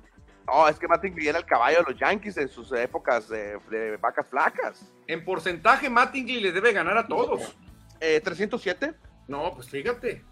No, 0.48 0.68
es 0.68 0.80
que 0.80 0.88
Mattingly 0.88 1.28
era 1.28 1.40
el 1.40 1.46
caballo 1.46 1.80
de 1.84 1.92
los 1.92 2.00
Yankees 2.00 2.38
en 2.38 2.48
sus 2.48 2.72
épocas 2.72 3.28
de, 3.28 3.58
de 3.70 3.98
vacas 3.98 4.28
flacas. 4.30 4.82
En 5.08 5.26
porcentaje, 5.26 5.90
Mattingly 5.90 6.40
le 6.40 6.52
debe 6.54 6.72
ganar 6.72 6.98
a 6.98 7.08
todos. 7.08 7.56
Eh, 8.00 8.22
307, 8.24 8.94
No, 9.30 9.54
pues 9.54 9.70
fíjate. 9.70 10.24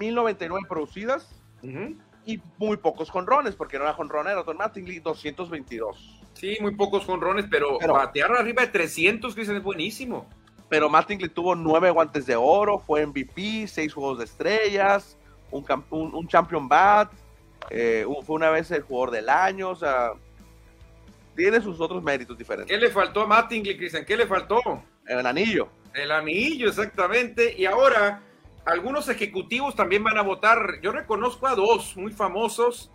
1099 0.00 0.66
producidas 0.68 1.28
Ujú. 1.62 1.94
y 2.24 2.40
muy 2.58 2.76
pocos 2.78 3.10
jonrones, 3.10 3.54
porque 3.54 3.78
no 3.78 3.84
era 3.84 3.92
jonronero, 3.92 4.42
Don 4.42 4.56
Mattingly, 4.56 4.98
222. 5.00 6.22
Sí, 6.34 6.56
muy 6.60 6.74
pocos 6.74 7.04
jonrones, 7.04 7.46
pero, 7.50 7.78
Pero- 7.78 7.92
batear 7.94 8.32
arriba 8.32 8.62
de 8.62 8.68
300, 8.68 9.34
Cristian, 9.34 9.56
es 9.58 9.62
buenísimo. 9.62 10.28
Pero 10.68 10.88
Mattingly 10.90 11.28
tuvo 11.28 11.54
nueve 11.54 11.90
guantes 11.90 12.26
de 12.26 12.34
oro, 12.34 12.78
fue 12.80 13.06
MVP, 13.06 13.66
seis 13.68 13.94
juegos 13.94 14.18
de 14.18 14.24
estrellas, 14.24 15.16
un, 15.50 15.64
un, 15.90 16.14
un 16.14 16.26
champion 16.28 16.68
bat, 16.68 17.12
eh, 17.70 18.04
un- 18.06 18.24
fue 18.24 18.34
una 18.36 18.50
vez 18.50 18.70
el 18.72 18.82
jugador 18.82 19.12
del 19.12 19.28
año, 19.28 19.70
o 19.70 19.76
sea, 19.76 20.10
tiene 21.36 21.60
sus 21.60 21.80
otros 21.80 22.02
méritos 22.02 22.36
diferentes. 22.36 22.74
¿Qué 22.74 22.82
le 22.84 22.90
faltó 22.90 23.20
a 23.22 23.26
Mattingly, 23.26 23.76
Cristian? 23.76 24.04
¿Qué 24.04 24.16
le 24.16 24.26
faltó? 24.26 24.60
El 25.06 25.24
anillo. 25.26 25.68
El 25.94 26.10
anillo, 26.10 26.68
exactamente. 26.68 27.54
Y 27.56 27.64
ahora, 27.66 28.20
algunos 28.66 29.08
ejecutivos 29.08 29.76
también 29.76 30.02
van 30.02 30.18
a 30.18 30.22
votar. 30.22 30.80
Yo 30.82 30.92
reconozco 30.92 31.46
a 31.46 31.54
dos 31.54 31.96
muy 31.96 32.12
famosos. 32.12 32.90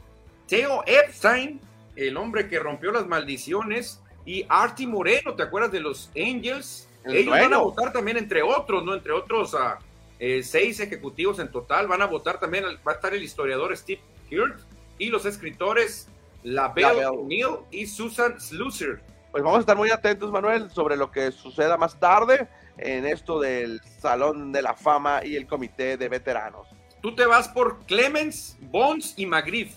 Theo 0.48 0.84
Epstein, 0.86 1.62
el 1.96 2.18
hombre 2.18 2.50
que 2.50 2.60
rompió 2.60 2.92
las 2.92 3.08
maldiciones, 3.08 4.04
y 4.26 4.46
Artie 4.50 4.86
Moreno, 4.86 5.34
¿te 5.34 5.44
acuerdas 5.44 5.72
de 5.72 5.80
los 5.80 6.12
Angels? 6.16 6.88
El 7.06 7.16
Ellos 7.16 7.32
van 7.32 7.54
a 7.54 7.58
votar 7.58 7.92
también 7.92 8.18
entre 8.18 8.44
otros, 8.44 8.84
¿no? 8.84 8.94
Entre 8.94 9.12
otros 9.14 9.56
ah, 9.56 9.80
eh, 10.20 10.44
seis 10.44 10.80
ejecutivos 10.82 11.40
en 11.40 11.50
total. 11.50 11.88
Van 11.88 12.02
a 12.02 12.06
votar 12.06 12.40
también, 12.40 12.66
va 12.66 12.92
a 12.92 12.96
estar 12.96 13.14
el 13.14 13.24
historiador 13.24 13.76
Steve 13.76 14.02
Hirt 14.30 14.60
y 15.00 15.10
los 15.10 15.26
escritores 15.26 16.10
LaBelle 16.44 17.02
LaBelle. 17.02 17.08
O'Neill 17.08 17.58
y 17.72 17.88
Susan 17.88 18.40
Slusser. 18.40 19.02
Pues 19.32 19.42
vamos 19.42 19.58
a 19.58 19.62
estar 19.62 19.78
muy 19.78 19.90
atentos, 19.90 20.30
Manuel, 20.32 20.70
sobre 20.70 20.98
lo 20.98 21.10
que 21.10 21.32
suceda 21.32 21.78
más 21.78 21.98
tarde 21.98 22.50
en 22.82 23.06
esto 23.06 23.40
del 23.40 23.82
Salón 24.00 24.52
de 24.52 24.62
la 24.62 24.74
Fama 24.74 25.26
y 25.26 25.36
el 25.36 25.48
Comité 25.48 25.98
de 25.98 26.10
Veteranos. 26.10 26.68
Tú 27.02 27.16
te 27.16 27.26
vas 27.26 27.48
por 27.48 27.86
Clemens, 27.86 28.58
Bonds 28.62 29.14
y 29.18 29.26
McGriff. 29.26 29.74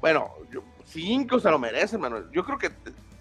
Bueno, 0.00 0.32
yo- 0.50 0.62
cinco 0.84 1.40
se 1.40 1.50
lo 1.50 1.58
merecen, 1.58 2.00
Manuel. 2.00 2.26
Yo 2.32 2.44
creo 2.44 2.58
que 2.58 2.70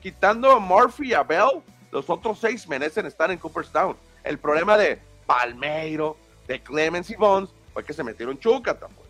quitando 0.02 0.52
a 0.52 0.60
Murphy 0.60 1.10
y 1.10 1.14
a 1.14 1.24
Bell, 1.24 1.62
los 1.92 2.10
otros 2.10 2.40
seis 2.40 2.68
merecen 2.68 3.06
estar 3.06 3.32
en 3.32 3.38
Cooperstown. 3.40 3.96
El 4.24 4.38
problema 4.38 4.78
de 4.78 5.00
Palmeiro, 5.26 6.18
de 6.48 6.62
Clemens 6.62 7.10
y 7.10 7.16
Bonds, 7.16 7.52
fue 7.74 7.84
que 7.84 7.94
se 7.94 8.04
metieron 8.04 8.38
chúcata, 8.40 8.88
pues. 8.88 9.10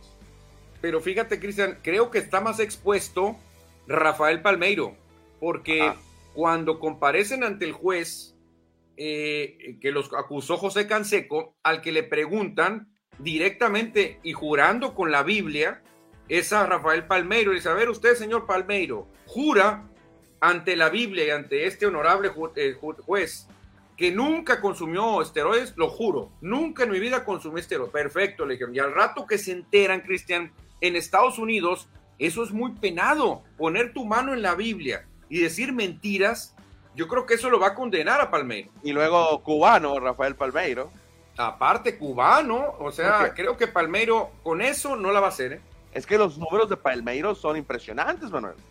Pero 0.82 1.02
fíjate, 1.02 1.40
Cristian, 1.40 1.80
creo 1.82 2.12
que 2.12 2.20
está 2.20 2.40
más 2.42 2.60
expuesto 2.60 3.36
Rafael 3.88 4.42
Palmeiro, 4.42 4.96
porque 5.40 5.82
Ajá. 5.82 5.96
cuando 6.34 6.80
comparecen 6.80 7.44
ante 7.44 7.66
el 7.66 7.72
juez 7.74 8.35
eh, 8.98 9.78
que 9.82 9.92
los 9.92 10.12
acusó 10.14 10.58
José 10.58 10.88
Canseco, 10.88 11.56
al 11.64 11.82
que 11.82 11.92
le 11.92 12.04
preguntan 12.04 12.90
directamente 13.20 14.20
y 14.24 14.34
jurando 14.34 14.94
con 14.94 15.12
la 15.12 15.24
Biblia, 15.24 15.82
es 16.28 16.52
a 16.54 16.66
Rafael 16.66 17.06
Palmeiro. 17.06 17.52
Y 17.52 17.56
dice, 17.56 17.70
a 17.70 17.74
ver, 17.74 17.90
usted, 17.90 18.16
señor 18.16 18.46
Palmeiro, 18.46 19.08
jura 19.26 19.88
ante 20.42 20.76
la 20.76 20.90
Biblia 20.90 21.26
y 21.26 21.30
ante 21.30 21.66
este 21.66 21.86
honorable 21.86 22.30
eh, 22.56 22.76
ju- 22.80 22.98
juez 23.02 23.48
que 23.98 24.12
nunca 24.12 24.60
consumió 24.60 25.22
esteroides, 25.22 25.74
lo 25.78 25.88
juro, 25.90 26.34
nunca 26.42 26.84
en 26.84 26.92
mi 26.92 27.00
vida 27.00 27.24
consumí 27.24 27.62
esteroides. 27.62 27.94
Perfecto, 27.94 28.46
le 28.46 28.56
dijeron. 28.56 28.76
Y 28.76 28.80
al 28.80 28.94
rato 28.94 29.26
que 29.26 29.38
se 29.38 29.54
enteran, 29.54 30.02
Cristian, 30.02 30.52
en 30.82 30.96
Estados 30.98 31.40
Unidos, 31.40 31.88
eso 32.20 32.44
es 32.44 32.52
muy 32.52 32.74
penado. 32.74 33.44
Poner 33.58 33.94
tu 33.94 34.04
mano 34.06 34.34
en 34.34 34.42
la 34.42 34.56
Biblia 34.56 35.08
y 35.30 35.40
decir 35.40 35.72
mentiras, 35.72 36.55
yo 36.96 37.08
creo 37.08 37.26
que 37.26 37.34
eso 37.36 37.50
lo 37.50 37.60
va 37.60 37.68
a 37.68 37.76
condenar 37.76 38.22
a 38.22 38.30
Palmeiro. 38.32 38.70
Y 38.84 38.92
luego 38.94 39.42
cubano, 39.44 40.00
Rafael 40.00 40.36
Palmeiro. 40.36 40.92
Aparte, 41.38 41.98
cubano, 41.98 42.76
o 42.80 42.92
sea, 42.92 43.34
creo 43.36 43.58
que 43.58 43.68
Palmeiro 43.68 44.32
con 44.44 44.62
eso 44.62 44.96
no 44.96 45.12
la 45.12 45.20
va 45.20 45.28
a 45.28 45.30
hacer, 45.30 45.54
¿eh? 45.54 45.62
Es 45.94 46.06
que 46.06 46.18
los 46.18 46.38
números 46.38 46.70
de 46.70 46.78
Palmeiro 46.78 47.36
son 47.36 47.58
impresionantes, 47.58 48.30
Manuel. 48.32 48.56
Más 48.56 48.62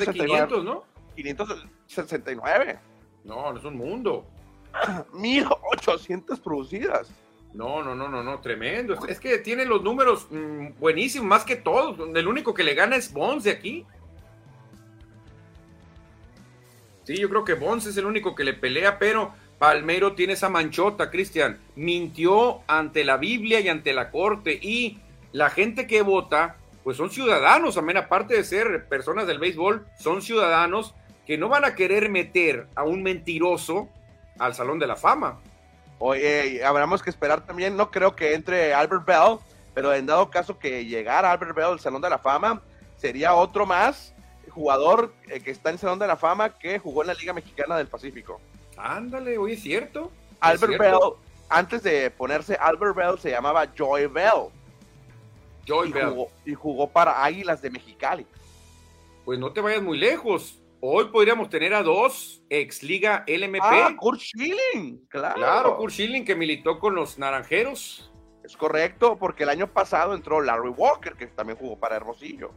de 0.00 0.06
569. 0.12 0.26
500, 0.26 0.64
¿no? 0.64 0.84
569. 1.16 2.78
No, 3.24 3.52
no 3.52 3.58
es 3.58 3.64
un 3.64 3.76
mundo. 3.76 4.24
1800 5.12 6.40
producidas. 6.40 7.08
No, 7.52 7.82
no, 7.84 7.94
no, 7.94 8.08
no, 8.08 8.22
no, 8.22 8.40
tremendo. 8.40 8.94
Es- 8.94 9.04
Es 9.08 9.20
que 9.20 9.38
tiene 9.38 9.64
los 9.64 9.82
números 9.82 10.26
mm, 10.30 10.78
buenísimos, 10.80 11.26
más 11.28 11.44
que 11.44 11.56
todos. 11.56 11.96
El 12.14 12.26
único 12.26 12.52
que 12.54 12.64
le 12.64 12.74
gana 12.74 12.96
es 12.96 13.12
Bonds 13.12 13.44
de 13.44 13.52
aquí. 13.52 13.86
Sí, 17.04 17.16
yo 17.16 17.28
creo 17.28 17.44
que 17.44 17.54
Bonds 17.54 17.86
es 17.86 17.96
el 17.96 18.06
único 18.06 18.34
que 18.34 18.44
le 18.44 18.54
pelea, 18.54 18.98
pero 18.98 19.32
Palmero 19.58 20.14
tiene 20.14 20.32
esa 20.32 20.48
manchota, 20.48 21.10
Cristian. 21.10 21.58
Mintió 21.76 22.62
ante 22.66 23.04
la 23.04 23.18
Biblia 23.18 23.60
y 23.60 23.68
ante 23.68 23.92
la 23.92 24.10
corte. 24.10 24.58
Y 24.60 24.98
la 25.32 25.50
gente 25.50 25.86
que 25.86 26.02
vota, 26.02 26.56
pues 26.82 26.96
son 26.96 27.10
ciudadanos, 27.10 27.74
también 27.74 27.98
aparte 27.98 28.34
de 28.34 28.44
ser 28.44 28.86
personas 28.88 29.26
del 29.26 29.38
béisbol, 29.38 29.86
son 29.98 30.22
ciudadanos 30.22 30.94
que 31.26 31.38
no 31.38 31.48
van 31.48 31.64
a 31.64 31.74
querer 31.74 32.08
meter 32.10 32.66
a 32.74 32.84
un 32.84 33.02
mentiroso 33.02 33.88
al 34.38 34.54
Salón 34.54 34.78
de 34.78 34.86
la 34.86 34.96
Fama. 34.96 35.40
Oye, 35.98 36.64
habremos 36.64 37.02
que 37.02 37.10
esperar 37.10 37.46
también, 37.46 37.76
no 37.76 37.90
creo 37.90 38.14
que 38.14 38.34
entre 38.34 38.74
Albert 38.74 39.06
Bell, 39.06 39.38
pero 39.74 39.94
en 39.94 40.06
dado 40.06 40.30
caso 40.30 40.58
que 40.58 40.84
llegara 40.84 41.30
Albert 41.30 41.54
Bell 41.54 41.64
al 41.66 41.80
Salón 41.80 42.02
de 42.02 42.10
la 42.10 42.18
Fama, 42.18 42.60
sería 42.96 43.34
otro 43.34 43.64
más 43.64 44.14
jugador 44.54 45.12
eh, 45.28 45.40
que 45.40 45.50
está 45.50 45.70
en 45.70 45.78
Salón 45.78 45.98
de 45.98 46.06
la 46.06 46.16
Fama 46.16 46.58
que 46.58 46.78
jugó 46.78 47.02
en 47.02 47.08
la 47.08 47.14
Liga 47.14 47.32
Mexicana 47.32 47.76
del 47.76 47.88
Pacífico. 47.88 48.40
Ándale, 48.76 49.36
oye, 49.38 49.54
es 49.54 49.62
cierto. 49.62 50.10
Es 50.30 50.38
Albert 50.40 50.76
cierto. 50.76 51.00
Bell, 51.00 51.28
antes 51.48 51.82
de 51.82 52.10
ponerse 52.10 52.54
Albert 52.54 52.96
Bell, 52.96 53.18
se 53.18 53.30
llamaba 53.30 53.66
Joy 53.74 54.06
Bell 54.06 54.50
Joy 55.66 55.88
y 55.88 55.92
Bell. 55.92 56.10
jugó, 56.10 56.30
y 56.44 56.54
jugó 56.54 56.88
para 56.90 57.24
Águilas 57.24 57.62
de 57.62 57.70
Mexicali. 57.70 58.26
Pues 59.24 59.38
no 59.38 59.52
te 59.52 59.60
vayas 59.60 59.82
muy 59.82 59.98
lejos. 59.98 60.60
Hoy 60.80 61.06
podríamos 61.06 61.48
tener 61.48 61.72
a 61.72 61.82
dos 61.82 62.42
ex 62.50 62.82
Liga 62.82 63.24
LMP. 63.26 63.62
Ah, 63.62 63.94
Kurt 63.98 64.20
Schilling, 64.20 65.06
claro. 65.08 65.34
claro, 65.34 65.76
Kurt 65.78 65.92
Schilling 65.92 66.24
que 66.24 66.34
militó 66.34 66.78
con 66.78 66.94
los 66.94 67.18
Naranjeros. 67.18 68.10
Es 68.44 68.54
correcto, 68.58 69.16
porque 69.16 69.44
el 69.44 69.48
año 69.48 69.66
pasado 69.66 70.14
entró 70.14 70.42
Larry 70.42 70.68
Walker, 70.68 71.14
que 71.14 71.26
también 71.28 71.58
jugó 71.58 71.78
para 71.78 71.96
Hermosillo. 71.96 72.50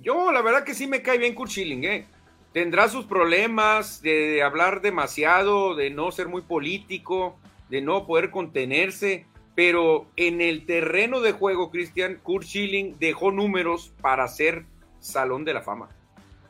Yo, 0.00 0.32
la 0.32 0.42
verdad 0.42 0.64
que 0.64 0.74
sí 0.74 0.86
me 0.86 1.02
cae 1.02 1.18
bien 1.18 1.34
Kurt 1.34 1.50
Schilling, 1.50 1.84
¿eh? 1.84 2.06
Tendrá 2.52 2.88
sus 2.88 3.04
problemas 3.06 4.00
de 4.00 4.42
hablar 4.42 4.80
demasiado, 4.80 5.74
de 5.74 5.90
no 5.90 6.12
ser 6.12 6.28
muy 6.28 6.42
político, 6.42 7.36
de 7.68 7.80
no 7.80 8.06
poder 8.06 8.30
contenerse, 8.30 9.26
pero 9.54 10.06
en 10.16 10.40
el 10.40 10.64
terreno 10.66 11.20
de 11.20 11.32
juego, 11.32 11.70
Cristian, 11.70 12.20
Kurt 12.22 12.44
Schilling 12.44 12.98
dejó 12.98 13.32
números 13.32 13.92
para 14.00 14.28
ser 14.28 14.66
Salón 15.00 15.44
de 15.44 15.54
la 15.54 15.62
Fama. 15.62 15.88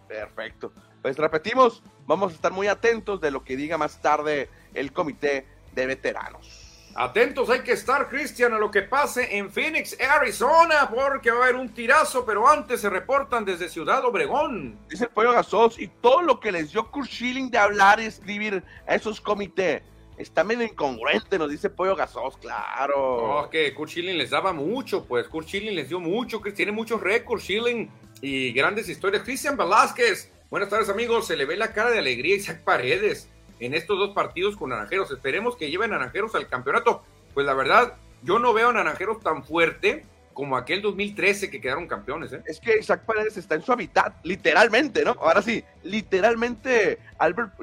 Perfecto. 0.09 0.73
Pues 1.03 1.17
repetimos, 1.17 1.83
vamos 2.07 2.33
a 2.33 2.35
estar 2.35 2.53
muy 2.53 2.67
atentos 2.67 3.21
de 3.21 3.31
lo 3.31 3.45
que 3.45 3.57
diga 3.57 3.79
más 3.79 4.01
tarde 4.01 4.49
el 4.75 4.93
comité 4.93 5.47
de 5.75 5.87
veteranos. 5.87 6.64
Atentos 6.97 7.51
hay 7.51 7.61
que 7.61 7.73
estar, 7.73 8.09
Cristian, 8.09 8.53
a 8.53 8.59
lo 8.59 8.71
que 8.71 8.83
pase 8.83 9.37
en 9.37 9.51
Phoenix, 9.51 9.97
Arizona, 10.01 10.89
porque 10.89 11.33
va 11.33 11.41
a 11.41 11.43
haber 11.45 11.57
un 11.57 11.75
tirazo, 11.75 12.25
pero 12.25 12.49
antes 12.49 12.81
se 12.81 12.89
reportan 12.89 13.45
desde 13.45 13.69
Ciudad 13.69 14.05
Obregón. 14.05 14.79
Dice 14.89 15.09
Pollo 15.09 15.33
Gasos, 15.33 15.77
y 15.81 15.89
todo 15.89 16.23
lo 16.23 16.39
que 16.39 16.53
les 16.53 16.71
dio 16.71 16.89
Kurt 16.93 17.09
Schilling 17.09 17.51
de 17.51 17.59
hablar 17.59 17.99
y 17.99 18.05
escribir 18.05 18.63
a 18.87 18.95
esos 18.95 19.21
comités 19.21 19.83
está 20.19 20.45
medio 20.45 20.63
incongruente, 20.63 21.37
nos 21.37 21.51
dice 21.51 21.69
Pollo 21.69 21.97
Gasos, 21.97 22.37
claro. 22.37 23.43
No, 23.43 23.51
que 23.51 23.75
Kurt 23.75 23.91
Schilling 23.91 24.17
les 24.17 24.31
daba 24.31 24.53
mucho, 24.53 25.05
pues 25.05 25.27
Kurt 25.27 25.49
Schilling 25.49 25.75
les 25.75 25.89
dio 25.89 25.99
mucho, 25.99 26.41
que 26.41 26.53
tiene 26.53 26.71
muchos 26.71 27.01
récords, 27.01 27.43
Schilling, 27.43 27.91
y 28.21 28.53
grandes 28.53 28.89
historias. 28.89 29.25
Cristian 29.25 29.57
Velázquez, 29.57 30.31
buenas 30.49 30.69
tardes 30.69 30.89
amigos, 30.89 31.27
se 31.27 31.37
le 31.37 31.45
ve 31.45 31.57
la 31.57 31.73
cara 31.73 31.91
de 31.91 31.99
alegría 31.99 32.37
a 32.37 32.39
Isaac 32.39 32.63
Paredes 32.63 33.29
en 33.61 33.75
estos 33.75 33.99
dos 33.99 34.11
partidos 34.11 34.57
con 34.57 34.71
Naranjeros. 34.71 35.11
Esperemos 35.11 35.57
que 35.57 35.71
lleven 35.71 35.91
Naranjeros 35.91 36.35
al 36.35 36.49
campeonato. 36.49 37.03
Pues 37.33 37.47
la 37.47 37.55
verdad, 37.55 37.95
yo 38.23 38.39
no 38.39 38.53
veo 38.53 38.71
a 38.71 38.73
Naranjeros 38.73 39.21
tan 39.21 39.45
fuerte 39.45 40.05
como 40.35 40.57
aquel 40.57 40.83
2013 40.83 41.51
que 41.51 41.61
quedaron 41.61 41.87
campeones. 41.87 42.33
¿eh? 42.33 42.43
Es 42.47 42.61
que 42.61 42.79
Isaac 42.79 43.05
Paredes 43.07 43.37
está 43.37 43.55
en 43.55 43.63
su 43.63 43.73
hábitat, 43.73 44.15
literalmente, 44.25 45.05
¿no? 45.05 45.13
Ahora 45.13 45.41
sí, 45.41 45.65
literalmente, 45.83 46.99
Albert, 47.19 47.55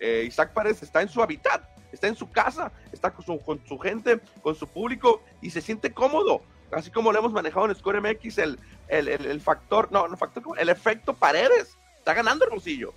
eh, 0.00 0.24
Isaac 0.26 0.52
Paredes 0.52 0.82
está 0.82 1.00
en 1.02 1.08
su 1.08 1.22
hábitat, 1.22 1.62
está 1.92 2.08
en 2.08 2.16
su 2.16 2.30
casa, 2.30 2.72
está 2.92 3.12
con 3.12 3.24
su, 3.24 3.40
con 3.40 3.60
su, 3.66 3.78
gente, 3.78 4.20
con 4.42 4.54
su 4.54 4.66
público 4.66 5.22
y 5.40 5.50
se 5.50 5.60
siente 5.60 5.92
cómodo. 5.92 6.42
Así 6.72 6.90
como 6.90 7.12
lo 7.12 7.20
hemos 7.20 7.32
manejado 7.32 7.66
en 7.66 7.74
Score 7.76 8.00
MX, 8.00 8.38
el, 8.38 8.58
el, 8.88 9.08
el, 9.08 9.40
factor, 9.40 9.90
no, 9.92 10.08
no 10.08 10.16
factor, 10.16 10.42
el 10.58 10.68
efecto 10.68 11.14
Paredes. 11.14 11.78
Está 11.98 12.12
ganando 12.12 12.44
Hermosillo. 12.44 12.92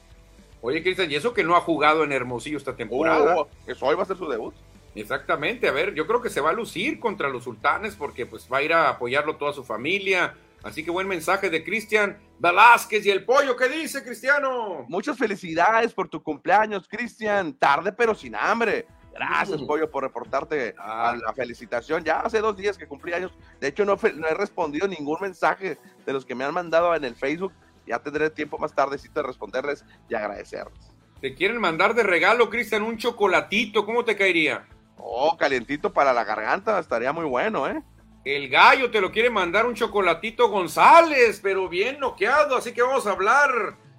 Oye, 0.62 0.84
Cristian, 0.84 1.10
y 1.12 1.16
eso 1.16 1.34
que 1.34 1.44
no 1.44 1.56
ha 1.56 1.62
jugado 1.62 2.04
en 2.04 2.12
Hermosillo 2.12 2.58
esta 2.58 2.76
temporada. 2.76 3.36
Oh, 3.38 3.48
eso 3.66 3.86
hoy 3.86 3.96
va 3.96 4.04
a 4.04 4.06
ser 4.06 4.18
su 4.18 4.28
debut. 4.28 4.54
Exactamente, 4.96 5.68
a 5.68 5.72
ver, 5.72 5.94
yo 5.94 6.08
creo 6.08 6.22
que 6.22 6.30
se 6.30 6.42
va 6.42 6.50
a 6.50 6.54
lucir 6.54 7.00
contra 7.00 7.30
los 7.30 7.44
sultanes 7.44 7.96
porque 7.96 8.26
pues 8.26 8.48
va 8.52 8.58
a 8.58 8.62
ir 8.64 8.74
a 8.74 8.90
apoyarlo 8.90 9.38
toda 9.38 9.54
su 9.54 9.64
familia. 9.64 10.36
Así 10.62 10.84
que 10.84 10.92
buen 10.92 11.08
mensaje 11.08 11.50
de 11.50 11.64
Cristian 11.64 12.18
Velázquez 12.40 13.06
y 13.06 13.12
el 13.12 13.24
pollo. 13.24 13.56
¿Qué 13.56 13.70
dice, 13.70 14.04
Cristiano? 14.04 14.86
Muchas 14.90 15.18
felicidades 15.18 15.94
por 15.94 16.10
tu 16.10 16.22
cumpleaños, 16.22 16.88
Cristian. 16.88 17.54
Tarde 17.54 17.94
pero 17.94 18.14
sin 18.14 18.36
hambre. 18.36 18.86
Gracias, 19.14 19.62
mm. 19.62 19.68
Pollo, 19.68 19.90
por 19.90 20.04
reportarte 20.04 20.76
a 20.78 21.12
ah. 21.12 21.16
la 21.16 21.34
felicitación. 21.34 22.04
Ya 22.04 22.20
hace 22.20 22.40
dos 22.40 22.56
días 22.56 22.78
que 22.78 22.88
cumplí 22.88 23.14
años. 23.14 23.32
De 23.60 23.68
hecho, 23.68 23.86
no, 23.86 23.98
no, 24.16 24.28
he 24.28 24.34
respondido 24.34 24.88
ningún 24.88 25.18
mensaje 25.22 25.78
de 26.06 26.14
los 26.14 26.26
que 26.26 26.36
me 26.36 26.44
han 26.44 26.54
mandado 26.54 26.94
en 26.96 27.04
el 27.04 27.16
Facebook. 27.16 27.54
Ya 27.90 27.98
tendré 27.98 28.30
tiempo 28.30 28.60
más 28.60 28.72
tardecito 28.72 29.20
de 29.20 29.28
responderles 29.28 29.84
y 30.08 30.14
agradecerles. 30.14 30.80
Te 31.20 31.34
quieren 31.34 31.60
mandar 31.60 31.96
de 31.96 32.04
regalo, 32.04 32.48
Cristian, 32.48 32.84
un 32.84 32.98
chocolatito. 32.98 33.84
¿Cómo 33.84 34.06
te 34.06 34.16
caería? 34.16 34.68
Oh, 34.98 35.36
calientito 35.36 35.92
para 35.92 36.14
la 36.14 36.24
garganta, 36.24 36.78
estaría 36.78 37.12
muy 37.12 37.26
bueno, 37.26 37.68
¿eh? 37.68 37.82
El 38.24 38.48
gallo 38.48 38.92
te 38.92 39.02
lo 39.02 39.12
quiere 39.12 39.32
mandar 39.32 39.66
un 39.66 39.74
chocolatito 39.74 40.50
González, 40.50 41.40
pero 41.42 41.68
bien 41.68 42.00
noqueado, 42.00 42.56
así 42.58 42.74
que 42.74 42.84
vamos 42.84 43.08
a 43.08 43.12
hablar 43.12 43.50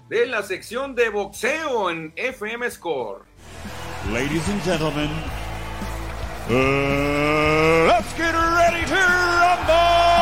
de 0.09 0.26
la 0.26 0.43
sección 0.45 0.95
de 0.95 1.09
boxeo 1.09 1.91
en 1.91 2.12
FM 2.14 2.70
Score. 2.70 3.24
Ladies 4.12 4.49
and 4.49 4.62
gentlemen, 4.62 5.11
uh, 6.49 7.86
let's 7.88 8.12
get 8.14 8.34
ready 8.34 8.86
to 8.86 8.95
rumble. 8.95 10.19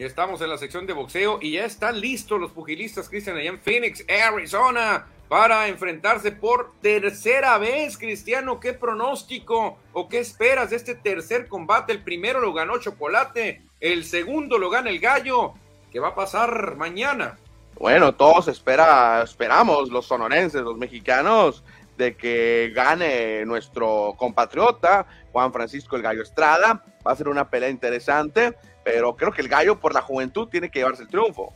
Ya 0.00 0.06
estamos 0.06 0.40
en 0.40 0.48
la 0.48 0.56
sección 0.56 0.86
de 0.86 0.94
boxeo 0.94 1.40
y 1.42 1.52
ya 1.52 1.66
están 1.66 2.00
listos 2.00 2.40
los 2.40 2.52
pugilistas 2.52 3.10
Cristian 3.10 3.36
allá 3.36 3.50
en 3.50 3.60
Phoenix, 3.60 4.02
Arizona 4.08 5.06
para 5.28 5.68
enfrentarse 5.68 6.32
por 6.32 6.72
tercera 6.80 7.58
vez. 7.58 7.98
Cristiano, 7.98 8.60
¿qué 8.60 8.72
pronóstico 8.72 9.76
o 9.92 10.08
qué 10.08 10.20
esperas 10.20 10.70
de 10.70 10.76
este 10.76 10.94
tercer 10.94 11.48
combate? 11.48 11.92
El 11.92 12.02
primero 12.02 12.40
lo 12.40 12.54
ganó 12.54 12.78
Chocolate, 12.78 13.62
el 13.78 14.04
segundo 14.04 14.56
lo 14.56 14.70
gana 14.70 14.88
el 14.88 15.00
Gallo. 15.00 15.52
¿Qué 15.92 16.00
va 16.00 16.08
a 16.08 16.14
pasar 16.14 16.76
mañana? 16.76 17.36
Bueno, 17.78 18.14
todos 18.14 18.48
espera, 18.48 19.20
esperamos, 19.22 19.90
los 19.90 20.06
sonorenses, 20.06 20.62
los 20.62 20.78
mexicanos, 20.78 21.62
de 21.98 22.16
que 22.16 22.72
gane 22.74 23.44
nuestro 23.44 24.14
compatriota 24.16 25.06
Juan 25.32 25.52
Francisco 25.52 25.96
el 25.96 26.02
Gallo 26.02 26.22
Estrada. 26.22 26.82
Va 27.06 27.12
a 27.12 27.16
ser 27.16 27.28
una 27.28 27.50
pelea 27.50 27.68
interesante, 27.68 28.54
pero 28.84 29.16
creo 29.16 29.32
que 29.32 29.42
el 29.42 29.48
Gallo 29.48 29.78
por 29.78 29.94
la 29.94 30.02
juventud 30.02 30.48
tiene 30.48 30.70
que 30.70 30.78
llevarse 30.78 31.02
el 31.02 31.08
triunfo. 31.08 31.52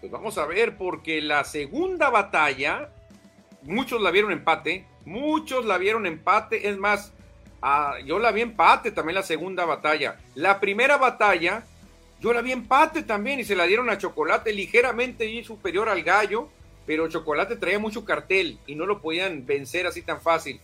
Pues 0.00 0.10
vamos 0.10 0.36
a 0.38 0.46
ver, 0.46 0.76
porque 0.76 1.20
la 1.20 1.44
segunda 1.44 2.10
batalla 2.10 2.90
muchos 3.62 4.00
la 4.00 4.10
vieron 4.10 4.32
empate, 4.32 4.84
muchos 5.04 5.64
la 5.64 5.78
vieron 5.78 6.06
empate, 6.06 6.68
es 6.68 6.76
más, 6.78 7.12
ah, 7.60 7.94
yo 8.04 8.18
la 8.18 8.32
vi 8.32 8.40
empate 8.40 8.90
también 8.90 9.14
la 9.14 9.22
segunda 9.22 9.64
batalla. 9.64 10.16
La 10.34 10.60
primera 10.60 10.96
batalla, 10.96 11.64
yo 12.20 12.32
la 12.32 12.42
vi 12.42 12.52
empate 12.52 13.02
también 13.02 13.40
y 13.40 13.44
se 13.44 13.56
la 13.56 13.64
dieron 13.64 13.90
a 13.90 13.98
Chocolate 13.98 14.52
ligeramente 14.52 15.44
superior 15.44 15.88
al 15.88 16.02
gallo, 16.02 16.48
pero 16.86 17.08
Chocolate 17.08 17.56
traía 17.56 17.78
mucho 17.78 18.04
cartel 18.04 18.58
y 18.66 18.74
no 18.74 18.86
lo 18.86 19.00
podían 19.00 19.46
vencer 19.46 19.86
así 19.86 20.02
tan 20.02 20.20
fácil. 20.20 20.60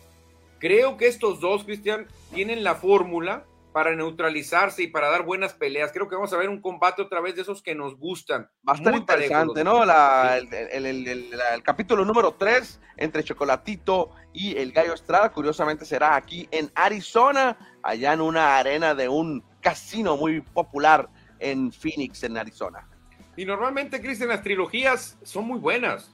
Creo 0.58 0.96
que 0.96 1.06
estos 1.06 1.40
dos, 1.40 1.64
Cristian, 1.64 2.06
tienen 2.34 2.64
la 2.64 2.74
fórmula 2.74 3.44
para 3.78 3.94
neutralizarse 3.94 4.82
y 4.82 4.86
para 4.88 5.08
dar 5.08 5.22
buenas 5.22 5.54
peleas. 5.54 5.92
Creo 5.92 6.08
que 6.08 6.16
vamos 6.16 6.32
a 6.32 6.36
ver 6.36 6.48
un 6.48 6.60
combate 6.60 7.00
otra 7.00 7.20
vez 7.20 7.36
de 7.36 7.42
esos 7.42 7.62
que 7.62 7.76
nos 7.76 7.96
gustan. 7.96 8.50
Va 8.68 8.72
a 8.72 8.74
estar 8.74 8.92
interesante, 8.92 9.62
¿no? 9.62 9.84
el, 9.84 11.62
capítulo 11.62 12.04
número 12.04 12.32
3 12.32 12.80
entre 12.96 13.22
Chocolatito 13.22 14.10
y 14.32 14.56
el 14.56 14.72
Gallo 14.72 14.94
Estrada, 14.94 15.30
curiosamente 15.30 15.84
será 15.84 16.16
aquí 16.16 16.48
en 16.50 16.72
Arizona, 16.74 17.56
allá 17.84 18.14
en 18.14 18.20
una 18.20 18.58
arena 18.58 18.96
de 18.96 19.08
un 19.08 19.44
casino 19.60 20.16
muy 20.16 20.40
popular 20.40 21.08
en 21.38 21.70
Phoenix, 21.70 22.24
en 22.24 22.36
Arizona. 22.36 22.84
Y 23.36 23.44
normalmente, 23.44 24.00
Cristian, 24.00 24.30
las 24.30 24.42
trilogías 24.42 25.18
son 25.22 25.44
muy 25.46 25.60
buenas. 25.60 26.12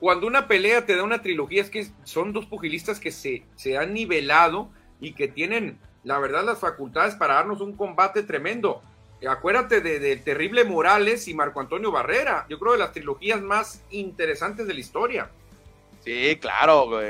Cuando 0.00 0.26
una 0.26 0.48
pelea 0.48 0.86
te 0.86 0.96
da 0.96 1.02
una 1.02 1.20
trilogía 1.20 1.60
es 1.60 1.68
que 1.68 1.86
son 2.04 2.32
dos 2.32 2.46
pugilistas 2.46 2.98
que 2.98 3.10
se, 3.12 3.44
se 3.56 3.76
han 3.76 3.92
nivelado 3.92 4.70
y 5.00 5.12
que 5.12 5.28
tienen 5.28 5.78
la 6.04 6.18
verdad, 6.18 6.44
las 6.44 6.58
facultades 6.58 7.14
para 7.14 7.34
darnos 7.34 7.60
un 7.60 7.76
combate 7.76 8.22
tremendo. 8.22 8.82
Acuérdate 9.28 9.80
de, 9.80 10.16
Terrible 10.16 10.64
Morales 10.64 11.26
y 11.26 11.34
Marco 11.34 11.60
Antonio 11.60 11.90
Barrera. 11.90 12.46
Yo 12.48 12.58
creo 12.58 12.72
de 12.72 12.78
las 12.78 12.92
trilogías 12.92 13.42
más 13.42 13.82
interesantes 13.90 14.66
de 14.66 14.74
la 14.74 14.80
historia. 14.80 15.30
Sí, 16.04 16.38
claro. 16.40 17.00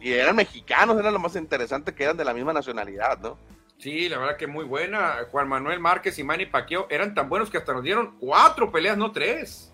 y 0.00 0.12
eran 0.12 0.34
mexicanos, 0.34 0.98
eran 0.98 1.12
lo 1.12 1.20
más 1.20 1.36
interesante 1.36 1.94
que 1.94 2.04
eran 2.04 2.16
de 2.16 2.24
la 2.24 2.34
misma 2.34 2.52
nacionalidad, 2.52 3.18
¿no? 3.20 3.38
Sí, 3.78 4.08
la 4.08 4.18
verdad 4.18 4.36
que 4.36 4.46
muy 4.46 4.64
buena. 4.64 5.18
Juan 5.30 5.48
Manuel 5.48 5.78
Márquez 5.78 6.18
y 6.18 6.24
Manny 6.24 6.46
Pacquiao 6.46 6.86
eran 6.90 7.14
tan 7.14 7.28
buenos 7.28 7.48
que 7.48 7.58
hasta 7.58 7.72
nos 7.72 7.82
dieron 7.82 8.16
cuatro 8.18 8.70
peleas, 8.70 8.98
no 8.98 9.12
tres. 9.12 9.72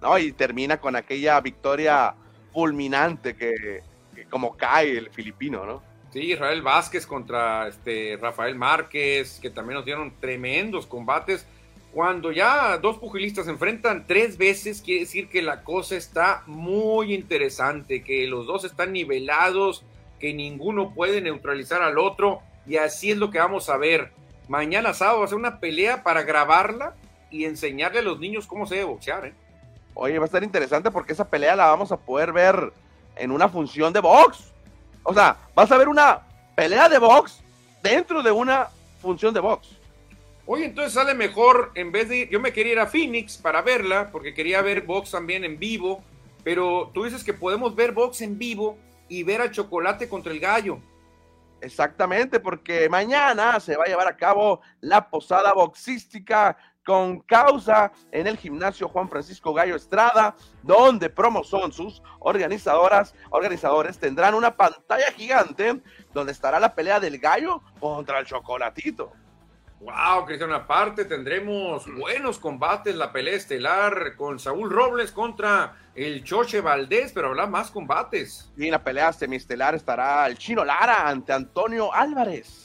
No, 0.00 0.16
y 0.18 0.32
termina 0.32 0.80
con 0.80 0.96
aquella 0.96 1.40
victoria 1.40 2.14
fulminante 2.52 3.36
que 3.36 3.82
como 4.30 4.56
cae 4.56 4.96
el 4.96 5.10
filipino, 5.10 5.66
¿no? 5.66 5.91
Sí, 6.12 6.32
Israel 6.32 6.60
Vázquez 6.60 7.06
contra 7.06 7.68
este 7.68 8.18
Rafael 8.20 8.54
Márquez, 8.54 9.38
que 9.40 9.48
también 9.48 9.76
nos 9.76 9.86
dieron 9.86 10.12
tremendos 10.20 10.86
combates. 10.86 11.46
Cuando 11.92 12.32
ya 12.32 12.76
dos 12.76 12.98
pugilistas 12.98 13.46
se 13.46 13.50
enfrentan 13.50 14.06
tres 14.06 14.36
veces, 14.36 14.82
quiere 14.82 15.00
decir 15.00 15.28
que 15.28 15.40
la 15.40 15.62
cosa 15.62 15.96
está 15.96 16.42
muy 16.46 17.14
interesante, 17.14 18.02
que 18.02 18.26
los 18.26 18.46
dos 18.46 18.64
están 18.64 18.92
nivelados, 18.92 19.84
que 20.20 20.34
ninguno 20.34 20.92
puede 20.94 21.22
neutralizar 21.22 21.82
al 21.82 21.98
otro, 21.98 22.40
y 22.66 22.76
así 22.76 23.10
es 23.10 23.16
lo 23.16 23.30
que 23.30 23.38
vamos 23.38 23.70
a 23.70 23.78
ver. 23.78 24.12
Mañana 24.48 24.92
sábado 24.92 25.20
va 25.20 25.24
a 25.24 25.28
ser 25.28 25.38
una 25.38 25.60
pelea 25.60 26.02
para 26.02 26.22
grabarla 26.22 26.94
y 27.30 27.46
enseñarle 27.46 28.00
a 28.00 28.02
los 28.02 28.20
niños 28.20 28.46
cómo 28.46 28.66
se 28.66 28.74
debe 28.74 28.86
boxear. 28.86 29.26
¿eh? 29.26 29.34
Oye, 29.94 30.18
va 30.18 30.24
a 30.24 30.26
estar 30.26 30.44
interesante 30.44 30.90
porque 30.90 31.14
esa 31.14 31.28
pelea 31.28 31.56
la 31.56 31.68
vamos 31.68 31.90
a 31.90 31.96
poder 31.96 32.32
ver 32.32 32.72
en 33.16 33.30
una 33.30 33.48
función 33.48 33.94
de 33.94 34.00
box. 34.00 34.51
O 35.02 35.12
sea, 35.12 35.36
vas 35.54 35.70
a 35.70 35.78
ver 35.78 35.88
una 35.88 36.20
pelea 36.54 36.88
de 36.88 36.98
box 36.98 37.42
dentro 37.82 38.22
de 38.22 38.30
una 38.30 38.68
función 39.00 39.34
de 39.34 39.40
box. 39.40 39.76
Oye, 40.46 40.66
entonces 40.66 40.92
sale 40.92 41.14
mejor 41.14 41.72
en 41.74 41.92
vez 41.92 42.08
de. 42.08 42.28
Yo 42.30 42.40
me 42.40 42.52
quería 42.52 42.72
ir 42.72 42.78
a 42.80 42.86
Phoenix 42.86 43.36
para 43.36 43.62
verla, 43.62 44.10
porque 44.10 44.34
quería 44.34 44.60
ver 44.62 44.82
box 44.82 45.12
también 45.12 45.44
en 45.44 45.58
vivo. 45.58 46.02
Pero 46.44 46.90
tú 46.92 47.04
dices 47.04 47.22
que 47.22 47.32
podemos 47.32 47.74
ver 47.74 47.92
box 47.92 48.20
en 48.22 48.38
vivo 48.38 48.76
y 49.08 49.22
ver 49.22 49.40
a 49.40 49.50
Chocolate 49.50 50.08
contra 50.08 50.32
el 50.32 50.40
Gallo. 50.40 50.78
Exactamente, 51.60 52.40
porque 52.40 52.88
mañana 52.88 53.60
se 53.60 53.76
va 53.76 53.84
a 53.84 53.86
llevar 53.86 54.08
a 54.08 54.16
cabo 54.16 54.60
la 54.80 55.08
posada 55.08 55.52
boxística 55.52 56.56
con 56.84 57.20
causa 57.20 57.92
en 58.10 58.26
el 58.26 58.36
gimnasio 58.36 58.88
Juan 58.88 59.08
Francisco 59.08 59.54
Gallo 59.54 59.76
Estrada, 59.76 60.34
donde 60.62 61.10
Promoson, 61.10 61.72
sus 61.72 62.02
organizadoras, 62.18 63.14
organizadores 63.30 63.98
tendrán 63.98 64.34
una 64.34 64.56
pantalla 64.56 65.10
gigante 65.12 65.80
donde 66.12 66.32
estará 66.32 66.58
la 66.58 66.74
pelea 66.74 67.00
del 67.00 67.18
gallo 67.18 67.62
contra 67.80 68.18
el 68.18 68.26
chocolatito. 68.26 69.12
Wow, 69.80 70.26
Cristian, 70.26 70.52
aparte 70.52 71.04
tendremos 71.04 71.92
buenos 71.92 72.38
combates, 72.38 72.94
la 72.94 73.10
pelea 73.10 73.34
estelar 73.34 74.14
con 74.14 74.38
Saúl 74.38 74.70
Robles 74.70 75.10
contra 75.10 75.76
el 75.96 76.22
Choche 76.22 76.60
Valdés, 76.60 77.10
pero 77.12 77.28
habrá 77.28 77.48
más 77.48 77.72
combates. 77.72 78.52
Y 78.56 78.66
en 78.66 78.70
la 78.70 78.84
pelea 78.84 79.12
semiestelar 79.12 79.74
estará 79.74 80.24
el 80.28 80.38
Chino 80.38 80.64
Lara 80.64 81.08
ante 81.08 81.32
Antonio 81.32 81.92
Álvarez. 81.92 82.61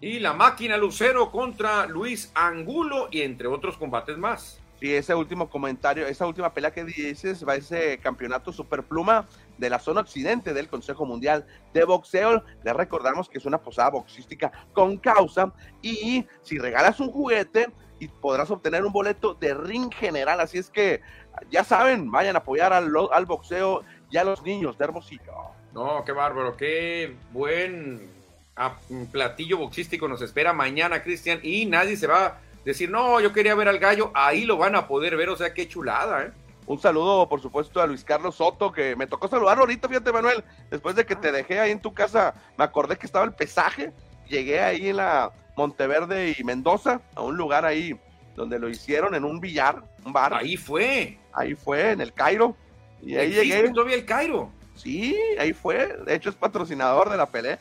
Y 0.00 0.18
la 0.18 0.32
máquina 0.32 0.78
Lucero 0.78 1.30
contra 1.30 1.86
Luis 1.86 2.32
Angulo 2.34 3.08
y 3.10 3.20
entre 3.20 3.48
otros 3.48 3.76
combates 3.76 4.16
más. 4.16 4.58
Sí, 4.80 4.94
ese 4.94 5.14
último 5.14 5.50
comentario, 5.50 6.06
esa 6.06 6.26
última 6.26 6.54
pelea 6.54 6.70
que 6.70 6.84
dices 6.84 7.46
va 7.46 7.52
a 7.52 7.56
ese 7.56 7.98
campeonato 7.98 8.50
superpluma 8.50 9.28
de 9.58 9.68
la 9.68 9.78
zona 9.78 10.00
occidente 10.00 10.54
del 10.54 10.68
Consejo 10.68 11.04
Mundial 11.04 11.44
de 11.74 11.84
Boxeo. 11.84 12.42
Le 12.64 12.72
recordamos 12.72 13.28
que 13.28 13.36
es 13.36 13.44
una 13.44 13.58
posada 13.58 13.90
boxística 13.90 14.50
con 14.72 14.96
causa 14.96 15.52
y 15.82 16.24
si 16.40 16.58
regalas 16.58 16.98
un 16.98 17.10
juguete 17.10 17.70
y 17.98 18.08
podrás 18.08 18.50
obtener 18.50 18.86
un 18.86 18.92
boleto 18.92 19.34
de 19.34 19.52
ring 19.52 19.92
general. 19.92 20.40
Así 20.40 20.56
es 20.56 20.70
que 20.70 21.02
ya 21.50 21.62
saben, 21.62 22.10
vayan 22.10 22.36
a 22.36 22.38
apoyar 22.38 22.72
al, 22.72 22.90
al 23.12 23.26
boxeo 23.26 23.84
y 24.10 24.16
a 24.16 24.24
los 24.24 24.42
niños 24.42 24.78
de 24.78 24.84
Hermosillo. 24.84 25.32
No, 25.74 26.02
qué 26.06 26.12
bárbaro, 26.12 26.56
qué 26.56 27.18
buen 27.32 28.19
platillo 29.10 29.58
boxístico 29.58 30.08
nos 30.08 30.22
espera 30.22 30.52
mañana, 30.52 31.02
Cristian, 31.02 31.40
y 31.42 31.66
nadie 31.66 31.96
se 31.96 32.06
va 32.06 32.26
a 32.26 32.38
decir, 32.64 32.90
no, 32.90 33.20
yo 33.20 33.32
quería 33.32 33.54
ver 33.54 33.68
al 33.68 33.78
gallo, 33.78 34.10
ahí 34.14 34.44
lo 34.44 34.56
van 34.56 34.76
a 34.76 34.86
poder 34.86 35.16
ver, 35.16 35.28
o 35.28 35.36
sea, 35.36 35.54
qué 35.54 35.68
chulada, 35.68 36.24
¿eh? 36.24 36.32
Un 36.66 36.78
saludo, 36.78 37.28
por 37.28 37.40
supuesto, 37.40 37.82
a 37.82 37.86
Luis 37.86 38.04
Carlos 38.04 38.36
Soto, 38.36 38.70
que 38.70 38.94
me 38.94 39.08
tocó 39.08 39.26
saludarlo 39.26 39.62
ahorita, 39.62 39.88
fíjate, 39.88 40.12
Manuel. 40.12 40.44
Después 40.70 40.94
de 40.94 41.04
que 41.04 41.16
te 41.16 41.32
dejé 41.32 41.58
ahí 41.58 41.72
en 41.72 41.80
tu 41.80 41.92
casa, 41.92 42.34
me 42.56 42.62
acordé 42.62 42.96
que 42.96 43.06
estaba 43.06 43.24
el 43.24 43.32
pesaje. 43.32 43.92
Llegué 44.28 44.60
ahí 44.60 44.90
en 44.90 44.98
la 44.98 45.32
Monteverde 45.56 46.36
y 46.38 46.44
Mendoza, 46.44 47.00
a 47.16 47.22
un 47.22 47.36
lugar 47.36 47.64
ahí 47.64 47.98
donde 48.36 48.60
lo 48.60 48.68
hicieron 48.68 49.16
en 49.16 49.24
un 49.24 49.40
billar, 49.40 49.82
un 50.04 50.12
bar. 50.12 50.32
Ahí 50.32 50.56
fue. 50.56 51.18
Ahí 51.32 51.56
fue, 51.56 51.90
en 51.90 52.02
el 52.02 52.12
Cairo. 52.12 52.56
Y 53.02 53.16
ahí 53.16 53.32
llegué. 53.32 53.68
todavía 53.70 53.96
el 53.96 54.04
Cairo? 54.04 54.52
Sí, 54.76 55.18
ahí 55.38 55.52
fue. 55.52 55.96
De 56.06 56.14
hecho, 56.14 56.30
es 56.30 56.36
patrocinador 56.36 57.10
de 57.10 57.16
la 57.16 57.26
pelea. 57.26 57.58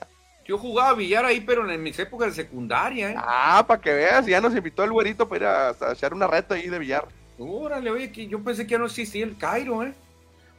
Yo 0.49 0.57
jugaba 0.57 0.95
billar 0.95 1.25
ahí, 1.25 1.41
pero 1.41 1.69
en 1.69 1.83
mis 1.83 1.99
épocas 1.99 2.29
de 2.29 2.43
secundaria. 2.43 3.11
¿eh? 3.11 3.15
Ah, 3.15 3.63
para 3.67 3.79
que 3.79 3.93
veas, 3.93 4.25
ya 4.25 4.41
nos 4.41 4.55
invitó 4.55 4.83
el 4.83 4.91
güerito 4.91 5.29
para 5.29 5.37
ir 5.37 5.45
a, 5.85 5.93
echar 5.93 6.11
una 6.11 6.25
reta 6.25 6.55
ahí 6.55 6.67
de 6.67 6.79
billar. 6.79 7.07
Órale, 7.37 7.91
oye, 7.91 8.11
que 8.11 8.25
yo 8.25 8.43
pensé 8.43 8.65
que 8.65 8.71
ya 8.71 8.79
no 8.79 8.87
existía 8.87 9.25
el 9.25 9.37
Cairo, 9.37 9.83
¿eh? 9.83 9.93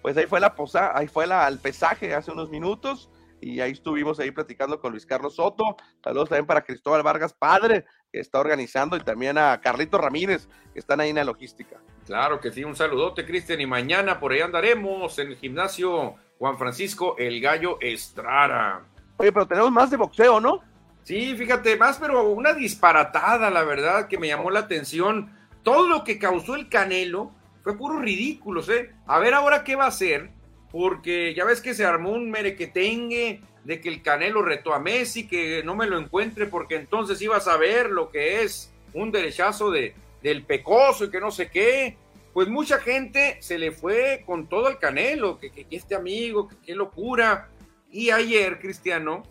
Pues 0.01 0.17
ahí 0.17 0.27
fue 0.27 0.39
la 0.39 0.55
posada, 0.55 0.97
ahí 0.97 1.09
fue 1.09 1.27
la, 1.27 1.49
el 1.49 1.59
pesaje 1.59 2.15
hace 2.15 2.31
unos 2.31 2.51
minutos 2.51 3.11
y 3.41 3.59
ahí 3.59 3.73
estuvimos 3.73 4.21
ahí 4.21 4.31
platicando 4.31 4.79
con 4.79 4.93
Luis 4.93 5.05
Carlos 5.05 5.35
Soto. 5.35 5.77
Saludos 6.05 6.29
también 6.29 6.47
para 6.47 6.63
Cristóbal 6.63 7.03
Vargas, 7.03 7.33
padre, 7.33 7.85
que 8.13 8.21
está 8.21 8.39
organizando, 8.39 8.97
y 8.97 9.01
también 9.01 9.39
a 9.39 9.61
Carlito 9.61 9.99
Ramírez, 9.99 10.47
que 10.73 10.79
están 10.79 11.01
ahí 11.01 11.11
en 11.11 11.17
la 11.17 11.25
logística. 11.25 11.79
Claro 12.07 12.39
que 12.39 12.53
sí, 12.53 12.63
un 12.63 12.77
saludote, 12.77 13.27
Cristian, 13.27 13.61
y 13.61 13.67
mañana 13.67 14.21
por 14.21 14.31
ahí 14.31 14.41
andaremos 14.41 15.19
en 15.19 15.27
el 15.27 15.37
gimnasio 15.37 16.15
Juan 16.39 16.57
Francisco 16.59 17.17
El 17.19 17.41
Gallo 17.41 17.77
Estrara. 17.81 18.85
Oye, 19.21 19.33
pero 19.33 19.47
tenemos 19.47 19.71
más 19.71 19.91
de 19.91 19.99
boxeo, 19.99 20.41
¿no? 20.41 20.63
Sí, 21.03 21.37
fíjate, 21.37 21.77
más, 21.77 21.99
pero 21.99 22.27
una 22.31 22.55
disparatada, 22.55 23.51
la 23.51 23.65
verdad, 23.65 24.09
que 24.09 24.17
me 24.17 24.29
llamó 24.29 24.51
la 24.51 24.61
atención 24.61 25.31
todo 25.63 25.87
lo 25.89 26.05
que 26.05 26.19
causó 26.19 26.55
el 26.55 26.71
Canelo 26.71 27.31
fue 27.63 27.77
puro 27.77 27.99
ridículo, 27.99 28.63
¿eh? 28.73 28.95
A 29.07 29.19
ver 29.19 29.35
ahora 29.35 29.63
qué 29.63 29.77
va 29.77 29.85
a 29.85 29.89
hacer, 29.89 30.31
porque 30.73 31.35
ya 31.35 31.45
ves 31.45 31.61
que 31.61 31.75
se 31.75 31.85
armó 31.85 32.13
un 32.13 32.31
merequetengue 32.31 33.43
de 33.63 33.81
que 33.83 33.91
el 33.91 34.01
Canelo 34.01 34.41
retó 34.41 34.73
a 34.73 34.81
Messi, 34.81 35.29
que 35.29 35.63
no 35.65 35.75
me 35.75 35.87
lo 35.87 35.99
encuentre 35.99 36.47
porque 36.47 36.77
entonces 36.77 37.21
iba 37.21 37.37
a 37.37 37.41
saber 37.41 37.91
lo 37.91 38.09
que 38.09 38.41
es 38.41 38.73
un 38.95 39.13
derechazo 39.13 39.71
de, 39.71 39.95
del 40.23 40.45
pecoso 40.45 41.05
y 41.05 41.11
que 41.11 41.21
no 41.21 41.31
sé 41.31 41.51
qué. 41.51 41.99
Pues 42.33 42.49
mucha 42.49 42.79
gente 42.79 43.37
se 43.41 43.59
le 43.59 43.71
fue 43.71 44.23
con 44.25 44.49
todo 44.49 44.71
el 44.71 44.79
Canelo, 44.79 45.39
que, 45.39 45.51
que, 45.51 45.67
este 45.69 45.95
amigo, 45.95 46.49
que 46.49 46.57
qué 46.65 46.75
locura. 46.75 47.51
Y 47.91 48.11
ayer, 48.11 48.61
Cristiano, 48.61 49.23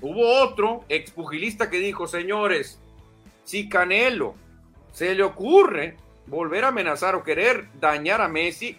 hubo 0.00 0.42
otro 0.42 0.84
expugilista 0.88 1.70
que 1.70 1.78
dijo, 1.78 2.06
señores, 2.06 2.80
si 3.44 3.68
Canelo 3.68 4.34
se 4.92 5.14
le 5.14 5.22
ocurre 5.22 5.96
volver 6.26 6.64
a 6.64 6.68
amenazar 6.68 7.14
o 7.14 7.22
querer 7.22 7.68
dañar 7.80 8.20
a 8.20 8.28
Messi, 8.28 8.78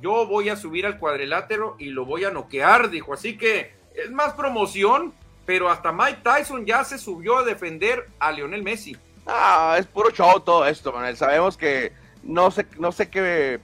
yo 0.00 0.26
voy 0.26 0.48
a 0.48 0.56
subir 0.56 0.86
al 0.86 0.98
cuadrilátero 0.98 1.76
y 1.78 1.86
lo 1.86 2.04
voy 2.04 2.24
a 2.24 2.30
noquear, 2.30 2.90
dijo. 2.90 3.14
Así 3.14 3.38
que 3.38 3.72
es 3.94 4.10
más 4.10 4.34
promoción, 4.34 5.14
pero 5.46 5.70
hasta 5.70 5.92
Mike 5.92 6.20
Tyson 6.22 6.66
ya 6.66 6.84
se 6.84 6.98
subió 6.98 7.38
a 7.38 7.44
defender 7.44 8.08
a 8.18 8.32
Lionel 8.32 8.62
Messi. 8.62 8.96
Ah, 9.26 9.76
es 9.78 9.86
puro 9.86 10.10
show 10.10 10.40
todo 10.40 10.66
esto, 10.66 10.92
Manuel. 10.92 11.16
Sabemos 11.16 11.56
que 11.56 11.92
no 12.22 12.50
sé, 12.50 12.66
no 12.78 12.92
sé 12.92 13.08
qué 13.08 13.60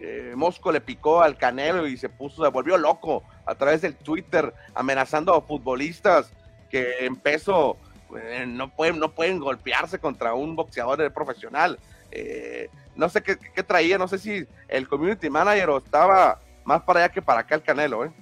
eh, 0.00 0.32
Mosco 0.36 0.72
le 0.72 0.80
picó 0.80 1.22
al 1.22 1.36
Canelo 1.36 1.86
y 1.86 1.96
se 1.96 2.08
puso, 2.08 2.44
se 2.44 2.50
volvió 2.50 2.76
loco 2.76 3.22
a 3.46 3.54
través 3.54 3.82
del 3.82 3.94
Twitter 3.94 4.52
amenazando 4.74 5.34
a 5.34 5.42
futbolistas 5.42 6.30
que 6.70 7.06
en 7.06 7.16
peso 7.16 7.76
eh, 8.16 8.44
no, 8.46 8.70
pueden, 8.70 8.98
no 8.98 9.12
pueden 9.12 9.38
golpearse 9.38 9.98
contra 9.98 10.34
un 10.34 10.56
boxeador 10.56 11.12
profesional. 11.12 11.78
Eh, 12.10 12.68
no 12.96 13.08
sé 13.08 13.22
qué, 13.22 13.62
traía, 13.62 13.98
no 13.98 14.08
sé 14.08 14.18
si 14.18 14.46
el 14.68 14.88
community 14.88 15.30
manager 15.30 15.70
o 15.70 15.78
estaba 15.78 16.40
más 16.64 16.82
para 16.82 17.00
allá 17.00 17.12
que 17.12 17.22
para 17.22 17.40
acá 17.40 17.54
el 17.54 17.62
Canelo. 17.62 18.12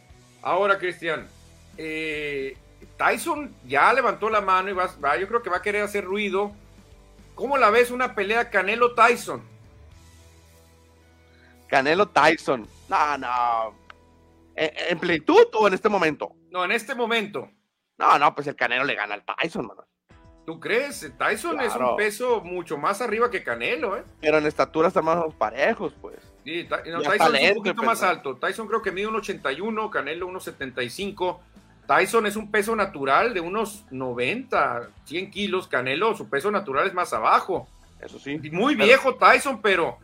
Ahora, 0.43 0.79
Cristian, 0.79 1.27
Tyson 2.97 3.55
ya 3.67 3.93
levantó 3.93 4.31
la 4.31 4.41
mano 4.41 4.71
y 4.71 4.73
va, 4.73 4.89
yo 5.19 5.29
creo 5.29 5.43
que 5.43 5.51
va 5.51 5.59
a 5.59 5.63
querer 5.63 5.83
hacer 5.83 6.05
ruido. 6.05 6.53
¿Cómo 7.35 7.57
la 7.57 7.71
ves 7.71 7.91
una 7.91 8.15
pelea 8.15 8.51
Canelo-Tyson? 8.51 9.52
Canelo-Tyson. 11.73 12.69
No, 12.91 13.19
no. 13.19 13.75
¿En, 14.55 14.99
plenitud 14.99 15.47
o 15.55 15.67
en 15.67 15.73
este 15.73 15.89
momento? 15.89 16.37
No, 16.51 16.67
en 16.67 16.73
este 16.73 16.95
momento. 16.95 17.49
No, 17.97 18.19
no, 18.19 18.35
pues 18.35 18.47
el 18.47 18.57
Canelo 18.57 18.85
le 18.85 18.95
gana 18.95 19.15
al 19.15 19.25
Tyson, 19.25 19.67
mano. 19.67 19.87
¿Tú 20.45 20.61
crees? 20.61 21.11
Tyson 21.19 21.61
es 21.61 21.75
un 21.75 21.97
peso 21.97 22.43
mucho 22.43 22.77
más 22.77 23.01
arriba 23.01 23.31
que 23.31 23.43
Canelo, 23.43 23.97
¿eh? 23.97 24.05
Pero 24.21 24.37
en 24.37 24.47
estatura 24.47 24.89
están 24.89 25.07
más 25.07 25.23
parejos, 25.39 25.95
pues. 25.99 26.19
Sí, 26.45 26.69
Tyson 26.69 27.37
es 27.37 27.51
un 27.53 27.57
poquito 27.57 27.77
pues, 27.77 27.87
más 27.87 28.03
alto. 28.03 28.37
Tyson 28.37 28.67
creo 28.67 28.83
que 28.83 28.93
mide 28.93 29.09
1,81, 29.09 29.89
Canelo 29.89 30.29
1,75. 30.29 31.39
Tyson 31.87 32.27
es 32.27 32.37
un 32.37 32.51
peso 32.51 32.77
natural 32.77 33.33
de 33.33 33.41
unos 33.41 33.87
90, 33.91 34.91
100 35.05 35.31
kilos. 35.31 35.69
Canelo, 35.69 36.15
su 36.17 36.29
peso 36.29 36.51
natural 36.51 36.87
es 36.87 36.93
más 36.93 37.15
abajo. 37.15 37.67
Eso 37.99 38.19
sí. 38.19 38.39
Muy 38.51 38.75
viejo 38.75 39.15
Tyson, 39.15 39.63
pero 39.63 39.99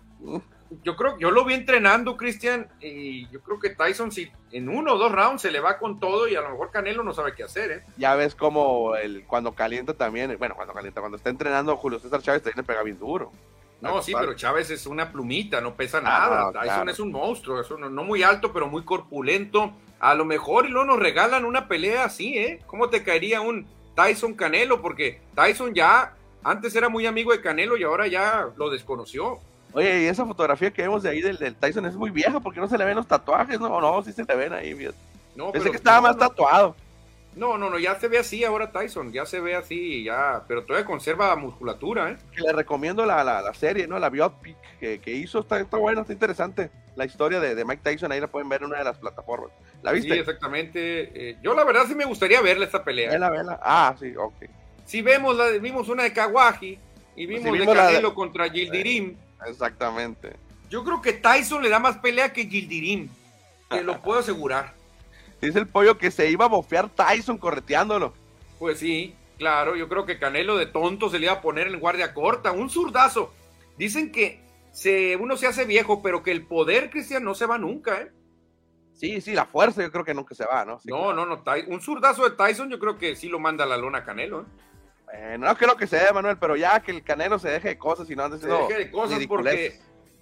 yo 0.83 0.97
creo, 0.97 1.19
yo 1.19 1.31
lo 1.31 1.45
vi 1.45 1.55
entrenando, 1.55 2.17
Cristian, 2.17 2.69
y 2.81 3.29
yo 3.31 3.41
creo 3.41 3.59
que 3.59 3.71
Tyson, 3.71 4.13
si 4.13 4.31
en 4.53 4.69
uno 4.69 4.95
o 4.95 4.99
dos 4.99 5.13
rounds 5.13 5.43
se 5.43 5.51
le 5.51 5.61
va 5.61 5.79
con 5.79 5.99
todo 5.99 6.29
y 6.29 6.37
a 6.37 6.41
lo 6.41 6.51
mejor 6.51 6.71
Canelo 6.71 7.03
no 7.03 7.15
sabe 7.15 7.35
qué 7.35 7.45
hacer, 7.45 7.71
¿eh? 7.71 7.85
Ya 7.97 8.15
ves 8.15 8.35
como 8.35 8.97
el, 8.97 9.25
cuando 9.25 9.53
calienta 9.53 9.95
también, 9.95 10.37
bueno, 10.39 10.55
cuando 10.55 10.75
calienta, 10.75 11.01
cuando 11.01 11.17
está 11.17 11.31
entrenando 11.31 11.77
Julio 11.77 11.99
César 11.99 12.23
Chávez 12.23 12.43
también 12.43 12.59
le 12.59 12.65
pega 12.65 12.83
bien 12.83 12.99
duro. 12.99 13.33
No, 13.81 14.03
sí, 14.03 14.13
pero 14.19 14.35
Chávez 14.35 14.71
es 14.71 14.87
una 14.87 15.13
plumita, 15.13 15.61
no 15.61 15.75
pesa 15.75 15.99
ah, 15.99 16.03
nada. 16.03 16.53
Tyson 16.53 16.89
es 16.89 16.99
un 16.99 17.13
monstruo, 17.13 17.61
es 17.61 17.71
no 17.71 18.03
muy 18.03 18.23
alto, 18.23 18.53
pero 18.53 18.67
muy 18.67 18.85
corpulento. 18.85 19.73
A 20.01 20.15
lo 20.15 20.25
mejor 20.25 20.67
y 20.67 20.71
luego 20.71 20.87
nos 20.87 20.99
regalan 20.99 21.45
una 21.45 21.69
pelea 21.69 22.05
así, 22.05 22.37
¿eh? 22.37 22.61
¿Cómo 22.67 22.89
te 22.89 23.05
caería 23.05 23.41
un 23.41 23.69
Tyson 23.95 24.35
Canelo? 24.35 24.83
Porque 24.83 25.21
Tyson 25.35 25.75
ya 25.75 26.17
antes 26.43 26.75
era 26.75 26.89
muy 26.89 27.07
amigo 27.07 27.33
de 27.33 27.41
Canelo 27.41 27.77
y 27.77 27.85
ahora 27.85 28.09
ya 28.09 28.49
lo 28.57 28.71
desconoció. 28.71 29.39
Oye, 29.73 30.03
y 30.03 30.07
esa 30.07 30.25
fotografía 30.25 30.71
que 30.71 30.83
vemos 30.83 31.03
de 31.03 31.11
ahí 31.11 31.21
del, 31.21 31.55
Tyson 31.57 31.87
es 31.87 31.95
muy 31.95 32.11
vieja 32.11 32.41
porque 32.41 32.61
no 32.61 32.69
se 32.69 32.79
le 32.79 32.85
ven 32.85 32.97
los 32.97 33.07
tatuajes, 33.07 33.61
no, 33.61 33.81
no, 33.81 34.03
sí 34.03 34.13
se 34.13 34.25
le 34.25 34.35
ven 34.35 34.53
ahí, 34.53 34.89
No, 35.37 35.53
Pensé 35.53 35.71
que 35.71 35.77
estaba 35.77 36.01
más 36.01 36.17
tatuado. 36.17 36.75
No, 37.37 37.57
no, 37.57 37.71
no, 37.71 37.79
ya 37.79 37.99
se 38.01 38.09
ve 38.09 38.19
así 38.19 38.43
ahora 38.43 38.73
Tyson, 38.73 39.13
ya 39.13 39.25
se 39.25 39.39
ve 39.39 39.55
así, 39.55 40.03
ya, 40.03 40.43
pero 40.49 40.65
todavía 40.65 40.85
conserva 40.85 41.37
musculatura, 41.37 42.11
¿eh? 42.11 42.17
le 42.37 42.53
recomiendo 42.53 43.07
la, 43.07 43.23
la, 43.23 43.55
serie, 43.55 43.87
¿no? 43.87 43.99
La 43.99 44.11
biopic 44.11 44.57
que, 44.81 44.99
que 44.99 45.13
hizo, 45.13 45.41
está, 45.41 45.61
está 45.61 45.77
buena, 45.77 46.01
está 46.01 46.13
interesante. 46.13 46.71
La 46.97 47.05
historia 47.05 47.39
de, 47.39 47.55
de, 47.55 47.65
Mike 47.65 47.83
Tyson, 47.85 48.11
ahí 48.11 48.21
la 48.21 48.27
pueden 48.27 48.49
ver 48.49 48.63
en 48.63 48.69
una 48.69 48.79
de 48.79 48.85
las 48.85 48.99
plataformas. 48.99 49.51
¿La 49.83 49.93
viste? 49.93 50.15
Sí, 50.15 50.19
exactamente. 50.19 51.31
Eh, 51.31 51.37
yo 51.41 51.55
la 51.55 51.63
verdad 51.63 51.85
sí 51.87 51.95
me 51.95 52.05
gustaría 52.05 52.41
verle 52.41 52.65
esta 52.65 52.83
pelea. 52.83 53.11
Vela, 53.11 53.31
vela. 53.31 53.61
Ah, 53.63 53.95
sí, 54.01 54.17
ok. 54.17 54.35
Si 54.85 55.03
vemos, 55.03 55.37
la, 55.37 55.51
vimos 55.51 55.89
una 55.89 56.03
de 56.03 56.13
Kawaji 56.13 56.79
y 57.15 57.27
vimos, 57.27 57.57
de 57.57 57.67
Canelo 57.67 58.15
contra 58.15 58.51
Gildirim. 58.51 59.17
Exactamente. 59.47 60.37
Yo 60.71 60.85
creo 60.85 61.01
que 61.01 61.13
Tyson 61.13 61.63
le 61.63 61.69
da 61.69 61.79
más 61.79 61.99
pelea 61.99 62.33
que 62.33 62.47
Gildirim. 62.47 63.09
Te 63.69 63.83
lo 63.83 64.01
puedo 64.03 64.21
asegurar. 64.21 64.75
Dice 65.41 65.59
el 65.59 65.69
pollo 65.69 65.99
que 65.99 66.11
se 66.11 66.31
iba 66.31 66.47
a 66.47 66.49
bofear 66.49 66.89
Tyson 66.89 67.39
correteándolo. 67.39 68.13
Pues 68.59 68.79
sí, 68.79 69.15
claro. 69.39 69.77
Yo 69.77 69.89
creo 69.89 70.05
que 70.05 70.19
Canelo 70.19 70.57
de 70.57 70.67
tonto 70.67 71.11
se 71.11 71.19
le 71.19 71.27
iba 71.27 71.35
a 71.35 71.41
poner 71.41 71.69
en 71.69 71.81
guardia 71.81 72.13
corta. 72.13 72.53
Un 72.53 72.71
zurdazo. 72.71 73.33
Dicen 73.77 74.11
que 74.11 74.41
se, 74.73 75.17
uno 75.17 75.37
se 75.37 75.47
hace 75.47 75.65
viejo, 75.65 76.03
pero 76.03 76.23
que 76.23 76.33
el 76.33 76.47
poder, 76.47 76.91
Cristian, 76.91 77.25
no 77.25 77.35
se 77.35 77.47
va 77.47 77.59
nunca, 77.59 78.01
¿eh? 78.03 78.13
Sí, 78.95 79.21
sí, 79.21 79.33
la 79.33 79.47
fuerza 79.47 79.81
yo 79.81 79.93
creo 79.93 80.05
que 80.05 80.13
nunca 80.13 80.35
se 80.35 80.45
va, 80.45 80.65
¿no? 80.65 80.81
no, 80.85 81.13
no, 81.13 81.25
no. 81.25 81.45
Un 81.69 81.81
zurdazo 81.81 82.29
de 82.29 82.37
Tyson 82.37 82.69
yo 82.69 82.81
creo 82.81 82.99
que 82.99 83.15
sí 83.15 83.29
lo 83.29 83.39
manda 83.39 83.63
a 83.63 83.67
la 83.69 83.77
lona 83.77 84.03
Canelo, 84.03 84.41
¿eh? 84.41 84.45
Bueno, 85.13 85.47
no 85.47 85.57
creo 85.57 85.77
que 85.77 85.87
sea, 85.87 86.13
Manuel, 86.13 86.37
pero 86.39 86.57
ya 86.57 86.81
que 86.81 86.91
el 86.91 87.03
Canelo 87.03 87.39
se 87.39 87.49
deje 87.49 87.69
de 87.69 87.79
cosas 87.79 88.11
y 88.11 88.17
no 88.17 88.25
ande 88.25 88.39
Se 88.39 88.47
deje 88.47 88.75
de 88.75 88.91
cosas 88.91 89.27
porque 89.27 89.79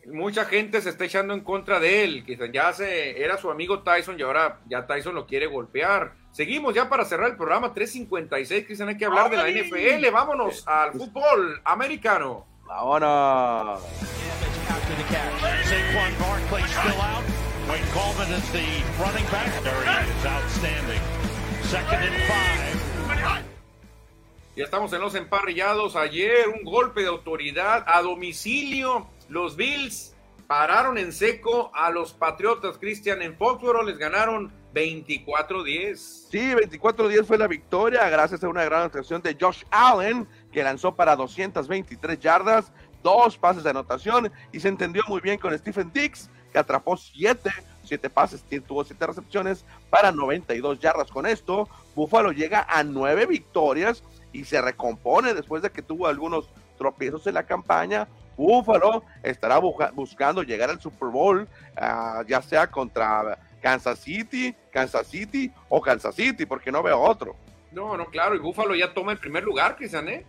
mucha 0.06 0.44
gente 0.44 0.80
se 0.80 0.90
está 0.90 1.04
echando 1.04 1.34
en 1.34 1.40
contra 1.40 1.80
de 1.80 2.04
él. 2.04 2.24
Quizás 2.24 2.50
ya 2.52 2.72
se, 2.72 3.22
era 3.22 3.36
su 3.36 3.50
amigo 3.50 3.82
Tyson 3.82 4.18
y 4.18 4.22
ahora 4.22 4.60
ya 4.68 4.86
Tyson 4.86 5.14
lo 5.14 5.26
quiere 5.26 5.46
golpear. 5.46 6.14
Seguimos 6.30 6.74
ya 6.74 6.88
para 6.88 7.04
cerrar 7.04 7.30
el 7.30 7.36
programa 7.36 7.72
356, 7.72 8.66
Cristian, 8.66 8.88
hay 8.88 8.96
que 8.96 9.06
hablar 9.06 9.30
de 9.30 9.36
la 9.36 9.48
NFL. 9.48 10.10
Vámonos 10.12 10.66
al 10.68 10.92
fútbol 10.92 11.60
americano. 11.64 12.46
Vámonos. 12.66 13.80
Ya 24.56 24.64
estamos 24.64 24.90
en 24.94 25.02
los 25.02 25.14
emparrillados. 25.14 25.96
Ayer 25.96 26.48
un 26.48 26.64
golpe 26.64 27.02
de 27.02 27.08
autoridad 27.08 27.84
a 27.86 28.00
domicilio. 28.00 29.06
Los 29.28 29.54
Bills 29.54 30.16
pararon 30.46 30.96
en 30.96 31.12
seco 31.12 31.70
a 31.74 31.90
los 31.90 32.14
Patriotas, 32.14 32.78
Cristian, 32.78 33.20
en 33.20 33.36
Foxborough. 33.36 33.84
Les 33.84 33.98
ganaron 33.98 34.50
24-10. 34.72 35.96
Sí, 35.96 36.38
24-10 36.38 37.26
fue 37.26 37.36
la 37.36 37.48
victoria 37.48 38.08
gracias 38.08 38.42
a 38.44 38.48
una 38.48 38.64
gran 38.64 38.84
actuación 38.84 39.20
de 39.20 39.36
Josh 39.38 39.62
Allen, 39.70 40.26
que 40.50 40.62
lanzó 40.62 40.96
para 40.96 41.16
223 41.16 42.18
yardas, 42.18 42.72
dos 43.02 43.36
pases 43.36 43.62
de 43.62 43.68
anotación 43.68 44.32
y 44.52 44.60
se 44.60 44.68
entendió 44.68 45.02
muy 45.06 45.20
bien 45.20 45.38
con 45.38 45.56
Stephen 45.58 45.90
Dix, 45.92 46.30
que 46.50 46.58
atrapó 46.58 46.96
siete, 46.96 47.50
siete 47.84 48.08
pases, 48.08 48.42
tuvo 48.66 48.84
siete 48.84 49.06
recepciones 49.06 49.66
para 49.90 50.12
92 50.12 50.78
yardas. 50.78 51.10
Con 51.10 51.26
esto, 51.26 51.68
Buffalo 51.94 52.32
llega 52.32 52.66
a 52.70 52.82
nueve 52.84 53.26
victorias 53.26 54.02
y 54.36 54.44
se 54.44 54.60
recompone 54.60 55.32
después 55.32 55.62
de 55.62 55.70
que 55.70 55.80
tuvo 55.80 56.06
algunos 56.06 56.50
tropiezos 56.76 57.26
en 57.26 57.34
la 57.34 57.44
campaña. 57.44 58.06
Buffalo 58.36 59.02
estará 59.22 59.58
buscando 59.58 60.42
llegar 60.42 60.68
al 60.68 60.78
Super 60.78 61.08
Bowl, 61.08 61.48
ah, 61.74 62.22
ya 62.28 62.42
sea 62.42 62.66
contra 62.70 63.38
Kansas 63.62 63.98
City, 63.98 64.54
Kansas 64.70 65.06
City 65.06 65.50
o 65.70 65.80
Kansas 65.80 66.14
City, 66.14 66.44
porque 66.44 66.70
no 66.70 66.82
veo 66.82 67.00
otro. 67.00 67.34
No, 67.72 67.96
no, 67.96 68.06
claro, 68.06 68.34
y 68.34 68.38
Buffalo 68.38 68.74
ya 68.74 68.92
toma 68.92 69.12
el 69.12 69.18
primer 69.18 69.42
lugar, 69.42 69.76
Cristian, 69.76 70.08
¿eh? 70.08 70.26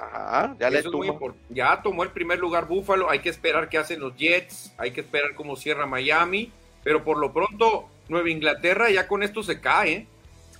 Ajá, 0.00 0.54
ya 0.60 0.70
le 0.70 0.84
tomó. 0.84 1.34
Ya 1.48 1.82
tomó 1.82 2.04
el 2.04 2.10
primer 2.10 2.38
lugar 2.38 2.68
Buffalo, 2.68 3.10
hay 3.10 3.18
que 3.18 3.30
esperar 3.30 3.68
qué 3.68 3.78
hacen 3.78 3.98
los 3.98 4.16
Jets, 4.16 4.72
hay 4.78 4.92
que 4.92 5.00
esperar 5.00 5.34
cómo 5.34 5.56
cierra 5.56 5.86
Miami, 5.86 6.52
pero 6.84 7.02
por 7.02 7.18
lo 7.18 7.32
pronto 7.32 7.88
Nueva 8.08 8.30
Inglaterra 8.30 8.90
ya 8.90 9.08
con 9.08 9.24
esto 9.24 9.42
se 9.42 9.60
cae. 9.60 9.92
¿eh? 9.92 10.06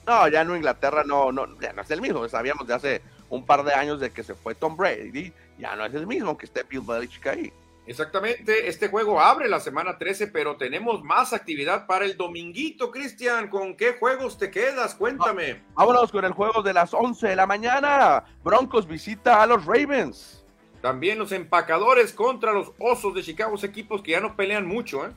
No, 0.06 0.28
ya 0.28 0.44
Nueva 0.44 0.58
Inglaterra 0.58 1.04
no, 1.04 1.30
no, 1.32 1.60
ya 1.60 1.72
no 1.72 1.82
es 1.82 1.90
el 1.90 2.00
mismo, 2.00 2.28
sabíamos 2.28 2.66
de 2.66 2.74
hace 2.74 3.02
un 3.28 3.44
par 3.44 3.64
de 3.64 3.74
años 3.74 4.00
de 4.00 4.10
que 4.10 4.22
se 4.22 4.34
fue 4.34 4.54
Tom 4.54 4.76
Brady, 4.76 5.32
ya 5.58 5.76
no 5.76 5.84
es 5.84 5.94
el 5.94 6.06
mismo 6.06 6.36
que 6.36 6.46
esté 6.46 6.62
Bill 6.64 6.80
Belichick 6.80 7.26
ahí. 7.26 7.52
Exactamente, 7.86 8.68
este 8.68 8.88
juego 8.88 9.20
abre 9.20 9.48
la 9.48 9.58
semana 9.58 9.98
13, 9.98 10.28
pero 10.28 10.56
tenemos 10.56 11.02
más 11.02 11.32
actividad 11.32 11.86
para 11.86 12.04
el 12.04 12.16
dominguito, 12.16 12.90
Cristian. 12.90 13.48
¿Con 13.48 13.76
qué 13.76 13.94
juegos 13.94 14.38
te 14.38 14.48
quedas? 14.48 14.94
Cuéntame. 14.94 15.62
Vámonos 15.74 16.12
con 16.12 16.24
el 16.24 16.32
juego 16.32 16.62
de 16.62 16.72
las 16.72 16.94
11 16.94 17.26
de 17.26 17.34
la 17.34 17.46
mañana. 17.48 18.22
Broncos 18.44 18.86
visita 18.86 19.42
a 19.42 19.46
los 19.46 19.64
Ravens. 19.64 20.44
También 20.80 21.18
los 21.18 21.32
empacadores 21.32 22.12
contra 22.12 22.52
los 22.52 22.72
Osos 22.78 23.14
de 23.14 23.22
Chicago, 23.22 23.56
equipos 23.60 24.02
que 24.02 24.12
ya 24.12 24.20
no 24.20 24.36
pelean 24.36 24.66
mucho, 24.66 25.06
¿eh? 25.06 25.10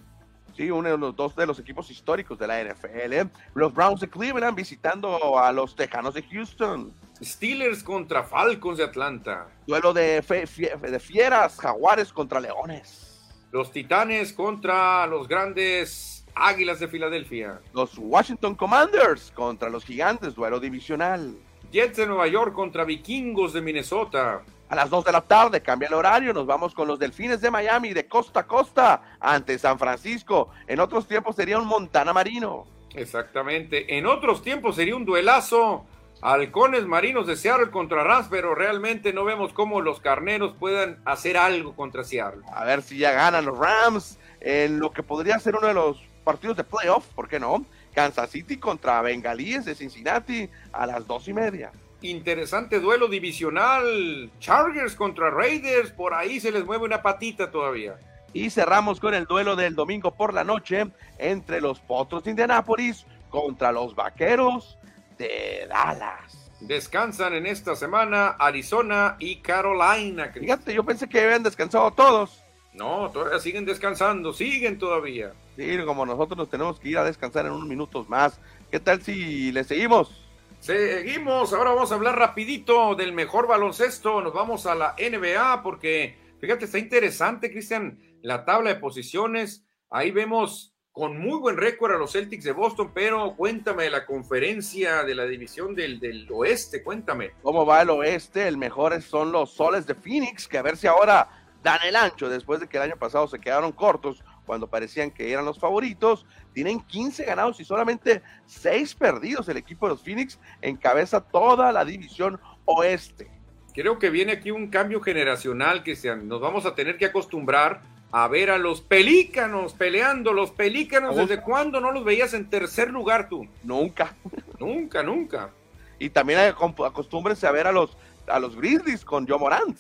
Sí, 0.56 0.70
uno 0.70 0.89
de 0.89 0.97
los 0.97 1.16
dos 1.16 1.36
de 1.36 1.45
los 1.45 1.60
equipos 1.60 1.89
históricos 1.89 2.38
de 2.38 2.47
la 2.47 2.64
NFL. 2.64 3.14
¿eh? 3.14 3.28
Los 3.56 3.74
Browns 3.74 4.01
de 4.01 4.10
Cleveland 4.10 4.56
visitando 4.56 5.39
a 5.39 5.51
los 5.51 5.76
Tejanos 5.76 6.14
de 6.14 6.24
Houston. 6.24 6.93
Steelers 7.22 7.84
contra 7.84 8.24
Falcons 8.24 8.78
de 8.78 8.84
Atlanta. 8.84 9.47
Duelo 9.66 9.93
de, 9.93 10.22
de 10.22 10.99
fieras, 10.99 11.58
Jaguares 11.60 12.14
contra 12.14 12.39
Leones. 12.39 13.22
Los 13.51 13.72
Titanes 13.72 14.34
contra 14.34 15.06
los 15.08 15.28
grandes 15.28 16.26
Águilas 16.36 16.80
de 16.80 16.88
Filadelfia. 16.88 17.62
Los 17.74 17.97
Washington 17.97 18.56
Commanders 18.56 19.32
contra 19.32 19.70
los 19.70 19.86
Gigantes, 19.86 20.36
duelo 20.36 20.60
divisional. 20.60 21.36
Jets 21.72 21.97
de 21.97 22.08
Nueva 22.08 22.28
York 22.28 22.54
contra 22.54 22.84
Vikingos 22.84 23.54
de 23.54 23.62
Minnesota. 23.62 24.43
A 24.74 24.76
las 24.76 24.89
2 24.89 25.05
de 25.05 25.11
la 25.11 25.21
tarde 25.21 25.61
cambia 25.61 25.88
el 25.88 25.93
horario, 25.93 26.34
nos 26.34 26.47
vamos 26.47 26.74
con 26.74 26.88
los 26.88 26.97
Delfines 26.97 27.39
de 27.41 27.51
Miami 27.51 27.93
de 27.93 28.07
costa 28.07 28.39
a 28.39 28.47
costa 28.47 29.17
ante 29.19 29.59
San 29.59 29.78
Francisco. 29.78 30.49
En 30.65 30.80
otros 30.80 31.07
tiempos 31.07 31.36
sería 31.36 31.59
un 31.59 31.67
Montana 31.67 32.11
Marino. 32.11 32.65
Exactamente. 32.95 33.99
En 33.99 34.07
otros 34.07 34.41
tiempos 34.41 34.76
sería 34.76 34.95
un 34.95 35.05
duelazo. 35.05 35.86
Halcones 36.24 36.88
Marinos 36.88 37.28
de 37.28 37.36
Seattle 37.36 37.69
contra 37.69 38.03
Rams, 38.03 38.30
pero 38.32 38.55
realmente 38.55 39.13
no 39.13 39.24
vemos 39.26 39.53
cómo 39.53 39.80
los 39.80 39.99
carneros 39.99 40.55
puedan 40.59 40.99
hacer 41.05 41.38
algo 41.38 41.76
contra 41.76 42.03
Seattle. 42.03 42.41
A 42.51 42.65
ver 42.65 42.82
si 42.82 42.97
ya 42.97 43.11
ganan 43.11 43.45
los 43.45 43.55
Rams 43.55 44.17
en 44.41 44.80
lo 44.80 44.91
que 44.91 45.03
podría 45.03 45.38
ser 45.38 45.55
uno 45.55 45.67
de 45.67 45.76
los 45.76 46.01
partidos 46.24 46.57
de 46.57 46.63
playoff, 46.63 47.05
¿por 47.13 47.28
qué 47.28 47.39
no? 47.39 47.63
Kansas 47.93 48.32
City 48.32 48.57
contra 48.57 49.03
Bengalíes 49.03 49.65
de 49.65 49.76
Cincinnati 49.76 50.49
a 50.71 50.88
las 50.88 51.05
dos 51.05 51.28
y 51.28 51.34
media 51.34 51.71
interesante 52.04 52.80
duelo 52.80 53.08
divisional. 53.08 54.30
Chargers 54.39 54.95
contra 54.95 55.30
Raiders, 55.30 55.91
por 55.91 56.14
ahí 56.14 56.39
se 56.39 56.51
les 56.51 56.66
mueve 56.66 56.86
una 56.86 57.01
patita 57.01 57.49
todavía. 57.49 57.95
Y 58.34 58.49
cerramos 58.49 58.99
con 58.99 59.14
el 59.14 59.26
duelo 59.26 59.56
del 59.56 59.76
domingo 59.76 60.12
por 60.12 60.34
la 60.34 60.43
noche 60.43 60.88
entre 61.18 61.62
los 61.62 61.80
Potros 61.80 62.24
de 62.24 62.32
Indianápolis 62.32 63.06
contra 63.30 63.72
los 63.72 63.95
Vaqueros 63.95 64.78
de 65.18 65.68
Dallas. 65.70 66.51
Descansan 66.62 67.34
en 67.34 67.45
esta 67.45 67.76
semana 67.76 68.30
Arizona 68.39 69.16
y 69.20 69.38
Carolina. 69.38 70.32
Fíjate, 70.34 70.74
yo 70.74 70.84
pensé 70.84 71.08
que 71.08 71.22
habían 71.22 71.43
descansado 71.43 71.91
todos. 71.91 72.41
No, 72.74 73.12
todavía 73.12 73.39
siguen 73.39 73.66
descansando, 73.66 74.34
siguen 74.34 74.80
todavía. 74.80 75.34
Sí, 75.56 75.78
como 75.86 76.06
nosotros 76.06 76.38
nos 76.38 76.49
tenemos 76.49 76.80
que 76.80 76.89
ir 76.89 76.97
a 76.97 77.04
descansar 77.04 77.45
en 77.45 77.51
unos 77.51 77.68
minutos 77.68 78.10
más. 78.10 78.39
¿Qué 78.72 78.80
tal 78.80 79.01
si 79.01 79.51
le 79.51 79.64
seguimos? 79.64 80.22
Seguimos, 80.64 81.51
ahora 81.51 81.72
vamos 81.72 81.91
a 81.91 81.95
hablar 81.95 82.18
rapidito 82.18 82.95
del 82.95 83.11
mejor 83.11 83.47
baloncesto, 83.47 84.22
nos 84.22 84.34
vamos 84.34 84.66
a 84.66 84.74
la 84.74 84.95
NBA 84.97 85.61
porque, 85.61 86.18
fíjate, 86.39 86.64
está 86.64 86.80
interesante, 86.80 87.51
Cristian, 87.51 87.99
la 88.22 88.45
tabla 88.45 88.70
de 88.70 88.80
posiciones, 88.80 89.66
ahí 89.89 90.11
vemos 90.11 90.74
con 90.93 91.20
muy 91.20 91.38
buen 91.38 91.57
récord 91.57 91.93
a 91.93 91.97
los 91.97 92.14
Celtics 92.14 92.45
de 92.45 92.53
Boston, 92.53 92.91
pero 92.93 93.36
cuéntame 93.36 93.84
de 93.84 93.89
la 93.89 94.05
conferencia 94.05 95.03
de 95.03 95.16
la 95.16 95.26
división 95.26 95.76
del, 95.76 95.99
del 95.99 96.32
oeste, 96.32 96.82
cuéntame. 96.82 97.32
¿Cómo 97.41 97.66
va 97.66 97.82
el 97.82 97.89
oeste? 97.89 98.47
El 98.47 98.55
mejor 98.55 99.01
son 99.01 99.34
los 99.34 99.51
Soles 99.51 99.86
de 99.86 99.95
Phoenix, 99.95 100.47
que 100.47 100.59
a 100.59 100.61
ver 100.61 100.78
si 100.78 100.88
ahora 100.88 101.28
dan 101.61 101.80
el 101.86 101.97
ancho 101.97 102.30
después 102.30 102.61
de 102.61 102.70
que 102.70 102.78
el 102.78 102.84
año 102.84 102.95
pasado 102.95 103.28
se 103.28 103.39
quedaron 103.39 103.74
cortos 103.74 104.24
cuando 104.46 104.68
parecían 104.68 105.12
que 105.12 105.32
eran 105.32 105.46
los 105.46 105.60
favoritos. 105.60 106.26
Tienen 106.54 106.82
15 106.82 107.26
ganados 107.26 107.60
y 107.60 107.66
solamente 107.66 108.22
6 108.46 108.96
perdidos. 108.96 109.48
El 109.50 109.58
equipo 109.58 109.88
de 109.88 109.94
los 109.94 110.04
Phoenix 110.04 110.39
encabeza 110.62 111.22
toda 111.22 111.72
la 111.72 111.86
división 111.86 112.39
oeste. 112.66 113.30
Creo 113.74 113.98
que 113.98 114.10
viene 114.10 114.34
aquí 114.34 114.52
un 114.52 114.68
cambio 114.68 115.02
generacional 115.02 115.84
que 115.84 115.98
nos 116.24 116.41
vamos 116.41 116.66
a 116.66 116.76
tener 116.76 116.98
que 116.98 117.06
acostumbrar 117.06 117.82
a 118.12 118.28
ver 118.28 118.52
a 118.52 118.60
los 118.60 118.82
pelícanos 118.82 119.74
peleando. 119.74 120.34
Los 120.34 120.52
pelícanos, 120.52 121.16
¿desde 121.16 121.41
cuándo 121.41 121.82
no 121.82 121.91
los 121.91 122.04
veías 122.04 122.36
en 122.36 122.50
tercer 122.50 122.91
lugar 122.91 123.30
tú? 123.30 123.48
Nunca. 123.64 124.16
Nunca, 124.60 125.02
nunca. 125.02 125.50
Y 125.98 126.10
también 126.10 126.39
acostúmbrense 126.39 127.48
a 127.48 127.52
ver 127.52 127.66
a 127.66 127.72
los, 127.72 127.98
a 128.28 128.39
los 128.39 128.56
Grizzlies 128.56 129.04
con 129.04 129.28
Joe 129.28 129.39
Morant 129.39 129.78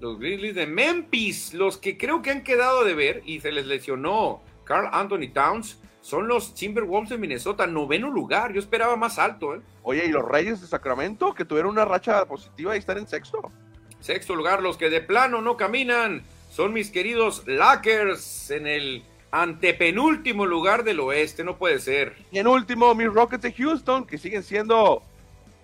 los 0.00 0.18
Grizzlies 0.18 0.54
de 0.54 0.66
Memphis, 0.66 1.54
los 1.54 1.78
que 1.78 1.96
creo 1.96 2.22
que 2.22 2.30
han 2.30 2.42
quedado 2.42 2.84
de 2.84 2.94
ver 2.94 3.22
y 3.24 3.40
se 3.40 3.52
les 3.52 3.66
lesionó 3.66 4.42
Carl 4.64 4.88
Anthony 4.92 5.32
Towns, 5.32 5.78
son 6.00 6.28
los 6.28 6.54
Timberwolves 6.54 7.10
de 7.10 7.18
Minnesota, 7.18 7.66
noveno 7.66 8.10
lugar. 8.10 8.52
Yo 8.52 8.60
esperaba 8.60 8.96
más 8.96 9.18
alto, 9.18 9.56
¿eh? 9.56 9.60
Oye, 9.82 10.06
¿y 10.06 10.10
los 10.10 10.24
Reyes 10.24 10.60
de 10.60 10.66
Sacramento 10.66 11.34
que 11.34 11.44
tuvieron 11.44 11.72
una 11.72 11.84
racha 11.84 12.24
positiva 12.26 12.76
y 12.76 12.78
están 12.78 12.98
en 12.98 13.08
sexto? 13.08 13.50
Sexto 14.00 14.36
lugar, 14.36 14.62
los 14.62 14.76
que 14.76 14.88
de 14.88 15.00
plano 15.00 15.42
no 15.42 15.56
caminan 15.56 16.22
son 16.50 16.72
mis 16.72 16.90
queridos 16.90 17.42
Lakers 17.46 18.50
en 18.52 18.66
el 18.68 19.02
antepenúltimo 19.32 20.46
lugar 20.46 20.84
del 20.84 21.00
oeste, 21.00 21.42
no 21.42 21.58
puede 21.58 21.80
ser. 21.80 22.14
Y 22.30 22.38
en 22.38 22.46
último, 22.46 22.94
mis 22.94 23.12
Rockets 23.12 23.42
de 23.42 23.52
Houston, 23.52 24.06
que 24.06 24.16
siguen 24.16 24.44
siendo 24.44 25.02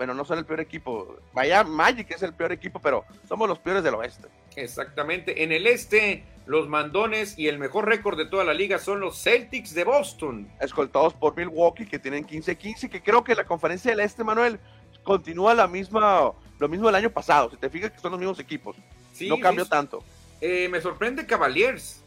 bueno, 0.03 0.15
no 0.15 0.25
son 0.25 0.39
el 0.39 0.45
peor 0.45 0.59
equipo. 0.59 1.17
Vaya, 1.33 1.63
Magic 1.63 2.11
es 2.11 2.25
el 2.25 2.35
peor 2.35 2.51
equipo, 2.51 2.81
pero 2.81 3.05
somos 3.29 3.49
los 3.49 3.61
peores 3.61 3.85
del 3.85 3.95
oeste. 3.95 4.27
Exactamente. 4.57 5.45
En 5.45 5.53
el 5.53 5.65
este, 5.69 6.25
los 6.45 6.69
mandones 6.69 7.39
y 7.39 7.47
el 7.47 7.61
mejor 7.61 7.87
récord 7.87 8.19
de 8.19 8.27
toda 8.27 8.43
la 8.43 8.53
liga 8.53 8.81
son 8.81 8.99
los 8.99 9.23
Celtics 9.23 9.75
de 9.75 9.85
Boston. 9.85 10.51
Escoltados 10.61 11.15
por 11.15 11.37
Milwaukee, 11.37 11.87
que 11.87 12.01
tienen 12.01 12.27
15-15, 12.27 12.91
que 12.91 13.01
creo 13.01 13.23
que 13.23 13.37
la 13.37 13.45
conferencia 13.45 13.93
del 13.93 14.01
este, 14.01 14.25
Manuel, 14.25 14.59
continúa 15.05 15.55
la 15.55 15.69
misma, 15.69 16.33
lo 16.59 16.69
mismo 16.69 16.87
del 16.87 16.97
año 16.97 17.11
pasado. 17.11 17.51
Si 17.51 17.57
te 17.57 17.71
fijas 17.71 17.93
que 17.93 18.01
son 18.01 18.11
los 18.11 18.19
mismos 18.19 18.41
equipos. 18.41 18.75
no 19.21 19.39
cambió 19.39 19.67
tanto. 19.67 20.03
Eh, 20.41 20.69
me 20.69 20.81
sorprende 20.81 21.27
Cavaliers. 21.27 22.03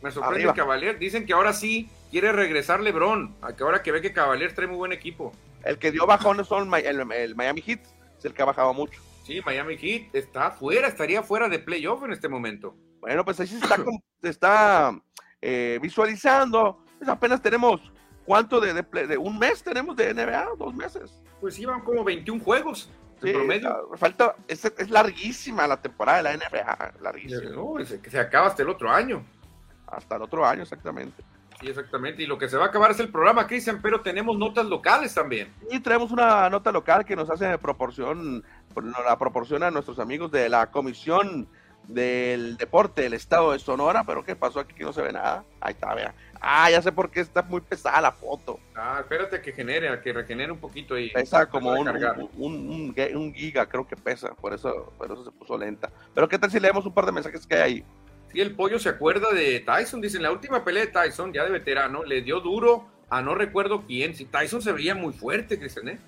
Me 0.00 0.10
sorprende 0.10 0.50
Cavaliers. 0.54 0.98
Dicen 0.98 1.26
que 1.26 1.34
ahora 1.34 1.52
sí 1.52 1.90
quiere 2.10 2.32
regresar 2.32 2.80
LeBron. 2.80 3.34
A 3.42 3.54
que 3.54 3.64
ahora 3.64 3.82
que 3.82 3.92
ve 3.92 4.00
que 4.00 4.14
Cavaliers 4.14 4.54
trae 4.54 4.66
muy 4.66 4.78
buen 4.78 4.92
equipo. 4.92 5.34
El 5.64 5.78
que 5.78 5.90
dio 5.90 6.06
bajón 6.06 6.44
son 6.44 6.72
el, 6.74 7.34
Miami 7.34 7.62
Heat, 7.62 7.80
es 8.18 8.24
el 8.24 8.34
que 8.34 8.42
ha 8.42 8.46
bajado 8.46 8.74
mucho. 8.74 9.00
Sí, 9.24 9.40
Miami 9.44 9.76
Heat 9.78 10.14
está 10.14 10.50
fuera, 10.50 10.88
estaría 10.88 11.22
fuera 11.22 11.48
de 11.48 11.58
playoff 11.58 12.02
en 12.04 12.12
este 12.12 12.28
momento. 12.28 12.76
Bueno, 13.00 13.24
pues 13.24 13.40
ahí 13.40 13.46
se 13.46 13.56
está, 13.56 13.76
se 14.22 14.28
está 14.28 15.00
eh, 15.40 15.78
visualizando. 15.80 16.84
Pues 16.98 17.08
apenas 17.08 17.40
tenemos, 17.40 17.80
¿cuánto 18.26 18.60
de, 18.60 18.74
de, 18.82 19.16
un 19.16 19.38
mes 19.38 19.62
tenemos 19.62 19.96
de 19.96 20.12
NBA? 20.12 20.48
¿Dos 20.58 20.74
meses? 20.74 21.22
Pues 21.40 21.58
iban 21.58 21.80
como 21.80 22.04
21 22.04 22.42
juegos. 22.42 22.90
Sí, 23.22 23.32
promedio. 23.32 23.90
Falta, 23.96 24.36
es, 24.48 24.64
es, 24.64 24.90
larguísima 24.90 25.66
la 25.66 25.80
temporada 25.80 26.18
de 26.18 26.24
la 26.24 26.36
NBA, 26.36 26.94
larguísima. 27.00 27.50
No, 27.50 27.76
se 27.84 28.18
acaba 28.18 28.48
hasta 28.48 28.62
el 28.62 28.68
otro 28.68 28.90
año. 28.90 29.24
Hasta 29.86 30.16
el 30.16 30.22
otro 30.22 30.44
año, 30.44 30.62
exactamente. 30.62 31.22
Sí, 31.60 31.68
exactamente. 31.68 32.22
Y 32.22 32.26
lo 32.26 32.38
que 32.38 32.48
se 32.48 32.56
va 32.56 32.64
a 32.64 32.68
acabar 32.68 32.90
es 32.90 33.00
el 33.00 33.08
programa, 33.08 33.46
Cristian, 33.46 33.80
pero 33.82 34.00
tenemos 34.00 34.36
notas 34.36 34.66
locales 34.66 35.14
también. 35.14 35.52
Y 35.70 35.80
traemos 35.80 36.10
una 36.10 36.48
nota 36.50 36.72
local 36.72 37.04
que 37.04 37.16
nos 37.16 37.30
hace 37.30 37.56
proporción, 37.58 38.44
la 39.04 39.18
proporciona 39.18 39.68
a 39.68 39.70
nuestros 39.70 39.98
amigos 39.98 40.30
de 40.30 40.48
la 40.48 40.70
Comisión 40.70 41.48
del 41.88 42.56
Deporte 42.56 43.02
del 43.02 43.12
Estado 43.12 43.52
de 43.52 43.58
Sonora, 43.58 44.04
pero 44.04 44.24
¿qué 44.24 44.34
pasó 44.36 44.60
aquí 44.60 44.74
que 44.74 44.84
no 44.84 44.92
se 44.92 45.02
ve 45.02 45.12
nada? 45.12 45.44
Ahí 45.60 45.72
está, 45.72 45.94
vea. 45.94 46.14
Ah, 46.40 46.70
ya 46.70 46.82
sé 46.82 46.92
por 46.92 47.10
qué 47.10 47.20
está 47.20 47.42
muy 47.42 47.60
pesada 47.60 48.00
la 48.00 48.12
foto. 48.12 48.60
Ah, 48.74 48.98
espérate 49.00 49.40
que 49.40 49.52
genere, 49.52 50.00
que 50.02 50.12
regenere 50.12 50.52
un 50.52 50.58
poquito 50.58 50.94
ahí. 50.94 51.10
Pesa 51.10 51.46
como 51.46 51.72
un, 51.72 51.88
un, 52.36 52.94
un, 53.14 53.34
giga, 53.34 53.66
creo 53.66 53.86
que 53.86 53.96
pesa, 53.96 54.34
por 54.34 54.52
eso, 54.52 54.92
por 54.98 55.10
eso 55.10 55.24
se 55.24 55.30
puso 55.30 55.56
lenta. 55.56 55.90
Pero 56.14 56.28
¿qué 56.28 56.38
tal 56.38 56.50
si 56.50 56.60
leemos 56.60 56.84
un 56.84 56.92
par 56.92 57.06
de 57.06 57.12
mensajes 57.12 57.46
que 57.46 57.54
hay 57.54 57.62
ahí? 57.62 57.84
Sí, 58.34 58.40
el 58.40 58.56
pollo 58.56 58.80
se 58.80 58.88
acuerda 58.88 59.30
de 59.32 59.60
Tyson, 59.60 60.00
dicen, 60.00 60.20
la 60.20 60.32
última 60.32 60.64
pelea 60.64 60.86
de 60.86 60.90
Tyson, 60.90 61.32
ya 61.32 61.44
de 61.44 61.52
veterano, 61.52 62.02
le 62.02 62.20
dio 62.20 62.40
duro 62.40 62.84
a 63.08 63.22
no 63.22 63.36
recuerdo 63.36 63.84
quién. 63.86 64.16
Si 64.16 64.24
Tyson 64.24 64.60
se 64.60 64.72
veía 64.72 64.96
muy 64.96 65.12
fuerte, 65.12 65.56
Cristian, 65.56 65.90
¿eh? 65.90 65.98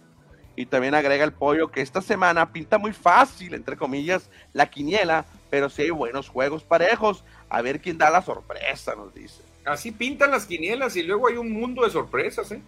Y 0.57 0.67
también 0.67 0.97
agrega 0.97 1.23
el 1.23 1.33
pollo 1.33 1.69
que 1.69 1.83
esta 1.83 2.03
semana 2.03 2.53
pinta 2.53 2.79
muy 2.79 2.93
fácil, 2.93 3.55
entre 3.55 3.77
comillas, 3.77 4.29
la 4.53 4.67
quiniela, 4.67 5.25
pero 5.51 5.71
sí 5.71 5.83
hay 5.83 5.91
buenos 5.91 6.29
juegos 6.29 6.65
parejos. 6.65 7.23
A 7.49 7.63
ver 7.63 7.81
quién 7.81 7.97
da 7.97 8.11
la 8.11 8.23
sorpresa, 8.23 8.97
nos 8.97 9.15
dice. 9.15 9.43
Así 9.65 9.93
pintan 9.93 10.33
las 10.33 10.47
quinielas 10.47 10.97
y 10.97 11.05
luego 11.05 11.29
hay 11.29 11.37
un 11.37 11.53
mundo 11.53 11.85
de 11.85 11.91
sorpresas, 11.91 12.51
¿eh? 12.51 12.61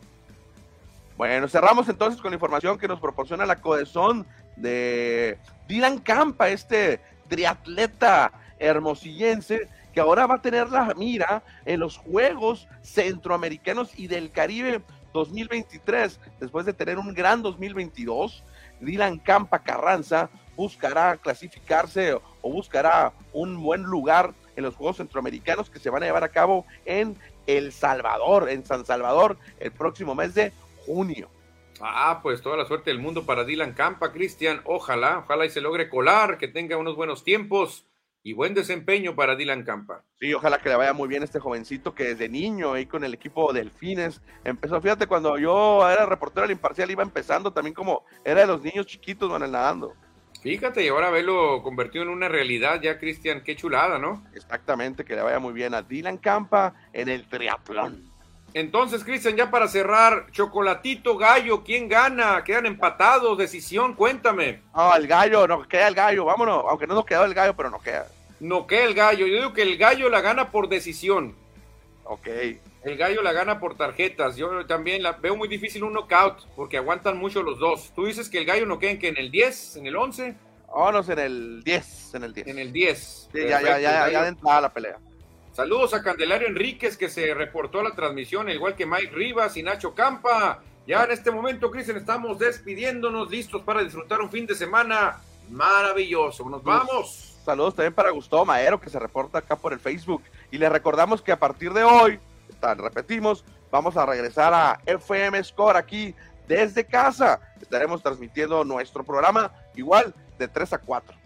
Bueno, 1.16 1.48
cerramos 1.48 1.88
entonces 1.88 2.20
con 2.20 2.30
la 2.30 2.36
información 2.36 2.78
que 2.78 2.86
nos 2.86 3.00
proporciona 3.00 3.44
la 3.44 3.61
Codezón 3.61 4.24
de 4.54 5.36
Dylan 5.66 5.98
Campa, 5.98 6.48
este 6.48 7.00
triatleta 7.28 8.32
hermosillense 8.59 9.68
que 9.92 10.00
ahora 10.00 10.26
va 10.26 10.36
a 10.36 10.42
tener 10.42 10.68
la 10.70 10.94
mira 10.94 11.42
en 11.64 11.80
los 11.80 11.96
Juegos 11.96 12.68
Centroamericanos 12.82 13.98
y 13.98 14.06
del 14.06 14.30
Caribe 14.30 14.82
2023, 15.12 16.20
después 16.40 16.66
de 16.66 16.72
tener 16.72 16.98
un 16.98 17.14
gran 17.14 17.42
2022. 17.42 18.44
Dylan 18.80 19.18
Campa 19.18 19.61
Carranza 19.61 20.30
buscará 20.56 21.16
clasificarse 21.16 22.14
o 22.14 22.50
buscará 22.50 23.12
un 23.32 23.61
buen 23.62 23.82
lugar 23.82 24.34
en 24.56 24.64
los 24.64 24.76
Juegos 24.76 24.98
Centroamericanos 24.98 25.70
que 25.70 25.78
se 25.78 25.90
van 25.90 26.02
a 26.02 26.06
llevar 26.06 26.24
a 26.24 26.28
cabo 26.28 26.66
en 26.84 27.16
El 27.46 27.72
Salvador, 27.72 28.50
en 28.50 28.64
San 28.64 28.84
Salvador, 28.84 29.38
el 29.59 29.72
próximo 29.72 30.14
mes 30.14 30.34
de 30.34 30.52
junio. 30.84 31.28
Ah, 31.80 32.20
pues 32.22 32.42
toda 32.42 32.56
la 32.56 32.66
suerte 32.66 32.90
del 32.90 32.98
mundo 32.98 33.24
para 33.24 33.44
Dylan 33.44 33.72
Campa, 33.72 34.12
Cristian. 34.12 34.61
Ojalá, 34.64 35.18
ojalá 35.18 35.46
y 35.46 35.50
se 35.50 35.61
logre 35.61 35.88
colar, 35.88 36.38
que 36.38 36.48
tenga 36.48 36.76
unos 36.76 36.96
buenos 36.96 37.22
tiempos 37.22 37.86
y 38.23 38.33
buen 38.33 38.55
desempeño 38.55 39.14
para 39.14 39.37
Dylan 39.37 39.64
Campa. 39.64 40.03
Sí, 40.19 40.33
ojalá 40.35 40.59
que 40.59 40.69
le 40.69 40.77
vaya 40.77 40.93
muy 40.93 41.09
bien 41.09 41.23
este 41.23 41.41
jovencito 41.41 41.95
que 41.95 42.05
desde 42.05 42.29
niño 42.29 42.73
ahí 42.73 42.87
con 42.87 43.05
el 43.05 43.14
equipo 43.14 43.53
Delfines 43.53 44.21
empezó. 44.45 44.81
Fíjate, 44.81 45.07
cuando 45.07 45.39
yo 45.39 45.89
era 45.89 46.07
reportero 46.07 46.43
del 46.43 46.53
Imparcial 46.53 46.91
iba 46.91 47.03
empezando 47.03 47.53
también 47.53 47.75
como 47.75 48.05
era 48.25 48.41
de 48.43 48.47
los 48.47 48.62
niños 48.62 48.87
chiquitos, 48.87 49.31
van 49.31 49.43
el 49.43 49.53
nadando. 49.53 49.95
Fíjate, 50.43 50.85
y 50.85 50.89
ahora 50.89 51.11
verlo 51.11 51.62
convertido 51.62 52.05
en 52.05 52.11
una 52.11 52.29
realidad 52.29 52.81
ya, 52.81 52.99
Cristian, 52.99 53.43
qué 53.43 53.57
chulada, 53.57 53.99
¿no? 53.99 54.25
Exactamente, 54.35 55.05
que 55.05 55.16
le 55.16 55.23
vaya 55.23 55.41
muy 55.41 55.53
bien 55.53 55.75
a 55.75 55.83
Dylan 55.83 56.19
Campa 56.19 56.75
en 56.93 57.09
el 57.09 57.29
triatlón. 57.29 58.07
Entonces, 58.55 59.05
Cristian, 59.05 59.36
ya 59.36 59.51
para 59.51 59.68
cerrar, 59.68 60.30
Chocolatito 60.32 61.16
Gallo, 61.16 61.62
¿quién 61.62 61.88
gana? 61.88 62.42
Quedan 62.44 62.66
empatados, 62.66 63.36
decisión, 63.36 63.94
cuéntame. 63.94 64.62
No, 64.74 64.94
el 64.96 65.07
gallo, 65.07 65.46
no 65.46 65.68
queda 65.68 65.88
el 65.88 65.94
gallo, 65.94 66.24
vámonos, 66.24 66.64
aunque 66.68 66.86
no 66.86 66.94
nos 66.94 67.05
quedó 67.05 67.24
el 67.24 67.34
gallo, 67.34 67.55
pero 67.55 67.70
no 67.70 67.80
queda. 67.80 68.07
No 68.40 68.66
queda 68.66 68.84
el 68.84 68.94
gallo, 68.94 69.26
yo 69.26 69.34
digo 69.34 69.53
que 69.53 69.62
el 69.62 69.76
gallo 69.76 70.09
la 70.09 70.20
gana 70.20 70.51
por 70.51 70.68
decisión. 70.68 71.34
Ok. 72.05 72.28
El 72.84 72.96
gallo 72.96 73.22
la 73.22 73.32
gana 73.32 73.61
por 73.61 73.76
tarjetas. 73.76 74.36
Yo 74.36 74.64
también 74.64 75.03
la 75.03 75.12
veo 75.12 75.36
muy 75.36 75.49
difícil 75.49 75.82
un 75.82 75.92
knockout 75.92 76.46
porque 76.57 76.78
aguantan 76.78 77.18
mucho 77.18 77.42
los 77.42 77.59
dos. 77.59 77.92
Tú 77.94 78.07
dices 78.07 78.30
que 78.30 78.38
el 78.38 78.46
gallo 78.46 78.64
no 78.64 78.78
queda 78.78 78.92
en, 78.92 78.99
que 78.99 79.09
en 79.09 79.18
el 79.18 79.30
10, 79.30 79.76
en 79.76 79.86
el 79.86 79.96
11. 79.96 80.34
Vámonos 80.68 81.09
en 81.09 81.18
el 81.18 81.62
10, 81.64 82.14
en 82.14 82.24
el 82.24 82.32
10. 82.32 82.46
En 82.46 82.59
el 82.59 82.72
10. 82.72 83.28
Sí, 83.32 83.38
ya, 83.42 83.61
ya, 83.61 83.78
ya, 83.78 84.11
ya, 84.11 84.34
ya 84.34 84.61
la 84.61 84.72
pelea. 84.72 84.96
Saludos 85.59 85.92
a 85.92 86.04
Candelario 86.04 86.46
Enríquez 86.46 86.96
que 86.96 87.09
se 87.09 87.34
reportó 87.34 87.80
a 87.80 87.82
la 87.82 87.90
transmisión, 87.90 88.48
igual 88.48 88.76
que 88.76 88.86
Mike 88.86 89.11
Rivas 89.11 89.56
y 89.56 89.64
Nacho 89.64 89.92
Campa. 89.92 90.62
Ya 90.86 91.02
en 91.02 91.11
este 91.11 91.32
momento, 91.32 91.68
Cristian, 91.72 91.96
estamos 91.96 92.38
despidiéndonos, 92.38 93.28
listos 93.28 93.62
para 93.62 93.82
disfrutar 93.82 94.20
un 94.20 94.30
fin 94.30 94.46
de 94.46 94.54
semana 94.54 95.18
maravilloso. 95.50 96.48
Nos 96.48 96.62
vamos. 96.62 97.40
Saludos 97.44 97.74
también 97.74 97.92
para 97.92 98.11
Gustavo 98.11 98.44
Maero 98.44 98.80
que 98.80 98.88
se 98.88 99.00
reporta 99.00 99.38
acá 99.38 99.56
por 99.56 99.72
el 99.72 99.80
Facebook. 99.80 100.22
Y 100.52 100.59
le 100.59 100.68
recordamos 100.68 101.20
que 101.22 101.32
a 101.32 101.40
partir 101.40 101.72
de 101.72 101.82
hoy, 101.82 102.20
repetimos, 102.76 103.44
vamos 103.72 103.96
a 103.96 104.06
regresar 104.06 104.54
a 104.54 104.80
FM 104.86 105.42
Score 105.42 105.76
aquí 105.76 106.14
desde 106.46 106.84
casa. 106.84 107.40
Estaremos 107.61 108.00
transmitiendo 108.00 108.62
nuestro 108.62 109.02
programa 109.02 109.50
igual 109.74 110.14
de 110.38 110.46
3 110.46 110.74
a 110.74 110.78
4. 110.78 111.18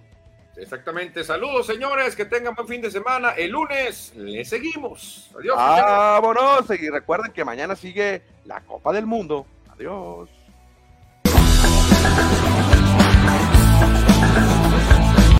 Exactamente. 0.57 1.24
Saludos, 1.24 1.66
señores. 1.66 2.14
Que 2.14 2.24
tengan 2.24 2.55
buen 2.55 2.68
fin 2.68 2.80
de 2.80 2.90
semana. 2.90 3.30
El 3.30 3.50
lunes 3.50 4.12
le 4.16 4.44
seguimos. 4.44 5.30
Adiós. 5.38 5.57
Vámonos. 5.57 6.70
Y 6.70 6.90
recuerden 6.90 7.32
que 7.32 7.44
mañana 7.44 7.74
sigue 7.76 8.22
la 8.44 8.61
Copa 8.61 8.92
del 8.92 9.07
Mundo. 9.07 9.46
Adiós. 9.70 10.28